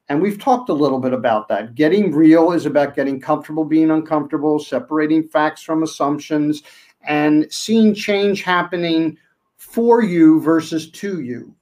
And 0.07 0.21
we've 0.21 0.39
talked 0.39 0.69
a 0.69 0.73
little 0.73 0.99
bit 0.99 1.12
about 1.12 1.49
that. 1.49 1.75
Getting 1.75 2.15
real 2.15 2.54
is 2.54 2.65
about 2.65 2.95
getting 2.95 3.19
comfortable 3.19 3.65
being 3.65 3.91
uncomfortable, 3.91 4.60
separating 4.60 5.27
facts 5.27 5.62
from 5.62 5.83
assumptions, 5.83 6.63
and 7.04 7.52
seeing 7.52 7.93
change 7.93 8.43
happening 8.43 9.17
for 9.60 10.01
you 10.01 10.41
versus 10.41 10.89
to 10.89 11.21
you. 11.21 11.53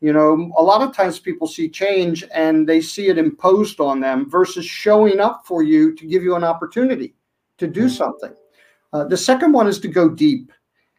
You 0.00 0.12
know, 0.12 0.52
a 0.58 0.62
lot 0.62 0.82
of 0.82 0.94
times 0.94 1.18
people 1.18 1.46
see 1.46 1.70
change 1.70 2.22
and 2.34 2.68
they 2.68 2.82
see 2.82 3.08
it 3.08 3.16
imposed 3.16 3.80
on 3.80 4.00
them 4.00 4.28
versus 4.28 4.66
showing 4.66 5.20
up 5.20 5.46
for 5.46 5.62
you 5.62 5.94
to 5.94 6.06
give 6.06 6.22
you 6.22 6.34
an 6.34 6.44
opportunity 6.44 7.14
to 7.56 7.66
do 7.66 7.86
mm-hmm. 7.86 7.88
something. 7.88 8.34
Uh, 8.92 9.04
the 9.04 9.16
second 9.16 9.52
one 9.52 9.66
is 9.66 9.78
to 9.80 9.88
go 9.88 10.08
deep. 10.08 10.52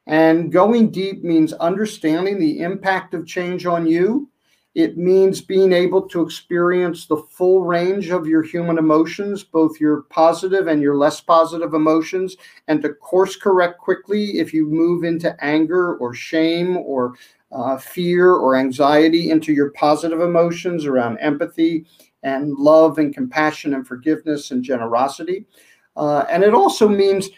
And 0.08 0.52
going 0.52 0.90
deep 0.90 1.24
means 1.24 1.52
understanding 1.54 2.40
the 2.40 2.62
impact 2.62 3.14
of 3.14 3.28
change 3.28 3.66
on 3.66 3.86
you. 3.86 4.30
It 4.78 4.96
means 4.96 5.42
being 5.42 5.74
able 5.74 6.04
to 6.04 6.22
experience 6.22 7.08
the 7.08 7.18
full 7.18 7.64
range 7.64 8.12
of 8.12 8.28
your 8.28 8.44
human 8.44 8.78
emotions, 8.78 9.44
both 9.44 9.80
your 9.80 10.04
positive 10.04 10.68
and 10.68 10.84
your 10.84 10.96
less 10.96 11.20
positive 11.20 11.74
emotions, 11.74 12.38
and 12.68 12.80
to 12.84 12.94
course 12.94 13.36
correct 13.36 13.80
quickly 13.80 14.38
if 14.38 14.54
you 14.54 14.68
move 14.68 15.04
into 15.04 15.36
anger 15.44 15.96
or 15.96 16.14
shame 16.14 16.78
or 16.78 17.16
uh, 17.52 17.78
fear 17.78 18.34
or 18.34 18.56
anxiety 18.56 19.32
into 19.32 19.52
your 19.52 19.72
positive 19.72 20.22
emotions 20.22 20.86
around 20.86 21.18
empathy 21.18 21.84
and 22.22 22.54
love 22.54 23.00
and 23.00 23.16
compassion 23.16 23.74
and 23.74 23.88
forgiveness 23.88 24.52
and 24.52 24.64
generosity. 24.64 25.48
Uh, 25.96 26.24
and 26.30 26.44
it 26.44 26.54
also 26.54 26.88
means 26.88 27.30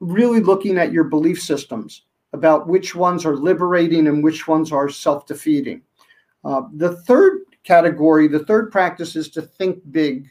really 0.00 0.40
looking 0.40 0.76
at 0.76 0.92
your 0.92 1.04
belief 1.04 1.40
systems 1.42 2.02
about 2.34 2.68
which 2.68 2.94
ones 2.94 3.24
are 3.24 3.36
liberating 3.36 4.08
and 4.08 4.22
which 4.22 4.46
ones 4.46 4.72
are 4.72 4.90
self 4.90 5.24
defeating. 5.24 5.80
Uh, 6.44 6.62
the 6.74 6.96
third 7.02 7.40
category, 7.64 8.28
the 8.28 8.44
third 8.44 8.70
practice 8.70 9.16
is 9.16 9.28
to 9.30 9.42
think 9.42 9.80
big. 9.90 10.30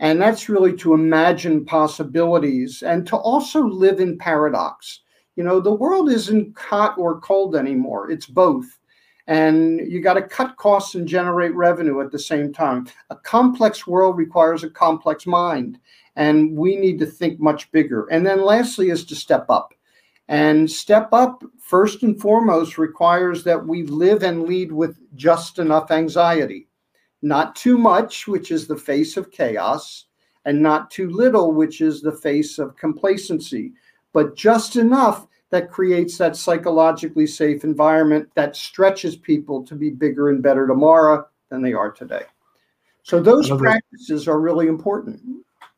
And 0.00 0.20
that's 0.20 0.48
really 0.48 0.76
to 0.76 0.94
imagine 0.94 1.64
possibilities 1.64 2.82
and 2.82 3.06
to 3.08 3.16
also 3.16 3.62
live 3.62 4.00
in 4.00 4.16
paradox. 4.16 5.00
You 5.34 5.44
know, 5.44 5.60
the 5.60 5.74
world 5.74 6.10
isn't 6.10 6.56
hot 6.56 6.96
or 6.98 7.20
cold 7.20 7.56
anymore, 7.56 8.10
it's 8.10 8.26
both. 8.26 8.66
And 9.26 9.80
you 9.80 10.00
got 10.00 10.14
to 10.14 10.22
cut 10.22 10.56
costs 10.56 10.94
and 10.94 11.06
generate 11.06 11.54
revenue 11.54 12.00
at 12.00 12.10
the 12.10 12.18
same 12.18 12.52
time. 12.52 12.86
A 13.10 13.16
complex 13.16 13.86
world 13.86 14.16
requires 14.16 14.64
a 14.64 14.70
complex 14.70 15.26
mind, 15.26 15.78
and 16.16 16.56
we 16.56 16.76
need 16.76 16.98
to 17.00 17.06
think 17.06 17.38
much 17.38 17.70
bigger. 17.70 18.06
And 18.06 18.24
then, 18.24 18.42
lastly, 18.42 18.88
is 18.88 19.04
to 19.04 19.14
step 19.14 19.46
up. 19.50 19.74
And 20.28 20.70
step 20.70 21.08
up, 21.12 21.42
first 21.58 22.02
and 22.02 22.20
foremost, 22.20 22.76
requires 22.76 23.44
that 23.44 23.66
we 23.66 23.84
live 23.84 24.22
and 24.22 24.44
lead 24.44 24.72
with 24.72 24.98
just 25.16 25.58
enough 25.58 25.90
anxiety 25.90 26.68
not 27.22 27.56
too 27.56 27.78
much, 27.78 28.28
which 28.28 28.50
is 28.50 28.66
the 28.66 28.76
face 28.76 29.16
of 29.16 29.30
chaos, 29.30 30.06
and 30.44 30.62
not 30.62 30.90
too 30.90 31.10
little, 31.10 31.52
which 31.52 31.80
is 31.80 32.00
the 32.00 32.12
face 32.12 32.58
of 32.58 32.76
complacency, 32.76 33.72
but 34.12 34.36
just 34.36 34.76
enough 34.76 35.26
that 35.50 35.70
creates 35.70 36.18
that 36.18 36.36
psychologically 36.36 37.26
safe 37.26 37.64
environment 37.64 38.28
that 38.34 38.54
stretches 38.54 39.16
people 39.16 39.64
to 39.64 39.74
be 39.74 39.90
bigger 39.90 40.28
and 40.28 40.42
better 40.42 40.66
tomorrow 40.66 41.26
than 41.48 41.62
they 41.62 41.72
are 41.72 41.90
today. 41.90 42.22
So 43.02 43.20
those 43.20 43.50
practices 43.50 44.28
are 44.28 44.40
really 44.40 44.68
important. 44.68 45.20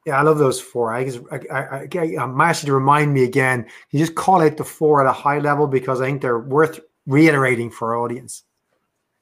Yeah, 0.06 0.18
I 0.18 0.22
love 0.22 0.38
those 0.38 0.60
four. 0.60 0.94
I, 0.94 1.10
I, 1.30 1.40
I, 1.52 1.88
I, 1.94 2.16
I'm 2.18 2.40
asking 2.40 2.68
to 2.68 2.72
remind 2.72 3.12
me 3.12 3.24
again. 3.24 3.66
You 3.90 3.98
just 3.98 4.14
call 4.14 4.40
out 4.40 4.56
the 4.56 4.64
four 4.64 5.00
at 5.00 5.10
a 5.10 5.12
high 5.12 5.38
level 5.38 5.66
because 5.66 6.00
I 6.00 6.06
think 6.06 6.22
they're 6.22 6.38
worth 6.38 6.80
reiterating 7.06 7.70
for 7.70 7.94
our 7.94 8.00
audience. 8.00 8.44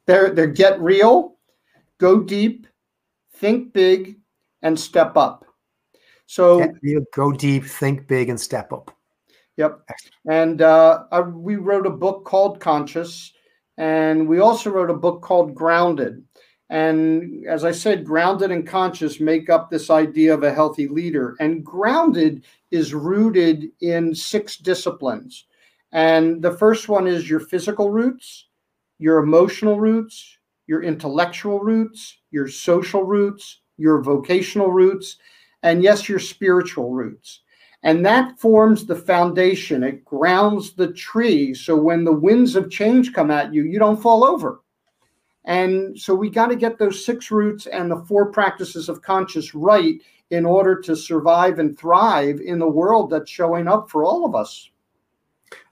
They're 0.06 0.30
they're 0.30 0.46
get 0.46 0.80
real, 0.80 1.36
go 1.98 2.20
deep, 2.20 2.66
think 3.34 3.72
big, 3.72 4.18
and 4.62 4.78
step 4.78 5.16
up. 5.16 5.44
So 6.26 6.72
go 7.14 7.32
deep, 7.32 7.64
think 7.64 8.06
big, 8.06 8.28
and 8.28 8.40
step 8.40 8.72
up. 8.72 8.94
Yep. 9.56 9.80
And 10.30 10.62
uh, 10.62 11.04
I, 11.10 11.20
we 11.20 11.56
wrote 11.56 11.86
a 11.86 11.90
book 11.90 12.24
called 12.24 12.60
Conscious, 12.60 13.32
and 13.76 14.28
we 14.28 14.38
also 14.38 14.70
wrote 14.70 14.90
a 14.90 14.94
book 14.94 15.22
called 15.22 15.54
Grounded. 15.54 16.22
And 16.70 17.46
as 17.46 17.64
I 17.64 17.72
said, 17.72 18.04
grounded 18.04 18.50
and 18.50 18.66
conscious 18.66 19.20
make 19.20 19.48
up 19.48 19.70
this 19.70 19.88
idea 19.88 20.34
of 20.34 20.42
a 20.42 20.52
healthy 20.52 20.86
leader. 20.86 21.34
And 21.40 21.64
grounded 21.64 22.44
is 22.70 22.92
rooted 22.92 23.70
in 23.80 24.14
six 24.14 24.56
disciplines. 24.56 25.46
And 25.92 26.42
the 26.42 26.52
first 26.52 26.88
one 26.88 27.06
is 27.06 27.30
your 27.30 27.40
physical 27.40 27.90
roots, 27.90 28.46
your 28.98 29.18
emotional 29.18 29.80
roots, 29.80 30.38
your 30.66 30.82
intellectual 30.82 31.60
roots, 31.60 32.18
your 32.30 32.48
social 32.48 33.02
roots, 33.02 33.60
your 33.78 34.02
vocational 34.02 34.70
roots, 34.70 35.16
and 35.62 35.82
yes, 35.82 36.08
your 36.08 36.18
spiritual 36.18 36.90
roots. 36.90 37.40
And 37.82 38.04
that 38.04 38.38
forms 38.38 38.84
the 38.84 38.96
foundation. 38.96 39.82
It 39.82 40.04
grounds 40.04 40.74
the 40.74 40.92
tree. 40.92 41.54
So 41.54 41.76
when 41.76 42.04
the 42.04 42.12
winds 42.12 42.56
of 42.56 42.70
change 42.70 43.14
come 43.14 43.30
at 43.30 43.54
you, 43.54 43.64
you 43.64 43.78
don't 43.78 44.02
fall 44.02 44.24
over. 44.24 44.60
And 45.48 45.98
so 45.98 46.14
we 46.14 46.28
got 46.28 46.48
to 46.48 46.56
get 46.56 46.78
those 46.78 47.04
six 47.04 47.30
roots 47.30 47.66
and 47.66 47.90
the 47.90 48.04
four 48.04 48.30
practices 48.30 48.90
of 48.90 49.00
conscious 49.00 49.54
right 49.54 49.94
in 50.30 50.44
order 50.44 50.78
to 50.82 50.94
survive 50.94 51.58
and 51.58 51.76
thrive 51.76 52.38
in 52.40 52.58
the 52.58 52.68
world 52.68 53.08
that's 53.08 53.30
showing 53.30 53.66
up 53.66 53.90
for 53.90 54.04
all 54.04 54.26
of 54.26 54.34
us. 54.34 54.70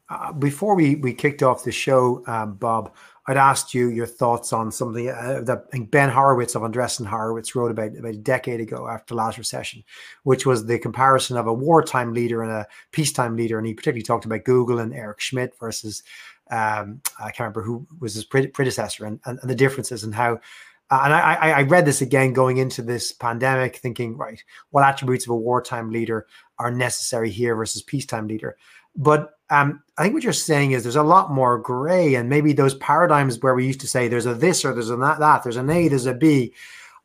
Uh, 0.08 0.32
before 0.32 0.74
we, 0.74 0.96
we 0.96 1.12
kicked 1.12 1.42
off 1.42 1.62
the 1.62 1.72
show, 1.72 2.22
um, 2.26 2.54
Bob, 2.54 2.94
I'd 3.28 3.36
asked 3.36 3.74
you 3.74 3.88
your 3.90 4.06
thoughts 4.06 4.52
on 4.52 4.70
something 4.70 5.08
uh, 5.08 5.42
that 5.42 5.90
Ben 5.90 6.08
Horowitz 6.08 6.54
of 6.54 6.62
Andreessen 6.62 7.04
Horowitz 7.04 7.54
wrote 7.54 7.72
about 7.72 7.96
about 7.98 8.14
a 8.14 8.18
decade 8.18 8.60
ago 8.60 8.88
after 8.88 9.14
the 9.14 9.18
last 9.18 9.36
recession, 9.36 9.82
which 10.22 10.46
was 10.46 10.64
the 10.64 10.78
comparison 10.78 11.36
of 11.36 11.48
a 11.48 11.52
wartime 11.52 12.12
leader 12.12 12.42
and 12.42 12.52
a 12.52 12.66
peacetime 12.92 13.36
leader. 13.36 13.58
And 13.58 13.66
he 13.66 13.74
particularly 13.74 14.04
talked 14.04 14.26
about 14.26 14.44
Google 14.44 14.78
and 14.78 14.94
Eric 14.94 15.20
Schmidt 15.20 15.58
versus 15.58 16.04
um, 16.50 17.00
I 17.18 17.30
can't 17.30 17.40
remember 17.40 17.62
who 17.62 17.86
was 18.00 18.14
his 18.14 18.24
predecessor 18.24 19.04
and, 19.04 19.20
and, 19.26 19.38
and 19.40 19.50
the 19.50 19.54
differences 19.54 20.04
and 20.04 20.14
how. 20.14 20.40
Uh, 20.88 21.00
and 21.04 21.12
I, 21.12 21.50
I 21.50 21.62
read 21.62 21.84
this 21.84 22.00
again 22.00 22.32
going 22.32 22.58
into 22.58 22.80
this 22.80 23.10
pandemic, 23.10 23.78
thinking, 23.78 24.16
right, 24.16 24.40
what 24.70 24.84
attributes 24.84 25.24
of 25.24 25.30
a 25.30 25.36
wartime 25.36 25.90
leader 25.90 26.28
are 26.60 26.70
necessary 26.70 27.28
here 27.28 27.56
versus 27.56 27.82
peacetime 27.82 28.28
leader? 28.28 28.56
But 28.94 29.32
um, 29.50 29.82
I 29.98 30.02
think 30.02 30.14
what 30.14 30.22
you're 30.22 30.32
saying 30.32 30.72
is 30.72 30.84
there's 30.84 30.94
a 30.94 31.02
lot 31.02 31.32
more 31.32 31.58
gray, 31.58 32.14
and 32.14 32.28
maybe 32.28 32.52
those 32.52 32.74
paradigms 32.74 33.40
where 33.40 33.54
we 33.54 33.66
used 33.66 33.80
to 33.80 33.88
say 33.88 34.06
there's 34.06 34.26
a 34.26 34.34
this 34.34 34.64
or 34.64 34.72
there's 34.72 34.90
a 34.90 34.96
that, 34.96 35.18
that 35.18 35.42
there's 35.42 35.56
an 35.56 35.70
A, 35.70 35.88
there's 35.88 36.06
a 36.06 36.14
B. 36.14 36.54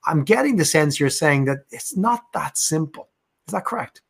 I'm 0.06 0.24
getting 0.24 0.56
the 0.56 0.66
sense 0.66 1.00
you're 1.00 1.10
saying 1.10 1.46
that 1.46 1.66
it's 1.72 1.98
not 1.98 2.32
that 2.34 2.58
simple. 2.58 3.10
Is 3.48 3.54
that 3.54 3.66
correct? 3.66 4.02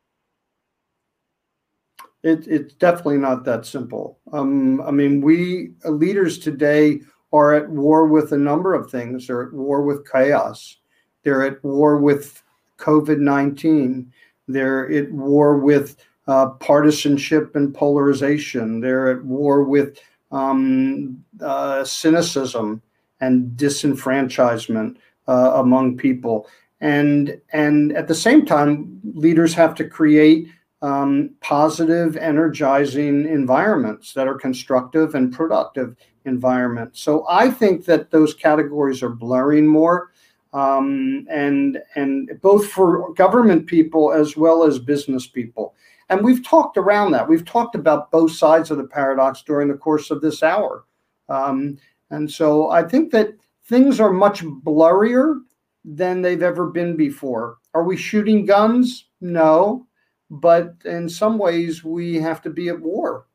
It, 2.22 2.46
it's 2.46 2.74
definitely 2.74 3.18
not 3.18 3.44
that 3.44 3.66
simple. 3.66 4.18
Um, 4.32 4.80
I 4.82 4.90
mean, 4.90 5.20
we 5.20 5.72
uh, 5.84 5.90
leaders 5.90 6.38
today 6.38 7.00
are 7.32 7.54
at 7.54 7.68
war 7.68 8.06
with 8.06 8.32
a 8.32 8.38
number 8.38 8.74
of 8.74 8.90
things. 8.90 9.26
They're 9.26 9.42
at 9.42 9.52
war 9.52 9.82
with 9.82 10.10
chaos. 10.10 10.76
They're 11.24 11.42
at 11.42 11.62
war 11.64 11.98
with 11.98 12.42
COVID 12.78 13.18
19. 13.18 14.12
They're 14.48 14.90
at 14.92 15.10
war 15.12 15.58
with 15.58 15.96
uh, 16.28 16.50
partisanship 16.50 17.56
and 17.56 17.74
polarization. 17.74 18.80
They're 18.80 19.10
at 19.10 19.24
war 19.24 19.64
with 19.64 19.98
um, 20.30 21.24
uh, 21.40 21.84
cynicism 21.84 22.82
and 23.20 23.50
disenfranchisement 23.56 24.96
uh, 25.28 25.52
among 25.54 25.96
people. 25.96 26.48
And, 26.80 27.40
and 27.52 27.92
at 27.92 28.08
the 28.08 28.14
same 28.14 28.44
time, 28.44 29.00
leaders 29.14 29.54
have 29.54 29.74
to 29.76 29.84
create 29.84 30.48
um, 30.82 31.30
positive, 31.40 32.16
energizing 32.16 33.26
environments 33.26 34.12
that 34.12 34.28
are 34.28 34.34
constructive 34.34 35.14
and 35.14 35.32
productive 35.32 35.96
environments. 36.24 37.00
So 37.00 37.24
I 37.28 37.50
think 37.50 37.84
that 37.86 38.10
those 38.10 38.34
categories 38.34 39.02
are 39.02 39.08
blurring 39.08 39.66
more. 39.66 40.10
Um, 40.54 41.26
and 41.30 41.78
and 41.94 42.30
both 42.42 42.66
for 42.66 43.14
government 43.14 43.66
people 43.66 44.12
as 44.12 44.36
well 44.36 44.64
as 44.64 44.78
business 44.78 45.26
people. 45.26 45.74
And 46.10 46.22
we've 46.22 46.44
talked 46.44 46.76
around 46.76 47.12
that. 47.12 47.26
We've 47.26 47.44
talked 47.44 47.74
about 47.74 48.10
both 48.10 48.32
sides 48.32 48.70
of 48.70 48.76
the 48.76 48.84
paradox 48.84 49.42
during 49.42 49.68
the 49.68 49.78
course 49.78 50.10
of 50.10 50.20
this 50.20 50.42
hour. 50.42 50.84
Um, 51.30 51.78
and 52.10 52.30
so 52.30 52.70
I 52.70 52.82
think 52.82 53.12
that 53.12 53.30
things 53.64 53.98
are 53.98 54.12
much 54.12 54.44
blurrier 54.44 55.40
than 55.86 56.20
they've 56.20 56.42
ever 56.42 56.66
been 56.66 56.96
before. 56.96 57.56
Are 57.72 57.84
we 57.84 57.96
shooting 57.96 58.44
guns? 58.44 59.06
No. 59.22 59.86
But 60.32 60.76
in 60.86 61.10
some 61.10 61.36
ways, 61.36 61.84
we 61.84 62.16
have 62.16 62.40
to 62.42 62.50
be 62.50 62.70
at 62.70 62.80
war 62.80 63.26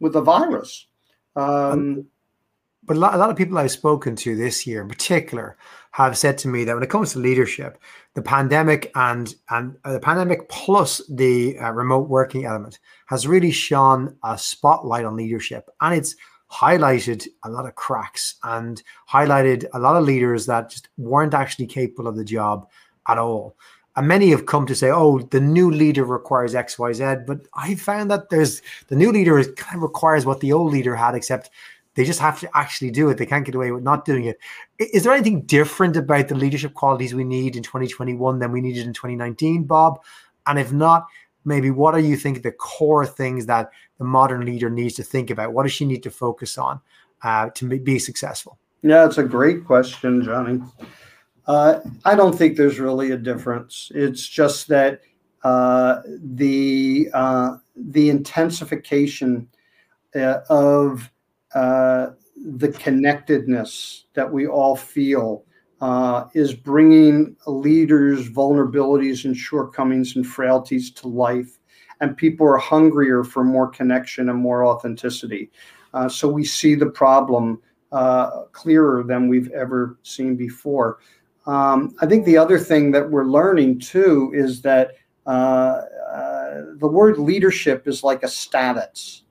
with 0.00 0.14
the 0.14 0.22
virus. 0.22 0.86
Um, 1.36 2.06
but 2.82 2.96
a 2.96 3.00
lot, 3.00 3.12
a 3.12 3.18
lot 3.18 3.28
of 3.28 3.36
people 3.36 3.58
I've 3.58 3.70
spoken 3.70 4.16
to 4.16 4.34
this 4.34 4.66
year 4.66 4.80
in 4.80 4.88
particular 4.88 5.58
have 5.90 6.16
said 6.16 6.38
to 6.38 6.48
me 6.48 6.64
that 6.64 6.74
when 6.74 6.82
it 6.82 6.88
comes 6.88 7.12
to 7.12 7.18
leadership, 7.18 7.78
the 8.14 8.22
pandemic 8.22 8.90
and 8.94 9.34
and 9.50 9.76
uh, 9.84 9.92
the 9.92 10.00
pandemic 10.00 10.48
plus 10.48 11.02
the 11.10 11.58
uh, 11.58 11.72
remote 11.72 12.08
working 12.08 12.46
element 12.46 12.78
has 13.08 13.26
really 13.26 13.50
shone 13.50 14.16
a 14.24 14.38
spotlight 14.38 15.04
on 15.04 15.14
leadership, 15.14 15.68
and 15.82 15.94
it's 15.94 16.16
highlighted 16.50 17.26
a 17.44 17.50
lot 17.50 17.66
of 17.66 17.74
cracks 17.74 18.36
and 18.44 18.82
highlighted 19.10 19.66
a 19.74 19.78
lot 19.78 19.96
of 19.96 20.04
leaders 20.04 20.46
that 20.46 20.70
just 20.70 20.88
weren't 20.96 21.34
actually 21.34 21.66
capable 21.66 22.08
of 22.08 22.16
the 22.16 22.24
job 22.24 22.66
at 23.08 23.18
all. 23.18 23.56
And 23.96 24.08
many 24.08 24.30
have 24.30 24.46
come 24.46 24.66
to 24.66 24.74
say, 24.74 24.90
"Oh, 24.90 25.20
the 25.20 25.40
new 25.40 25.70
leader 25.70 26.04
requires 26.04 26.54
X, 26.54 26.78
Y, 26.78 26.92
Z." 26.92 27.04
But 27.26 27.46
I 27.54 27.74
found 27.74 28.10
that 28.10 28.28
there's 28.28 28.62
the 28.88 28.96
new 28.96 29.10
leader 29.10 29.38
is, 29.38 29.50
kind 29.56 29.76
of 29.76 29.82
requires 29.82 30.26
what 30.26 30.40
the 30.40 30.52
old 30.52 30.72
leader 30.72 30.94
had, 30.94 31.14
except 31.14 31.50
they 31.94 32.04
just 32.04 32.20
have 32.20 32.38
to 32.40 32.50
actually 32.54 32.90
do 32.90 33.08
it. 33.08 33.16
They 33.16 33.26
can't 33.26 33.44
get 33.44 33.54
away 33.54 33.72
with 33.72 33.82
not 33.82 34.04
doing 34.04 34.24
it. 34.24 34.38
Is 34.78 35.02
there 35.02 35.14
anything 35.14 35.42
different 35.42 35.96
about 35.96 36.28
the 36.28 36.34
leadership 36.34 36.74
qualities 36.74 37.14
we 37.14 37.24
need 37.24 37.56
in 37.56 37.62
2021 37.62 38.38
than 38.38 38.52
we 38.52 38.60
needed 38.60 38.86
in 38.86 38.92
2019, 38.92 39.64
Bob? 39.64 40.00
And 40.46 40.58
if 40.58 40.72
not, 40.72 41.06
maybe 41.46 41.70
what 41.70 41.94
are 41.94 42.00
you 42.00 42.16
think 42.16 42.42
the 42.42 42.52
core 42.52 43.06
things 43.06 43.46
that 43.46 43.70
the 43.98 44.04
modern 44.04 44.44
leader 44.44 44.68
needs 44.68 44.94
to 44.96 45.02
think 45.02 45.30
about? 45.30 45.54
What 45.54 45.62
does 45.62 45.72
she 45.72 45.86
need 45.86 46.02
to 46.02 46.10
focus 46.10 46.58
on 46.58 46.80
uh, 47.22 47.48
to 47.54 47.66
be 47.78 47.98
successful? 47.98 48.58
Yeah, 48.82 49.06
it's 49.06 49.18
a 49.18 49.24
great 49.24 49.64
question, 49.64 50.22
Johnny. 50.22 50.60
Uh, 51.46 51.80
I 52.04 52.14
don't 52.16 52.36
think 52.36 52.56
there's 52.56 52.80
really 52.80 53.12
a 53.12 53.16
difference. 53.16 53.92
It's 53.94 54.26
just 54.26 54.68
that 54.68 55.00
uh, 55.44 56.02
the 56.20 57.08
uh, 57.14 57.56
the 57.76 58.10
intensification 58.10 59.48
uh, 60.16 60.38
of 60.50 61.08
uh, 61.54 62.08
the 62.56 62.68
connectedness 62.72 64.06
that 64.14 64.30
we 64.30 64.48
all 64.48 64.74
feel 64.74 65.44
uh, 65.80 66.24
is 66.34 66.52
bringing 66.52 67.36
leaders' 67.46 68.28
vulnerabilities 68.28 69.24
and 69.24 69.36
shortcomings 69.36 70.16
and 70.16 70.26
frailties 70.26 70.90
to 70.90 71.06
life. 71.06 71.58
And 72.00 72.16
people 72.16 72.46
are 72.46 72.58
hungrier 72.58 73.22
for 73.22 73.44
more 73.44 73.68
connection 73.68 74.28
and 74.28 74.38
more 74.38 74.66
authenticity. 74.66 75.50
So 76.10 76.28
we 76.28 76.44
see 76.44 76.74
the 76.74 76.90
problem 76.90 77.62
clearer 78.52 79.02
than 79.02 79.28
we've 79.28 79.50
ever 79.52 79.98
seen 80.02 80.36
before. 80.36 80.98
Um, 81.46 81.94
I 82.00 82.06
think 82.06 82.24
the 82.24 82.36
other 82.38 82.58
thing 82.58 82.90
that 82.92 83.08
we're 83.08 83.24
learning 83.24 83.80
too 83.80 84.32
is 84.34 84.62
that 84.62 84.92
uh, 85.26 85.80
uh, 86.10 86.62
the 86.76 86.88
word 86.88 87.18
leadership 87.18 87.86
is 87.86 88.02
like 88.02 88.22
a 88.22 88.28
status, 88.28 89.22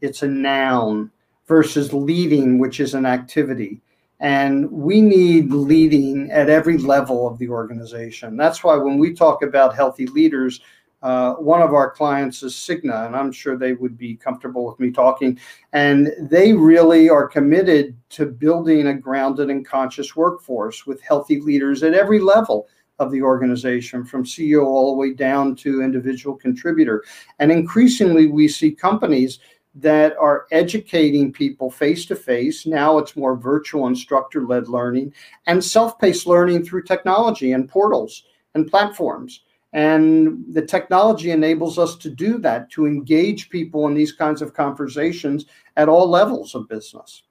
it's 0.00 0.22
a 0.22 0.28
noun 0.28 1.10
versus 1.46 1.92
leading, 1.92 2.58
which 2.58 2.80
is 2.80 2.94
an 2.94 3.06
activity. 3.06 3.80
And 4.18 4.70
we 4.70 5.00
need 5.00 5.52
leading 5.52 6.30
at 6.30 6.48
every 6.48 6.78
level 6.78 7.28
of 7.28 7.38
the 7.38 7.48
organization. 7.48 8.36
That's 8.36 8.64
why 8.64 8.76
when 8.76 8.98
we 8.98 9.12
talk 9.12 9.42
about 9.42 9.74
healthy 9.74 10.06
leaders, 10.06 10.60
uh, 11.06 11.34
one 11.34 11.62
of 11.62 11.72
our 11.72 11.88
clients 11.88 12.42
is 12.42 12.52
Cigna, 12.54 13.06
and 13.06 13.14
I'm 13.14 13.30
sure 13.30 13.56
they 13.56 13.74
would 13.74 13.96
be 13.96 14.16
comfortable 14.16 14.66
with 14.66 14.80
me 14.80 14.90
talking. 14.90 15.38
And 15.72 16.10
they 16.18 16.52
really 16.52 17.08
are 17.08 17.28
committed 17.28 17.96
to 18.08 18.26
building 18.26 18.88
a 18.88 18.94
grounded 18.94 19.48
and 19.48 19.64
conscious 19.64 20.16
workforce 20.16 20.84
with 20.84 21.00
healthy 21.00 21.40
leaders 21.40 21.84
at 21.84 21.94
every 21.94 22.18
level 22.18 22.66
of 22.98 23.12
the 23.12 23.22
organization, 23.22 24.04
from 24.04 24.24
CEO 24.24 24.64
all 24.64 24.90
the 24.90 24.98
way 24.98 25.12
down 25.12 25.54
to 25.54 25.80
individual 25.80 26.34
contributor. 26.34 27.04
And 27.38 27.52
increasingly, 27.52 28.26
we 28.26 28.48
see 28.48 28.72
companies 28.72 29.38
that 29.76 30.16
are 30.16 30.46
educating 30.50 31.32
people 31.32 31.70
face 31.70 32.04
to 32.06 32.16
face. 32.16 32.66
Now 32.66 32.98
it's 32.98 33.14
more 33.14 33.36
virtual 33.36 33.86
instructor 33.86 34.44
led 34.44 34.66
learning 34.66 35.14
and 35.46 35.62
self 35.62 36.00
paced 36.00 36.26
learning 36.26 36.64
through 36.64 36.82
technology 36.82 37.52
and 37.52 37.68
portals 37.68 38.24
and 38.54 38.68
platforms. 38.68 39.42
And 39.76 40.42
the 40.48 40.62
technology 40.62 41.32
enables 41.32 41.78
us 41.78 41.96
to 41.96 42.08
do 42.08 42.38
that, 42.38 42.70
to 42.70 42.86
engage 42.86 43.50
people 43.50 43.86
in 43.86 43.92
these 43.92 44.10
kinds 44.10 44.40
of 44.40 44.54
conversations 44.54 45.44
at 45.76 45.86
all 45.86 46.08
levels 46.08 46.54
of 46.54 46.66
business. 46.66 47.24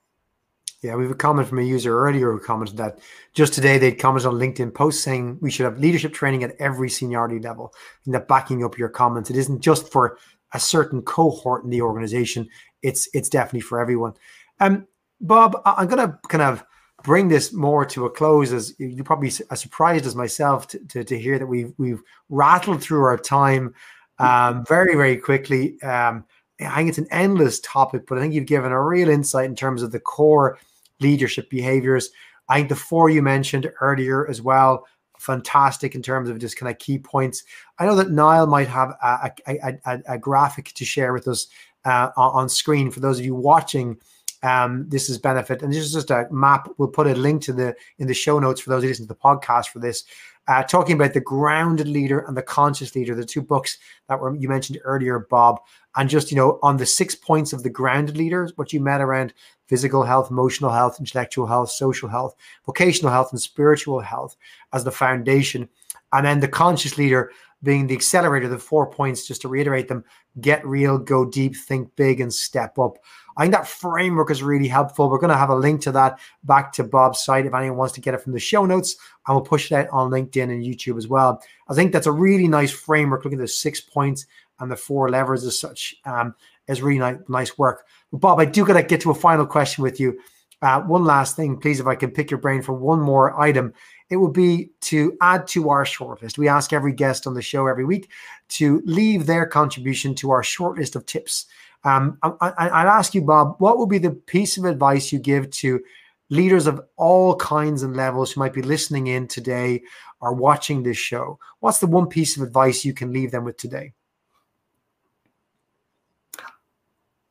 Yeah, 0.84 0.96
we 0.96 1.06
have 1.06 1.12
a 1.12 1.16
comment 1.16 1.48
from 1.48 1.58
a 1.58 1.64
user 1.64 1.98
earlier 1.98 2.32
who 2.32 2.40
commented 2.40 2.78
that 2.78 3.00
just 3.34 3.56
today 3.56 3.80
they'd 3.80 3.98
commented 3.98 4.28
on 4.28 4.36
LinkedIn 4.36 4.76
post 4.76 5.02
saying 5.02 5.40
we 5.42 5.50
should 5.50 5.64
have 5.64 5.80
leadership 5.80 6.14
training 6.14 6.44
at 6.44 6.56
every 6.60 6.88
seniority 6.88 7.40
level. 7.40 7.74
And 8.06 8.14
that 8.14 8.28
backing 8.28 8.64
up 8.64 8.78
your 8.78 8.90
comments, 8.90 9.32
it 9.32 9.38
isn't 9.38 9.62
just 9.62 9.92
for 9.92 10.20
a 10.54 10.60
certain 10.60 11.02
cohort 11.02 11.64
in 11.64 11.72
the 11.72 11.82
organization. 11.82 12.48
It's 12.84 13.10
it's 13.16 13.28
definitely 13.28 13.62
for 13.62 13.80
everyone. 13.80 14.14
Um, 14.60 14.86
Bob, 15.20 15.60
I'm 15.66 15.88
going 15.88 16.08
to 16.08 16.20
kind 16.28 16.44
of 16.44 16.64
bring 17.06 17.28
this 17.28 17.54
more 17.54 17.86
to 17.86 18.06
a 18.06 18.10
close. 18.10 18.52
As 18.52 18.74
you're 18.80 19.06
probably 19.06 19.32
as 19.52 19.62
surprised 19.62 20.06
as 20.06 20.16
myself 20.16 20.68
to, 20.70 20.80
to, 20.80 21.04
to 21.04 21.20
hear 21.20 21.40
that 21.40 21.48
we've 21.48 21.74
we've 21.78 22.02
rattled 22.30 22.82
through 22.82 23.04
our 23.04 23.18
time 23.18 23.74
um, 24.20 24.66
very 24.66 24.96
very 24.96 25.18
quickly. 25.18 25.82
Um, 25.82 26.26
I 26.60 26.76
think 26.78 26.90
it's 26.90 26.98
an 26.98 27.08
endless 27.12 27.60
topic, 27.60 28.04
but 28.08 28.18
I 28.18 28.22
think 28.22 28.34
you've 28.34 28.46
given 28.46 28.72
a 28.72 28.82
real 28.82 29.10
insight 29.10 29.46
in 29.46 29.56
terms 29.56 29.82
of 29.84 29.92
the 29.92 30.00
core 30.00 30.58
leadership 31.00 31.50
behaviors. 31.50 32.10
I 32.48 32.58
think 32.58 32.70
the 32.70 32.76
four 32.76 33.10
you 33.10 33.22
mentioned 33.22 33.70
earlier 33.82 34.30
as 34.30 34.42
well 34.42 34.86
fantastic 35.20 35.96
in 35.96 36.02
terms 36.02 36.30
of 36.30 36.40
just 36.40 36.58
kind 36.58 36.72
of 36.72 36.78
key 36.78 37.00
points. 37.00 37.44
I 37.80 37.86
know 37.86 37.96
that 37.96 38.12
Niall 38.12 38.48
might 38.48 38.68
have 38.68 38.90
a, 39.02 39.32
a, 39.48 39.80
a, 39.86 40.00
a 40.10 40.18
graphic 40.18 40.72
to 40.76 40.86
share 40.86 41.14
with 41.14 41.28
us 41.28 41.48
uh, 41.84 42.10
on 42.16 42.50
screen 42.50 42.92
for 42.92 43.00
those 43.00 43.20
of 43.20 43.26
you 43.26 43.36
watching. 43.36 43.98
Um, 44.46 44.88
this 44.88 45.10
is 45.10 45.18
benefit, 45.18 45.64
and 45.64 45.74
this 45.74 45.84
is 45.84 45.94
just 45.94 46.12
a 46.12 46.28
map. 46.30 46.70
We'll 46.78 46.90
put 46.90 47.08
a 47.08 47.16
link 47.16 47.42
to 47.44 47.54
the 47.54 47.76
in 47.98 48.06
the 48.06 48.14
show 48.14 48.38
notes 48.38 48.62
for 48.62 48.70
those 48.70 48.84
who 48.84 48.90
listen 48.90 49.08
to 49.08 49.14
the 49.14 49.20
podcast 49.20 49.70
for 49.70 49.80
this. 49.80 50.04
Uh, 50.48 50.62
talking 50.62 50.94
about 50.96 51.16
the 51.16 51.20
grounded 51.20 51.88
leader 51.88 52.20
and 52.20 52.38
the 52.38 52.44
conscious 52.44 52.96
leader, 52.96 53.16
the 53.16 53.26
two 53.26 53.42
books 53.42 53.80
that 54.08 54.20
were 54.20 54.36
you 54.36 54.48
mentioned 54.48 54.78
earlier, 54.84 55.26
Bob, 55.32 55.62
and 55.96 56.12
just 56.12 56.30
you 56.30 56.38
know 56.38 56.60
on 56.62 56.78
the 56.78 56.86
six 56.86 57.16
points 57.16 57.54
of 57.54 57.64
the 57.64 57.72
grounded 57.72 58.18
leaders, 58.18 58.54
what 58.56 58.72
you 58.72 58.80
met 58.80 59.02
around 59.02 59.34
physical 59.68 60.04
health, 60.04 60.30
emotional 60.30 60.70
health, 60.70 61.00
intellectual 61.00 61.48
health, 61.48 61.72
social 61.72 62.08
health, 62.08 62.36
vocational 62.68 63.12
health, 63.12 63.32
and 63.32 63.42
spiritual 63.42 64.00
health 64.00 64.36
as 64.74 64.84
the 64.84 64.92
foundation. 64.92 65.68
And 66.14 66.24
then 66.24 66.40
the 66.40 66.48
conscious 66.48 67.00
leader 67.00 67.32
being 67.66 67.88
the 67.88 67.96
accelerator, 67.96 68.48
the 68.48 68.58
four 68.58 68.90
points, 68.90 69.28
just 69.28 69.42
to 69.42 69.50
reiterate 69.50 69.90
them 69.90 70.06
get 70.40 70.66
real, 70.66 70.98
go 70.98 71.26
deep, 71.26 71.56
think 71.56 71.96
big, 71.96 72.22
and 72.22 72.34
step 72.34 72.78
up. 72.78 72.98
I 73.38 73.44
think 73.44 73.54
that 73.54 73.68
framework 73.68 74.32
is 74.32 74.44
really 74.44 74.68
helpful. 74.68 75.10
We're 75.10 75.20
going 75.20 75.32
to 75.32 75.38
have 75.38 75.50
a 75.50 75.56
link 75.56 75.82
to 75.82 75.92
that 75.94 76.20
back 76.44 76.72
to 76.74 76.84
Bob's 76.84 77.24
site 77.24 77.46
if 77.46 77.54
anyone 77.54 77.78
wants 77.78 77.94
to 77.96 78.02
get 78.02 78.14
it 78.14 78.22
from 78.22 78.34
the 78.34 78.40
show 78.40 78.66
notes. 78.66 78.96
And 79.28 79.36
we'll 79.36 79.46
push 79.46 79.70
that 79.70 79.90
on 79.92 80.12
LinkedIn 80.12 80.44
and 80.44 80.64
YouTube 80.64 80.98
as 80.98 81.08
well. 81.08 81.42
I 81.68 81.74
think 81.74 81.92
that's 81.92 82.08
a 82.08 82.12
really 82.12 82.48
nice 82.48 82.72
framework. 82.72 83.26
Look 83.26 83.34
at 83.34 83.40
the 83.40 83.48
six 83.48 83.82
points 83.82 84.26
and 84.60 84.72
the 84.72 84.78
four 84.78 85.10
levers 85.10 85.44
as 85.44 85.60
such. 85.60 85.96
Um, 86.06 86.36
is 86.68 86.82
really 86.82 87.00
nice, 87.00 87.18
nice 87.28 87.58
work. 87.58 87.86
Bob, 88.12 88.40
I 88.40 88.46
do 88.46 88.66
got 88.66 88.74
to 88.74 88.84
get 88.84 89.02
to 89.02 89.12
a 89.12 89.16
final 89.16 89.46
question 89.46 89.84
with 89.84 90.00
you. 90.00 90.18
Uh, 90.62 90.82
one 90.82 91.04
last 91.04 91.36
thing, 91.36 91.58
please, 91.58 91.80
if 91.80 91.86
I 91.86 91.96
can 91.96 92.10
pick 92.12 92.32
your 92.32 92.40
brain 92.40 92.62
for 92.62 92.74
one 92.74 93.00
more 93.00 93.40
item, 93.40 93.74
it 94.10 94.18
would 94.18 94.34
be 94.34 94.70
to 94.82 95.18
add 95.22 95.48
to 95.48 95.70
our 95.70 95.84
shortlist. 95.84 96.38
We 96.38 96.48
ask 96.48 96.74
every 96.74 96.94
guest 96.94 97.26
on 97.26 97.34
the 97.34 97.42
show 97.42 97.68
every 97.68 97.86
week 97.86 98.12
to 98.50 98.82
leave 98.86 99.26
their 99.26 99.46
contribution 99.46 100.14
to 100.16 100.32
our 100.32 100.44
shortlist 100.44 100.96
of 100.96 101.06
tips. 101.06 101.46
Um, 101.84 102.18
I, 102.24 102.52
I'd 102.58 102.88
ask 102.88 103.16
you, 103.16 103.22
Bob, 103.22 103.56
what 103.60 103.78
would 103.78 103.90
be 103.90 103.98
the 103.98 104.12
piece 104.12 104.58
of 104.58 104.66
advice 104.66 105.12
you 105.12 105.20
give 105.20 105.50
to 105.52 105.82
leaders 106.30 106.68
of 106.68 106.82
all 106.98 107.36
kinds 107.36 107.84
and 107.84 107.96
levels 107.96 108.32
who 108.32 108.40
might 108.40 108.54
be 108.54 108.62
listening 108.62 109.08
in 109.08 109.28
today 109.28 109.82
or 110.20 110.34
watching 110.34 110.84
this 110.84 110.98
show? 110.98 111.40
What's 111.60 111.80
the 111.80 111.88
one 111.88 112.08
piece 112.08 112.38
of 112.38 112.44
advice 112.44 112.86
you 112.86 112.94
can 112.94 113.12
leave 113.12 113.32
them 113.32 113.44
with 113.44 113.58
today? 113.58 113.94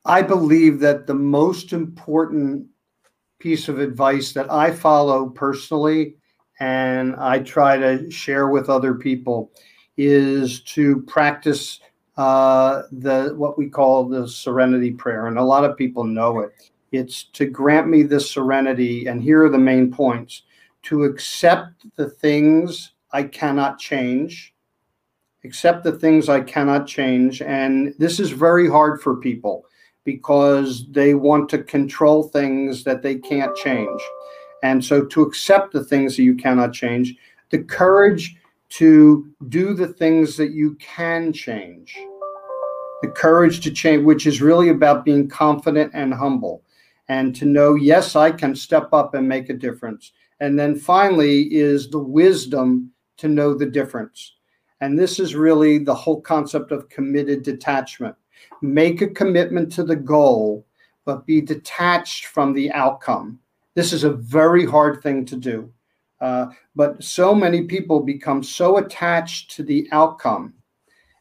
I 0.04 0.22
believe 0.22 0.80
that 0.80 1.06
the 1.06 1.14
most 1.14 1.72
important 1.72 2.66
piece 3.38 3.68
of 3.68 3.78
advice 3.78 4.32
that 4.32 4.52
I 4.52 4.70
follow 4.70 5.28
personally 5.30 6.16
and 6.60 7.16
I 7.16 7.40
try 7.40 7.76
to 7.76 8.10
share 8.10 8.48
with 8.48 8.68
other 8.68 8.94
people 8.94 9.50
is 9.96 10.60
to 10.60 11.02
practice 11.02 11.80
uh, 12.16 12.82
the 12.92 13.34
what 13.36 13.58
we 13.58 13.68
call 13.68 14.08
the 14.08 14.28
serenity 14.28 14.92
prayer, 14.92 15.26
and 15.26 15.38
a 15.38 15.42
lot 15.44 15.64
of 15.64 15.76
people 15.76 16.04
know 16.04 16.40
it. 16.40 16.52
It's 16.92 17.24
to 17.32 17.46
grant 17.46 17.88
me 17.88 18.02
this 18.02 18.30
serenity, 18.30 19.06
and 19.06 19.22
here 19.22 19.44
are 19.44 19.50
the 19.50 19.58
main 19.58 19.90
points: 19.90 20.42
to 20.84 21.04
accept 21.04 21.86
the 21.96 22.08
things 22.08 22.92
I 23.12 23.24
cannot 23.24 23.78
change, 23.78 24.54
accept 25.44 25.82
the 25.82 25.92
things 25.92 26.28
I 26.28 26.40
cannot 26.40 26.86
change, 26.86 27.42
and 27.42 27.94
this 27.98 28.20
is 28.20 28.30
very 28.30 28.68
hard 28.68 29.00
for 29.02 29.16
people 29.16 29.66
because 30.04 30.86
they 30.90 31.14
want 31.14 31.48
to 31.48 31.62
control 31.62 32.24
things 32.24 32.84
that 32.84 33.02
they 33.02 33.16
can't 33.16 33.56
change. 33.56 34.00
And 34.64 34.82
so 34.82 35.04
to 35.04 35.20
accept 35.20 35.74
the 35.74 35.84
things 35.84 36.16
that 36.16 36.22
you 36.22 36.34
cannot 36.34 36.72
change, 36.72 37.14
the 37.50 37.62
courage 37.62 38.34
to 38.70 39.30
do 39.50 39.74
the 39.74 39.88
things 39.88 40.38
that 40.38 40.52
you 40.52 40.74
can 40.76 41.34
change, 41.34 41.94
the 43.02 43.12
courage 43.14 43.60
to 43.60 43.70
change, 43.70 44.04
which 44.04 44.26
is 44.26 44.40
really 44.40 44.70
about 44.70 45.04
being 45.04 45.28
confident 45.28 45.92
and 45.92 46.14
humble, 46.14 46.62
and 47.08 47.36
to 47.36 47.44
know, 47.44 47.74
yes, 47.74 48.16
I 48.16 48.30
can 48.30 48.56
step 48.56 48.88
up 48.94 49.12
and 49.12 49.28
make 49.28 49.50
a 49.50 49.54
difference. 49.54 50.12
And 50.40 50.58
then 50.58 50.76
finally, 50.76 51.42
is 51.54 51.90
the 51.90 51.98
wisdom 51.98 52.90
to 53.18 53.28
know 53.28 53.52
the 53.52 53.66
difference. 53.66 54.32
And 54.80 54.98
this 54.98 55.20
is 55.20 55.34
really 55.34 55.76
the 55.76 55.94
whole 55.94 56.22
concept 56.22 56.72
of 56.72 56.88
committed 56.88 57.42
detachment 57.42 58.16
make 58.62 59.02
a 59.02 59.08
commitment 59.08 59.70
to 59.72 59.84
the 59.84 59.96
goal, 59.96 60.66
but 61.04 61.26
be 61.26 61.42
detached 61.42 62.26
from 62.26 62.54
the 62.54 62.72
outcome. 62.72 63.38
This 63.74 63.92
is 63.92 64.04
a 64.04 64.12
very 64.12 64.64
hard 64.64 65.02
thing 65.02 65.24
to 65.26 65.36
do. 65.36 65.72
Uh, 66.20 66.46
but 66.74 67.02
so 67.02 67.34
many 67.34 67.62
people 67.62 68.00
become 68.00 68.42
so 68.42 68.78
attached 68.78 69.50
to 69.52 69.62
the 69.62 69.88
outcome 69.92 70.54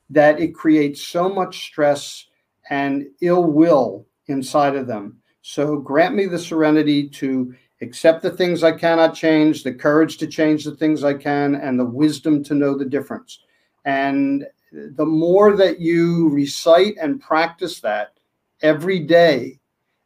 that 0.09 0.39
it 0.39 0.53
creates 0.53 1.01
so 1.07 1.27
much 1.27 1.65
stress 1.65 2.27
and 2.69 3.07
ill 3.21 3.43
will 3.43 4.05
inside 4.27 4.75
of 4.75 4.87
them. 4.87 5.17
So 5.41 5.77
grant 5.77 6.15
me 6.15 6.25
the 6.25 6.39
serenity 6.39 7.09
to 7.09 7.53
accept 7.81 8.21
the 8.21 8.31
things 8.31 8.63
I 8.63 8.71
cannot 8.71 9.13
change, 9.13 9.63
the 9.63 9.73
courage 9.73 10.17
to 10.17 10.27
change 10.27 10.63
the 10.63 10.75
things 10.75 11.03
I 11.03 11.15
can, 11.15 11.55
and 11.55 11.77
the 11.77 11.85
wisdom 11.85 12.43
to 12.45 12.55
know 12.55 12.77
the 12.77 12.85
difference. 12.85 13.39
And 13.83 14.45
the 14.71 15.05
more 15.05 15.55
that 15.57 15.79
you 15.79 16.29
recite 16.29 16.95
and 17.01 17.19
practice 17.19 17.81
that 17.81 18.13
every 18.61 18.99
day, 18.99 19.59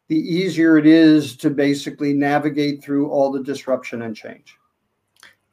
the 0.08 0.18
easier 0.18 0.78
it 0.78 0.86
is 0.86 1.36
to 1.38 1.50
basically 1.50 2.14
navigate 2.14 2.84
through 2.84 3.10
all 3.10 3.32
the 3.32 3.44
disruption 3.44 4.04
and 4.04 4.16
change. 4.16 4.58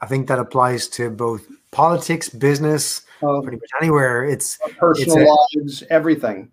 I 0.01 0.07
think 0.07 0.29
that 0.29 0.39
applies 0.39 0.89
to 0.89 1.11
both 1.11 1.47
politics, 1.71 2.29
business, 2.29 3.03
um, 3.23 3.43
pretty 3.43 3.57
much 3.57 3.71
anywhere. 3.81 4.25
It's 4.25 4.59
personal 4.79 5.19
it's 5.19 5.57
a, 5.57 5.59
lives, 5.59 5.83
everything. 5.91 6.51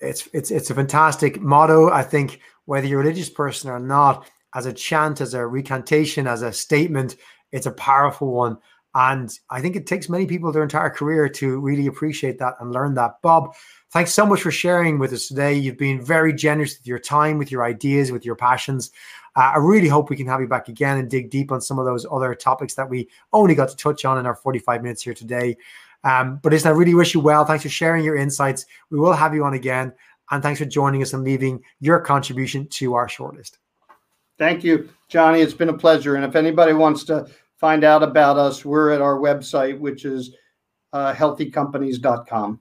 It's 0.00 0.28
it's 0.32 0.50
it's 0.50 0.70
a 0.70 0.74
fantastic 0.74 1.40
motto. 1.40 1.90
I 1.90 2.02
think 2.02 2.40
whether 2.64 2.86
you're 2.86 3.00
a 3.00 3.04
religious 3.04 3.30
person 3.30 3.70
or 3.70 3.78
not, 3.78 4.28
as 4.54 4.66
a 4.66 4.72
chant, 4.72 5.20
as 5.20 5.34
a 5.34 5.46
recantation, 5.46 6.26
as 6.26 6.42
a 6.42 6.52
statement, 6.52 7.16
it's 7.52 7.66
a 7.66 7.72
powerful 7.72 8.32
one. 8.32 8.58
And 8.96 9.38
I 9.50 9.60
think 9.60 9.76
it 9.76 9.86
takes 9.86 10.08
many 10.08 10.24
people 10.24 10.50
their 10.50 10.62
entire 10.62 10.88
career 10.88 11.28
to 11.28 11.60
really 11.60 11.86
appreciate 11.86 12.38
that 12.38 12.54
and 12.60 12.72
learn 12.72 12.94
that. 12.94 13.20
Bob, 13.20 13.54
thanks 13.90 14.10
so 14.14 14.24
much 14.24 14.40
for 14.40 14.50
sharing 14.50 14.98
with 14.98 15.12
us 15.12 15.28
today. 15.28 15.52
You've 15.52 15.76
been 15.76 16.00
very 16.00 16.32
generous 16.32 16.78
with 16.78 16.86
your 16.86 16.98
time, 16.98 17.36
with 17.36 17.52
your 17.52 17.62
ideas, 17.62 18.10
with 18.10 18.24
your 18.24 18.36
passions. 18.36 18.90
Uh, 19.36 19.52
I 19.54 19.58
really 19.58 19.88
hope 19.88 20.08
we 20.08 20.16
can 20.16 20.26
have 20.28 20.40
you 20.40 20.48
back 20.48 20.68
again 20.68 20.96
and 20.96 21.10
dig 21.10 21.28
deep 21.28 21.52
on 21.52 21.60
some 21.60 21.78
of 21.78 21.84
those 21.84 22.06
other 22.10 22.34
topics 22.34 22.72
that 22.76 22.88
we 22.88 23.06
only 23.34 23.54
got 23.54 23.68
to 23.68 23.76
touch 23.76 24.06
on 24.06 24.16
in 24.16 24.24
our 24.24 24.34
45 24.34 24.82
minutes 24.82 25.02
here 25.02 25.12
today. 25.12 25.58
Um, 26.02 26.40
but 26.42 26.52
listen, 26.52 26.70
I 26.70 26.74
really 26.74 26.94
wish 26.94 27.12
you 27.12 27.20
well. 27.20 27.44
Thanks 27.44 27.64
for 27.64 27.68
sharing 27.68 28.02
your 28.02 28.16
insights. 28.16 28.64
We 28.88 28.98
will 28.98 29.12
have 29.12 29.34
you 29.34 29.44
on 29.44 29.52
again. 29.52 29.92
And 30.30 30.42
thanks 30.42 30.58
for 30.58 30.64
joining 30.64 31.02
us 31.02 31.12
and 31.12 31.22
leaving 31.22 31.62
your 31.80 32.00
contribution 32.00 32.66
to 32.68 32.94
our 32.94 33.08
shortlist. 33.08 33.58
Thank 34.38 34.64
you, 34.64 34.88
Johnny. 35.08 35.42
It's 35.42 35.52
been 35.52 35.68
a 35.68 35.76
pleasure. 35.76 36.16
And 36.16 36.24
if 36.24 36.34
anybody 36.34 36.72
wants 36.72 37.04
to 37.04 37.26
find 37.58 37.84
out 37.84 38.02
about 38.02 38.36
us, 38.38 38.64
we're 38.64 38.90
at 38.90 39.00
our 39.00 39.18
website, 39.18 39.78
which 39.78 40.04
is 40.04 40.34
uh, 40.92 41.12
healthycompanies.com. 41.12 42.60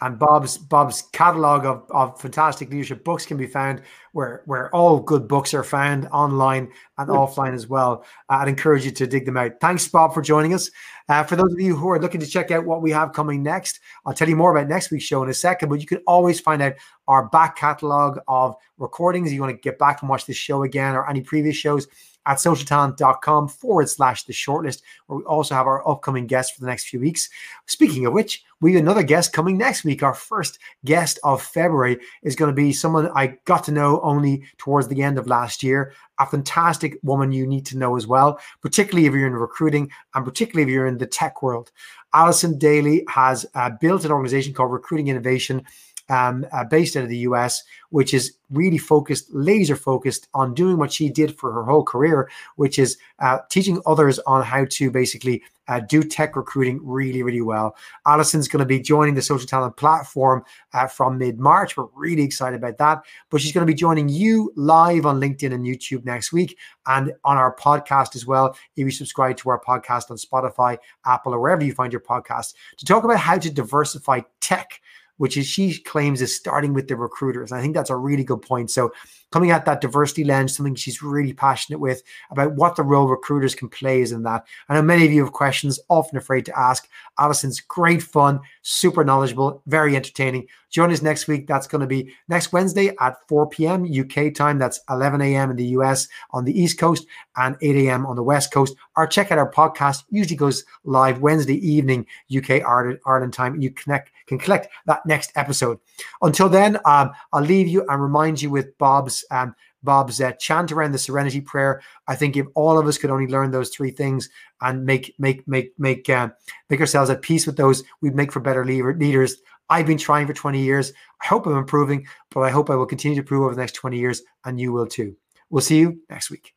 And 0.00 0.18
Bob's 0.20 0.56
Bob's 0.56 1.02
catalog 1.12 1.64
of, 1.64 1.84
of 1.90 2.20
fantastic 2.20 2.70
leadership 2.70 3.02
books 3.02 3.26
can 3.26 3.36
be 3.36 3.48
found 3.48 3.82
where 4.12 4.42
where 4.46 4.72
all 4.74 5.00
good 5.00 5.26
books 5.26 5.52
are 5.52 5.64
found 5.64 6.06
online 6.12 6.70
and 6.96 7.08
offline 7.08 7.54
as 7.54 7.66
well. 7.66 8.04
Uh, 8.28 8.34
I'd 8.34 8.46
encourage 8.46 8.84
you 8.84 8.92
to 8.92 9.06
dig 9.08 9.26
them 9.26 9.36
out. 9.36 9.52
Thanks, 9.60 9.88
Bob, 9.88 10.14
for 10.14 10.22
joining 10.22 10.54
us. 10.54 10.70
Uh, 11.08 11.24
for 11.24 11.34
those 11.34 11.52
of 11.52 11.60
you 11.60 11.74
who 11.74 11.90
are 11.90 11.98
looking 11.98 12.20
to 12.20 12.26
check 12.26 12.52
out 12.52 12.64
what 12.64 12.82
we 12.82 12.92
have 12.92 13.12
coming 13.12 13.42
next, 13.42 13.80
I'll 14.06 14.14
tell 14.14 14.28
you 14.28 14.36
more 14.36 14.56
about 14.56 14.68
next 14.68 14.92
week's 14.92 15.04
show 15.04 15.24
in 15.24 15.28
a 15.28 15.34
second. 15.34 15.68
But 15.68 15.80
you 15.80 15.86
can 15.86 16.02
always 16.06 16.38
find 16.38 16.62
out 16.62 16.74
our 17.08 17.28
back 17.28 17.56
catalog 17.56 18.18
of 18.28 18.54
recordings. 18.78 19.32
You 19.32 19.40
want 19.40 19.56
to 19.56 19.60
get 19.60 19.78
back 19.78 20.02
and 20.02 20.08
watch 20.08 20.24
this 20.24 20.36
show 20.36 20.62
again 20.62 20.94
or 20.94 21.08
any 21.10 21.20
previous 21.20 21.56
shows 21.56 21.88
at 22.26 22.38
socialtalent.com 22.38 23.48
forward 23.48 23.88
slash 23.88 24.24
the 24.24 24.32
shortlist, 24.32 24.82
where 25.06 25.18
we 25.18 25.24
also 25.24 25.54
have 25.54 25.66
our 25.66 25.86
upcoming 25.88 26.26
guests 26.26 26.52
for 26.52 26.60
the 26.60 26.66
next 26.66 26.88
few 26.88 27.00
weeks. 27.00 27.28
Speaking 27.66 28.06
of 28.06 28.12
which, 28.12 28.44
we 28.60 28.74
have 28.74 28.82
another 28.82 29.02
guest 29.02 29.32
coming 29.32 29.56
next 29.56 29.84
week. 29.84 30.02
Our 30.02 30.14
first 30.14 30.58
guest 30.84 31.18
of 31.24 31.42
February 31.42 31.98
is 32.22 32.36
going 32.36 32.50
to 32.50 32.54
be 32.54 32.72
someone 32.72 33.10
I 33.14 33.38
got 33.46 33.64
to 33.64 33.72
know 33.72 34.00
only 34.02 34.44
towards 34.58 34.88
the 34.88 35.02
end 35.02 35.18
of 35.18 35.26
last 35.26 35.62
year. 35.62 35.94
A 36.18 36.26
fantastic 36.26 36.98
woman 37.02 37.32
you 37.32 37.46
need 37.46 37.64
to 37.66 37.78
know 37.78 37.96
as 37.96 38.06
well, 38.06 38.38
particularly 38.60 39.06
if 39.06 39.14
you're 39.14 39.26
in 39.26 39.32
recruiting 39.32 39.90
and 40.14 40.24
particularly 40.24 40.70
if 40.70 40.74
you're 40.74 40.86
in 40.86 40.98
the 40.98 41.06
tech 41.06 41.42
world. 41.42 41.72
Alison 42.12 42.58
Daly 42.58 43.04
has 43.08 43.46
uh, 43.54 43.70
built 43.80 44.04
an 44.04 44.10
organization 44.10 44.52
called 44.52 44.72
Recruiting 44.72 45.08
Innovation 45.08 45.64
um, 46.10 46.44
uh, 46.52 46.64
based 46.64 46.96
out 46.96 47.04
of 47.04 47.08
the 47.08 47.18
US, 47.18 47.62
which 47.90 48.12
is 48.12 48.34
really 48.50 48.78
focused, 48.78 49.28
laser 49.30 49.76
focused 49.76 50.28
on 50.34 50.52
doing 50.52 50.76
what 50.76 50.92
she 50.92 51.08
did 51.08 51.38
for 51.38 51.52
her 51.52 51.64
whole 51.64 51.84
career, 51.84 52.28
which 52.56 52.78
is 52.78 52.98
uh, 53.20 53.38
teaching 53.48 53.80
others 53.86 54.18
on 54.20 54.42
how 54.42 54.66
to 54.70 54.90
basically 54.90 55.42
uh, 55.68 55.78
do 55.78 56.02
tech 56.02 56.34
recruiting 56.34 56.80
really, 56.82 57.22
really 57.22 57.40
well. 57.40 57.76
Allison's 58.04 58.48
going 58.48 58.58
to 58.58 58.66
be 58.66 58.80
joining 58.80 59.14
the 59.14 59.22
social 59.22 59.46
talent 59.46 59.76
platform 59.76 60.42
uh, 60.74 60.88
from 60.88 61.16
mid 61.16 61.38
March. 61.38 61.76
We're 61.76 61.86
really 61.94 62.24
excited 62.24 62.56
about 62.56 62.78
that. 62.78 63.04
But 63.30 63.40
she's 63.40 63.52
going 63.52 63.64
to 63.64 63.72
be 63.72 63.76
joining 63.76 64.08
you 64.08 64.52
live 64.56 65.06
on 65.06 65.20
LinkedIn 65.20 65.54
and 65.54 65.64
YouTube 65.64 66.04
next 66.04 66.32
week 66.32 66.58
and 66.86 67.12
on 67.24 67.36
our 67.36 67.54
podcast 67.54 68.16
as 68.16 68.26
well. 68.26 68.56
If 68.74 68.84
you 68.84 68.90
subscribe 68.90 69.36
to 69.38 69.50
our 69.50 69.60
podcast 69.60 70.10
on 70.10 70.16
Spotify, 70.16 70.76
Apple, 71.06 71.34
or 71.34 71.40
wherever 71.40 71.62
you 71.62 71.72
find 71.72 71.92
your 71.92 72.02
podcast, 72.02 72.54
to 72.78 72.84
talk 72.84 73.04
about 73.04 73.18
how 73.18 73.38
to 73.38 73.48
diversify 73.48 74.22
tech 74.40 74.80
which 75.20 75.36
is 75.36 75.46
she 75.46 75.78
claims 75.82 76.22
is 76.22 76.34
starting 76.34 76.72
with 76.72 76.88
the 76.88 76.96
recruiters. 76.96 77.52
And 77.52 77.58
I 77.58 77.62
think 77.62 77.74
that's 77.74 77.90
a 77.90 77.96
really 77.96 78.24
good 78.24 78.40
point. 78.40 78.70
So 78.70 78.90
coming 79.30 79.50
at 79.50 79.66
that 79.66 79.82
diversity 79.82 80.24
lens, 80.24 80.56
something 80.56 80.74
she's 80.74 81.02
really 81.02 81.34
passionate 81.34 81.78
with 81.78 82.02
about 82.30 82.54
what 82.54 82.74
the 82.74 82.84
role 82.84 83.06
recruiters 83.06 83.54
can 83.54 83.68
play 83.68 84.00
is 84.00 84.12
in 84.12 84.22
that. 84.22 84.46
I 84.70 84.74
know 84.74 84.80
many 84.80 85.04
of 85.04 85.12
you 85.12 85.22
have 85.22 85.34
questions, 85.34 85.78
often 85.90 86.16
afraid 86.16 86.46
to 86.46 86.58
ask. 86.58 86.88
Alison's 87.18 87.60
great 87.60 88.02
fun, 88.02 88.40
super 88.62 89.04
knowledgeable, 89.04 89.62
very 89.66 89.94
entertaining. 89.94 90.46
Join 90.70 90.92
us 90.92 91.02
next 91.02 91.26
week. 91.26 91.46
That's 91.46 91.66
going 91.66 91.80
to 91.80 91.86
be 91.86 92.14
next 92.28 92.52
Wednesday 92.52 92.94
at 93.00 93.16
4 93.28 93.48
p.m. 93.48 93.84
UK 93.84 94.32
time. 94.32 94.58
That's 94.58 94.80
11 94.88 95.20
a.m. 95.20 95.50
in 95.50 95.56
the 95.56 95.66
US 95.66 96.08
on 96.30 96.44
the 96.44 96.58
East 96.58 96.78
Coast 96.78 97.06
and 97.36 97.56
8 97.60 97.88
a.m. 97.88 98.06
on 98.06 98.16
the 98.16 98.22
West 98.22 98.52
Coast. 98.52 98.76
Or 98.96 99.06
check 99.06 99.32
out 99.32 99.38
our 99.38 99.50
podcast. 99.50 100.04
Usually 100.10 100.36
goes 100.36 100.64
live 100.84 101.20
Wednesday 101.20 101.56
evening 101.66 102.06
UK 102.34 102.62
Ireland 102.62 103.32
time. 103.32 103.60
You 103.60 103.70
connect 103.72 104.12
can 104.26 104.38
collect 104.38 104.68
that 104.86 105.04
next 105.04 105.32
episode. 105.34 105.78
Until 106.22 106.48
then, 106.48 106.78
um, 106.84 107.10
I'll 107.32 107.42
leave 107.42 107.66
you 107.66 107.84
and 107.88 108.00
remind 108.00 108.40
you 108.40 108.50
with 108.50 108.78
Bob's 108.78 109.24
um, 109.32 109.54
Bob's 109.82 110.20
uh, 110.20 110.32
chant 110.32 110.72
around 110.72 110.92
the 110.92 110.98
Serenity 110.98 111.40
Prayer. 111.40 111.82
I 112.06 112.14
think 112.14 112.36
if 112.36 112.46
all 112.54 112.78
of 112.78 112.86
us 112.86 112.98
could 112.98 113.10
only 113.10 113.26
learn 113.26 113.50
those 113.50 113.70
three 113.70 113.90
things 113.90 114.28
and 114.60 114.84
make 114.84 115.14
make 115.18 115.46
make 115.48 115.72
make 115.78 116.08
uh, 116.08 116.28
make 116.68 116.80
ourselves 116.80 117.10
at 117.10 117.22
peace 117.22 117.46
with 117.46 117.56
those, 117.56 117.82
we'd 118.00 118.14
make 118.14 118.32
for 118.32 118.40
better 118.40 118.64
leaders. 118.64 119.36
I've 119.70 119.86
been 119.86 119.98
trying 119.98 120.26
for 120.26 120.34
20 120.34 120.60
years. 120.60 120.92
I 121.22 121.26
hope 121.28 121.46
I'm 121.46 121.56
improving, 121.56 122.06
but 122.30 122.40
I 122.40 122.50
hope 122.50 122.68
I 122.68 122.74
will 122.74 122.86
continue 122.86 123.14
to 123.14 123.20
improve 123.22 123.42
over 123.44 123.54
the 123.54 123.60
next 123.60 123.74
20 123.74 123.98
years, 123.98 124.22
and 124.44 124.60
you 124.60 124.72
will 124.72 124.86
too. 124.86 125.16
We'll 125.48 125.62
see 125.62 125.78
you 125.78 126.00
next 126.10 126.30
week. 126.30 126.54